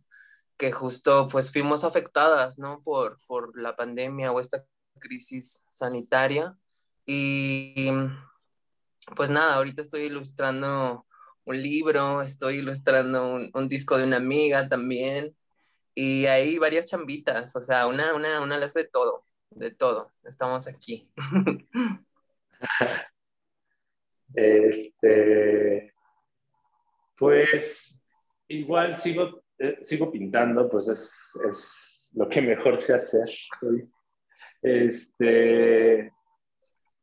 que 0.62 0.70
justo 0.70 1.26
pues 1.26 1.50
fuimos 1.50 1.82
afectadas, 1.82 2.56
¿no? 2.56 2.84
Por, 2.84 3.18
por 3.26 3.60
la 3.60 3.74
pandemia 3.74 4.30
o 4.30 4.38
esta 4.38 4.64
crisis 5.00 5.66
sanitaria. 5.68 6.56
Y 7.04 7.90
pues 9.16 9.28
nada, 9.28 9.56
ahorita 9.56 9.82
estoy 9.82 10.02
ilustrando 10.02 11.04
un 11.46 11.60
libro, 11.60 12.22
estoy 12.22 12.58
ilustrando 12.58 13.50
un, 13.52 13.68
disco 13.68 13.98
de 13.98 14.04
una 14.04 14.18
amiga 14.18 14.68
también. 14.68 15.36
Y 15.96 16.26
hay 16.26 16.58
varias 16.58 16.86
chambitas, 16.86 17.56
o 17.56 17.60
sea, 17.60 17.88
una, 17.88 18.14
una, 18.14 18.40
una 18.40 18.56
las 18.56 18.72
de 18.74 18.84
todo, 18.84 19.26
de 19.50 19.72
todo. 19.72 20.12
Estamos 20.22 20.68
aquí. 20.68 21.10
Este, 24.34 25.92
pues 27.18 28.02
igual 28.48 28.98
sigo 28.98 29.41
eh, 29.62 29.78
sigo 29.84 30.10
pintando, 30.10 30.68
pues 30.68 30.88
es, 30.88 31.38
es, 31.48 32.10
lo 32.14 32.28
que 32.28 32.42
mejor 32.42 32.80
sé 32.80 32.94
hacer. 32.94 33.30
Este, 34.60 36.12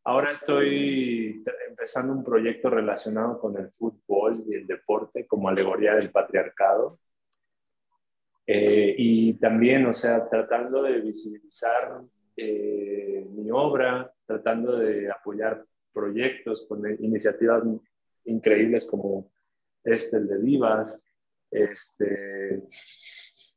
ahora 0.03 0.31
estoy 0.31 1.41
empezando 1.69 2.11
un 2.11 2.23
proyecto 2.23 2.69
relacionado 2.69 3.39
con 3.39 3.57
el 3.57 3.71
fútbol 3.71 4.43
y 4.45 4.55
el 4.55 4.67
deporte 4.67 5.25
como 5.25 5.47
alegoría 5.47 5.95
del 5.95 6.11
patriarcado. 6.11 6.99
Eh, 8.45 8.93
y 8.97 9.33
también, 9.35 9.85
o 9.85 9.93
sea, 9.93 10.27
tratando 10.27 10.83
de 10.83 10.99
visibilizar 10.99 12.01
eh, 12.35 13.25
mi 13.29 13.49
obra, 13.51 14.11
tratando 14.25 14.77
de 14.77 15.09
apoyar 15.09 15.63
proyectos 15.93 16.65
con 16.67 16.83
iniciativas 16.99 17.63
increíbles 18.25 18.85
como 18.85 19.31
este, 19.83 20.17
el 20.17 20.27
de 20.27 20.39
Divas, 20.39 21.08
este, 21.51 22.63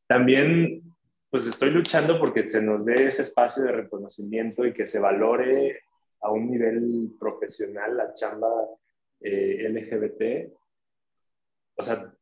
también, 0.06 0.82
pues 1.30 1.46
estoy 1.46 1.70
luchando 1.70 2.18
porque 2.18 2.48
se 2.48 2.62
nos 2.62 2.84
dé 2.84 3.06
ese 3.06 3.22
espacio 3.22 3.62
de 3.62 3.72
reconocimiento 3.72 4.66
y 4.66 4.72
que 4.72 4.86
se 4.86 4.98
valore 4.98 5.80
a 6.20 6.30
un 6.30 6.50
nivel 6.50 7.10
profesional 7.18 7.96
la 7.96 8.14
chamba 8.14 8.48
eh, 9.20 9.68
LGBT. 9.68 10.52
O 11.76 11.82
sea, 11.82 12.12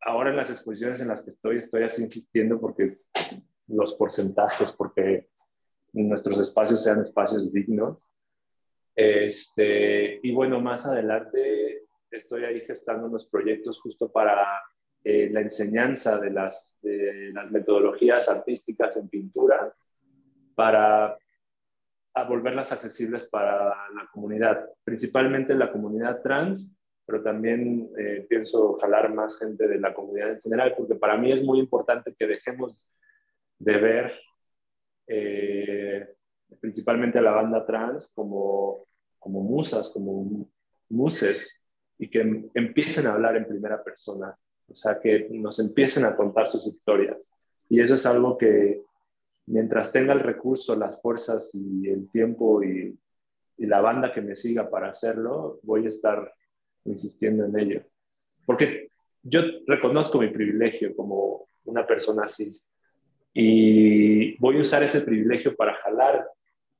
ahora 0.00 0.30
en 0.30 0.36
las 0.36 0.50
exposiciones 0.50 1.00
en 1.00 1.08
las 1.08 1.22
que 1.22 1.30
estoy, 1.30 1.58
estoy 1.58 1.84
así 1.84 2.02
insistiendo 2.02 2.60
porque 2.60 2.90
los 3.68 3.94
porcentajes, 3.94 4.72
porque 4.72 5.28
nuestros 5.92 6.38
espacios 6.40 6.82
sean 6.82 7.00
espacios 7.00 7.52
dignos. 7.52 7.98
Este, 8.94 10.20
y 10.22 10.32
bueno, 10.32 10.60
más 10.60 10.86
adelante 10.86 11.87
estoy 12.10 12.44
ahí 12.44 12.60
gestando 12.60 13.06
unos 13.06 13.26
proyectos 13.26 13.80
justo 13.80 14.10
para 14.10 14.62
eh, 15.04 15.28
la 15.30 15.40
enseñanza 15.40 16.18
de 16.18 16.30
las, 16.30 16.78
de 16.82 17.30
las 17.32 17.50
metodologías 17.50 18.28
artísticas 18.28 18.96
en 18.96 19.08
pintura 19.08 19.72
para 20.54 21.16
volverlas 22.28 22.72
accesibles 22.72 23.28
para 23.28 23.68
la 23.94 24.08
comunidad, 24.12 24.68
principalmente 24.82 25.54
la 25.54 25.70
comunidad 25.70 26.20
trans, 26.20 26.74
pero 27.06 27.22
también 27.22 27.88
eh, 27.96 28.26
pienso 28.28 28.74
jalar 28.80 29.14
más 29.14 29.38
gente 29.38 29.68
de 29.68 29.78
la 29.78 29.94
comunidad 29.94 30.32
en 30.32 30.42
general, 30.42 30.74
porque 30.76 30.96
para 30.96 31.16
mí 31.16 31.32
es 31.32 31.42
muy 31.42 31.60
importante 31.60 32.14
que 32.18 32.26
dejemos 32.26 32.90
de 33.58 33.76
ver 33.78 34.12
eh, 35.06 36.08
principalmente 36.60 37.18
a 37.18 37.22
la 37.22 37.30
banda 37.30 37.64
trans 37.64 38.12
como, 38.14 38.86
como 39.18 39.42
musas, 39.42 39.88
como 39.90 40.48
muses, 40.88 41.57
y 41.98 42.08
que 42.08 42.48
empiecen 42.54 43.06
a 43.06 43.14
hablar 43.14 43.36
en 43.36 43.46
primera 43.46 43.82
persona, 43.82 44.36
o 44.68 44.74
sea, 44.76 45.00
que 45.00 45.28
nos 45.30 45.58
empiecen 45.58 46.04
a 46.04 46.14
contar 46.14 46.50
sus 46.50 46.66
historias. 46.66 47.16
Y 47.68 47.80
eso 47.80 47.94
es 47.94 48.06
algo 48.06 48.38
que 48.38 48.82
mientras 49.46 49.90
tenga 49.90 50.12
el 50.12 50.20
recurso, 50.20 50.76
las 50.76 51.00
fuerzas 51.00 51.50
y 51.54 51.88
el 51.88 52.08
tiempo 52.10 52.62
y, 52.62 52.96
y 53.56 53.66
la 53.66 53.80
banda 53.80 54.12
que 54.12 54.20
me 54.20 54.36
siga 54.36 54.70
para 54.70 54.90
hacerlo, 54.90 55.58
voy 55.62 55.86
a 55.86 55.88
estar 55.88 56.32
insistiendo 56.84 57.44
en 57.44 57.58
ello. 57.58 57.82
Porque 58.46 58.90
yo 59.22 59.40
reconozco 59.66 60.18
mi 60.18 60.28
privilegio 60.28 60.94
como 60.94 61.46
una 61.64 61.86
persona 61.86 62.28
cis 62.28 62.72
y 63.34 64.36
voy 64.38 64.58
a 64.58 64.62
usar 64.62 64.82
ese 64.82 65.00
privilegio 65.00 65.54
para 65.54 65.74
jalar 65.74 66.26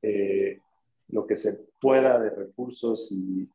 eh, 0.03 0.61
lo 1.09 1.27
que 1.27 1.37
se 1.37 1.59
pueda 1.81 2.19
de 2.19 2.31
recursos 2.31 3.11
y, 3.13 3.49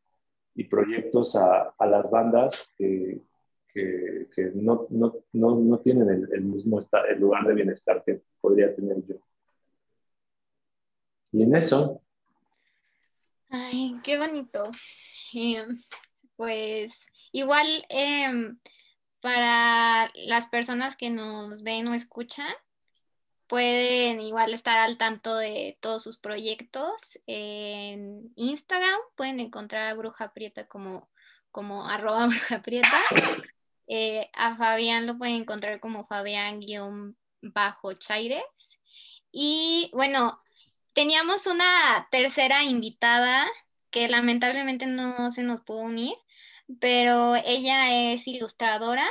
y 0.55 0.65
proyectos 0.65 1.35
a, 1.35 1.73
a 1.77 1.85
las 1.85 2.09
bandas 2.11 2.73
que, 2.77 3.21
que, 3.73 4.51
no, 4.55 4.87
no, 4.89 5.15
no, 5.33 5.55
no, 5.55 5.79
tienen 5.79 6.27
el, 6.31 6.41
mismo 6.41 6.79
el 7.09 7.19
lugar 7.19 7.45
de 7.47 7.55
bienestar 7.55 8.03
que 8.05 8.21
podría 8.39 8.75
tener 8.75 8.97
yo. 9.05 9.15
Y 11.31 11.43
en 11.43 11.55
eso. 11.55 12.01
Ay, 13.49 13.99
qué 14.03 14.17
bonito. 14.19 14.69
Eh, 15.33 15.65
pues 16.35 16.93
igual 17.31 17.65
eh, 17.89 18.53
para 19.21 20.11
las 20.27 20.47
personas 20.47 20.95
que 20.95 21.09
nos 21.09 21.63
ven 21.63 21.87
o 21.87 21.95
escuchan, 21.95 22.53
Pueden 23.53 24.19
igual 24.19 24.51
estar 24.51 24.79
al 24.79 24.97
tanto 24.97 25.37
de 25.37 25.77
todos 25.79 26.01
sus 26.01 26.17
proyectos 26.17 27.19
en 27.27 28.33
Instagram. 28.35 28.99
Pueden 29.15 29.39
encontrar 29.39 29.85
a 29.85 29.93
Bruja 29.93 30.33
Prieta 30.33 30.67
como, 30.67 31.11
como 31.51 31.87
arroba 31.87 32.25
Bruja. 32.65 32.99
Eh, 33.85 34.27
a 34.33 34.55
Fabián 34.55 35.05
lo 35.05 35.19
pueden 35.19 35.35
encontrar 35.35 35.79
como 35.79 36.07
Fabián-Chaires. 36.07 38.79
Y 39.31 39.91
bueno, 39.93 40.41
teníamos 40.93 41.45
una 41.45 42.07
tercera 42.09 42.63
invitada 42.63 43.45
que 43.91 44.09
lamentablemente 44.09 44.87
no 44.87 45.29
se 45.29 45.43
nos 45.43 45.61
pudo 45.61 45.81
unir, 45.81 46.15
pero 46.79 47.35
ella 47.35 48.13
es 48.13 48.27
ilustradora 48.27 49.05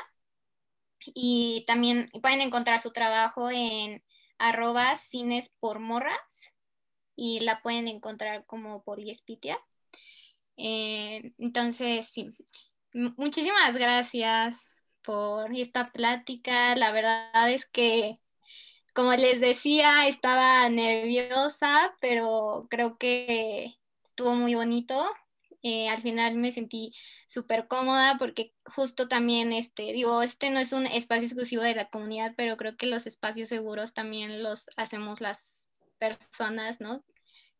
y 0.99 1.62
también 1.68 2.11
pueden 2.20 2.40
encontrar 2.40 2.80
su 2.80 2.93
trabajo 2.93 3.49
en 3.49 4.03
arroba 4.43 4.97
cines 4.97 5.55
por 5.61 5.78
morras 5.78 6.51
y 7.14 7.40
la 7.40 7.62
pueden 7.62 7.86
encontrar 7.88 8.45
como 8.47 8.82
Poliespitia. 8.82 9.59
Eh, 10.57 11.32
entonces, 11.38 12.09
sí, 12.09 12.30
muchísimas 12.93 13.76
gracias 13.76 14.68
por 15.05 15.55
esta 15.55 15.93
plática. 15.93 16.74
La 16.76 16.90
verdad 16.90 17.51
es 17.51 17.66
que, 17.66 18.14
como 18.95 19.12
les 19.14 19.40
decía, 19.40 20.09
estaba 20.09 20.68
nerviosa, 20.68 21.97
pero 22.01 22.66
creo 22.68 22.99
que 22.99 23.76
estuvo 24.05 24.34
muy 24.34 24.55
bonito. 24.57 25.05
Eh, 25.62 25.88
al 25.88 26.02
final 26.02 26.34
me 26.34 26.50
sentí 26.50 26.92
súper 27.28 27.68
cómoda 27.68 28.16
porque 28.18 28.52
justo 28.64 29.06
también, 29.06 29.52
este, 29.52 29.92
digo, 29.92 30.22
este 30.22 30.50
no 30.50 30.58
es 30.58 30.72
un 30.72 30.86
espacio 30.86 31.24
exclusivo 31.24 31.62
de 31.62 31.76
la 31.76 31.88
comunidad, 31.88 32.34
pero 32.36 32.56
creo 32.56 32.76
que 32.76 32.86
los 32.86 33.06
espacios 33.06 33.48
seguros 33.48 33.94
también 33.94 34.42
los 34.42 34.70
hacemos 34.76 35.20
las 35.20 35.68
personas, 35.98 36.80
¿no? 36.80 37.04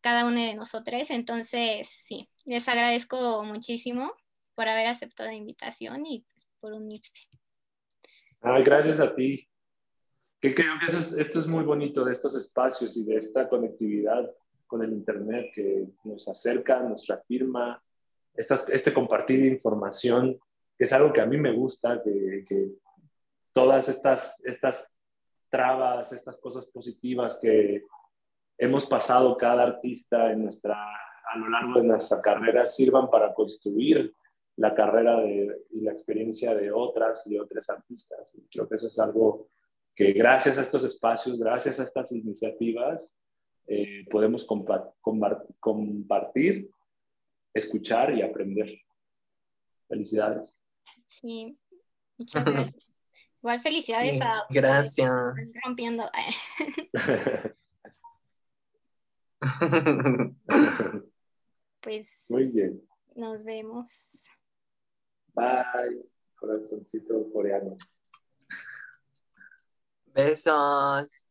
Cada 0.01 0.27
una 0.27 0.45
de 0.45 0.55
nosotras. 0.55 1.11
Entonces, 1.11 1.89
sí, 1.89 2.29
les 2.45 2.69
agradezco 2.69 3.45
muchísimo 3.45 4.13
por 4.57 4.69
haber 4.69 4.89
aceptado 4.89 5.31
la 5.31 5.37
invitación 5.37 6.05
y 6.05 6.25
pues, 6.29 6.49
por 6.59 6.73
unirse. 6.73 7.23
Ay, 8.41 8.65
gracias 8.65 8.99
a 8.99 9.15
ti. 9.15 9.49
Que 10.41 10.57
creo 10.57 10.75
que 10.81 10.97
esto 10.97 11.39
es 11.39 11.47
muy 11.47 11.63
bonito 11.63 12.05
de 12.05 12.11
estos 12.11 12.35
espacios 12.35 12.97
y 12.97 13.05
de 13.05 13.19
esta 13.19 13.49
conectividad 13.49 14.29
con 14.67 14.83
el 14.83 14.93
Internet 14.93 15.53
que 15.55 15.87
nos 16.03 16.27
acerca, 16.27 16.81
nos 16.81 17.07
reafirma, 17.07 17.81
este 18.35 18.93
compartir 18.93 19.45
información, 19.45 20.39
que 20.79 20.85
es 20.85 20.93
algo 20.93 21.13
que 21.13 21.21
a 21.21 21.27
mí 21.27 21.37
me 21.37 21.53
gusta, 21.53 22.03
que, 22.03 22.73
todas 23.53 23.89
estas, 23.89 24.43
estas 24.47 24.99
trabas, 25.51 26.13
estas 26.13 26.39
cosas 26.39 26.65
positivas 26.67 27.39
que 27.41 27.85
hemos 28.57 28.87
pasado 28.87 29.37
cada 29.37 29.65
artista 29.65 30.33
en 30.33 30.45
nuestra, 30.45 30.75
a 31.33 31.39
lo 31.39 31.51
largo 31.51 31.81
de 31.81 31.89
nuestra 31.89 32.23
carrera 32.23 32.67
sirvan 32.67 33.11
para 33.11 33.35
construir 33.35 34.15
la 34.57 34.75
carrera 34.75 35.21
de, 35.21 35.65
y 35.71 35.81
la 35.83 35.93
experiencia 35.93 36.55
de 36.55 36.73
otras 36.73 37.27
y 37.27 37.39
otros 37.39 37.69
artistas. 37.69 38.31
creo 38.51 38.69
que 38.69 38.77
eso 38.77 38.87
es 38.87 38.99
algo 38.99 39.49
que 39.95 40.13
gracias 40.13 40.59
a 40.59 40.63
estos 40.63 40.85
espacios, 40.85 41.39
gracias 41.39 41.79
a 41.79 41.85
estas 41.85 42.13
iniciativas, 42.13 43.15
eh, 43.67 44.05
podemos 44.11 44.47
compartir, 45.01 46.71
escuchar 47.55 48.17
y 48.17 48.23
aprender. 48.23 48.81
Felicidades. 49.89 50.53
Sí, 51.07 51.59
muchas 52.17 52.45
gracias. 52.45 52.87
Igual 53.43 53.61
felicidades 53.61 54.21
a... 54.21 54.45
Gracias. 54.51 55.11
Rompiendo. 55.65 56.05
pues... 61.83 62.19
Muy 62.29 62.47
bien. 62.53 62.81
Nos 63.17 63.43
vemos. 63.45 64.29
Bye, 65.35 66.07
corazoncito 66.37 67.31
coreano. 67.33 67.77
Besos. 70.15 71.27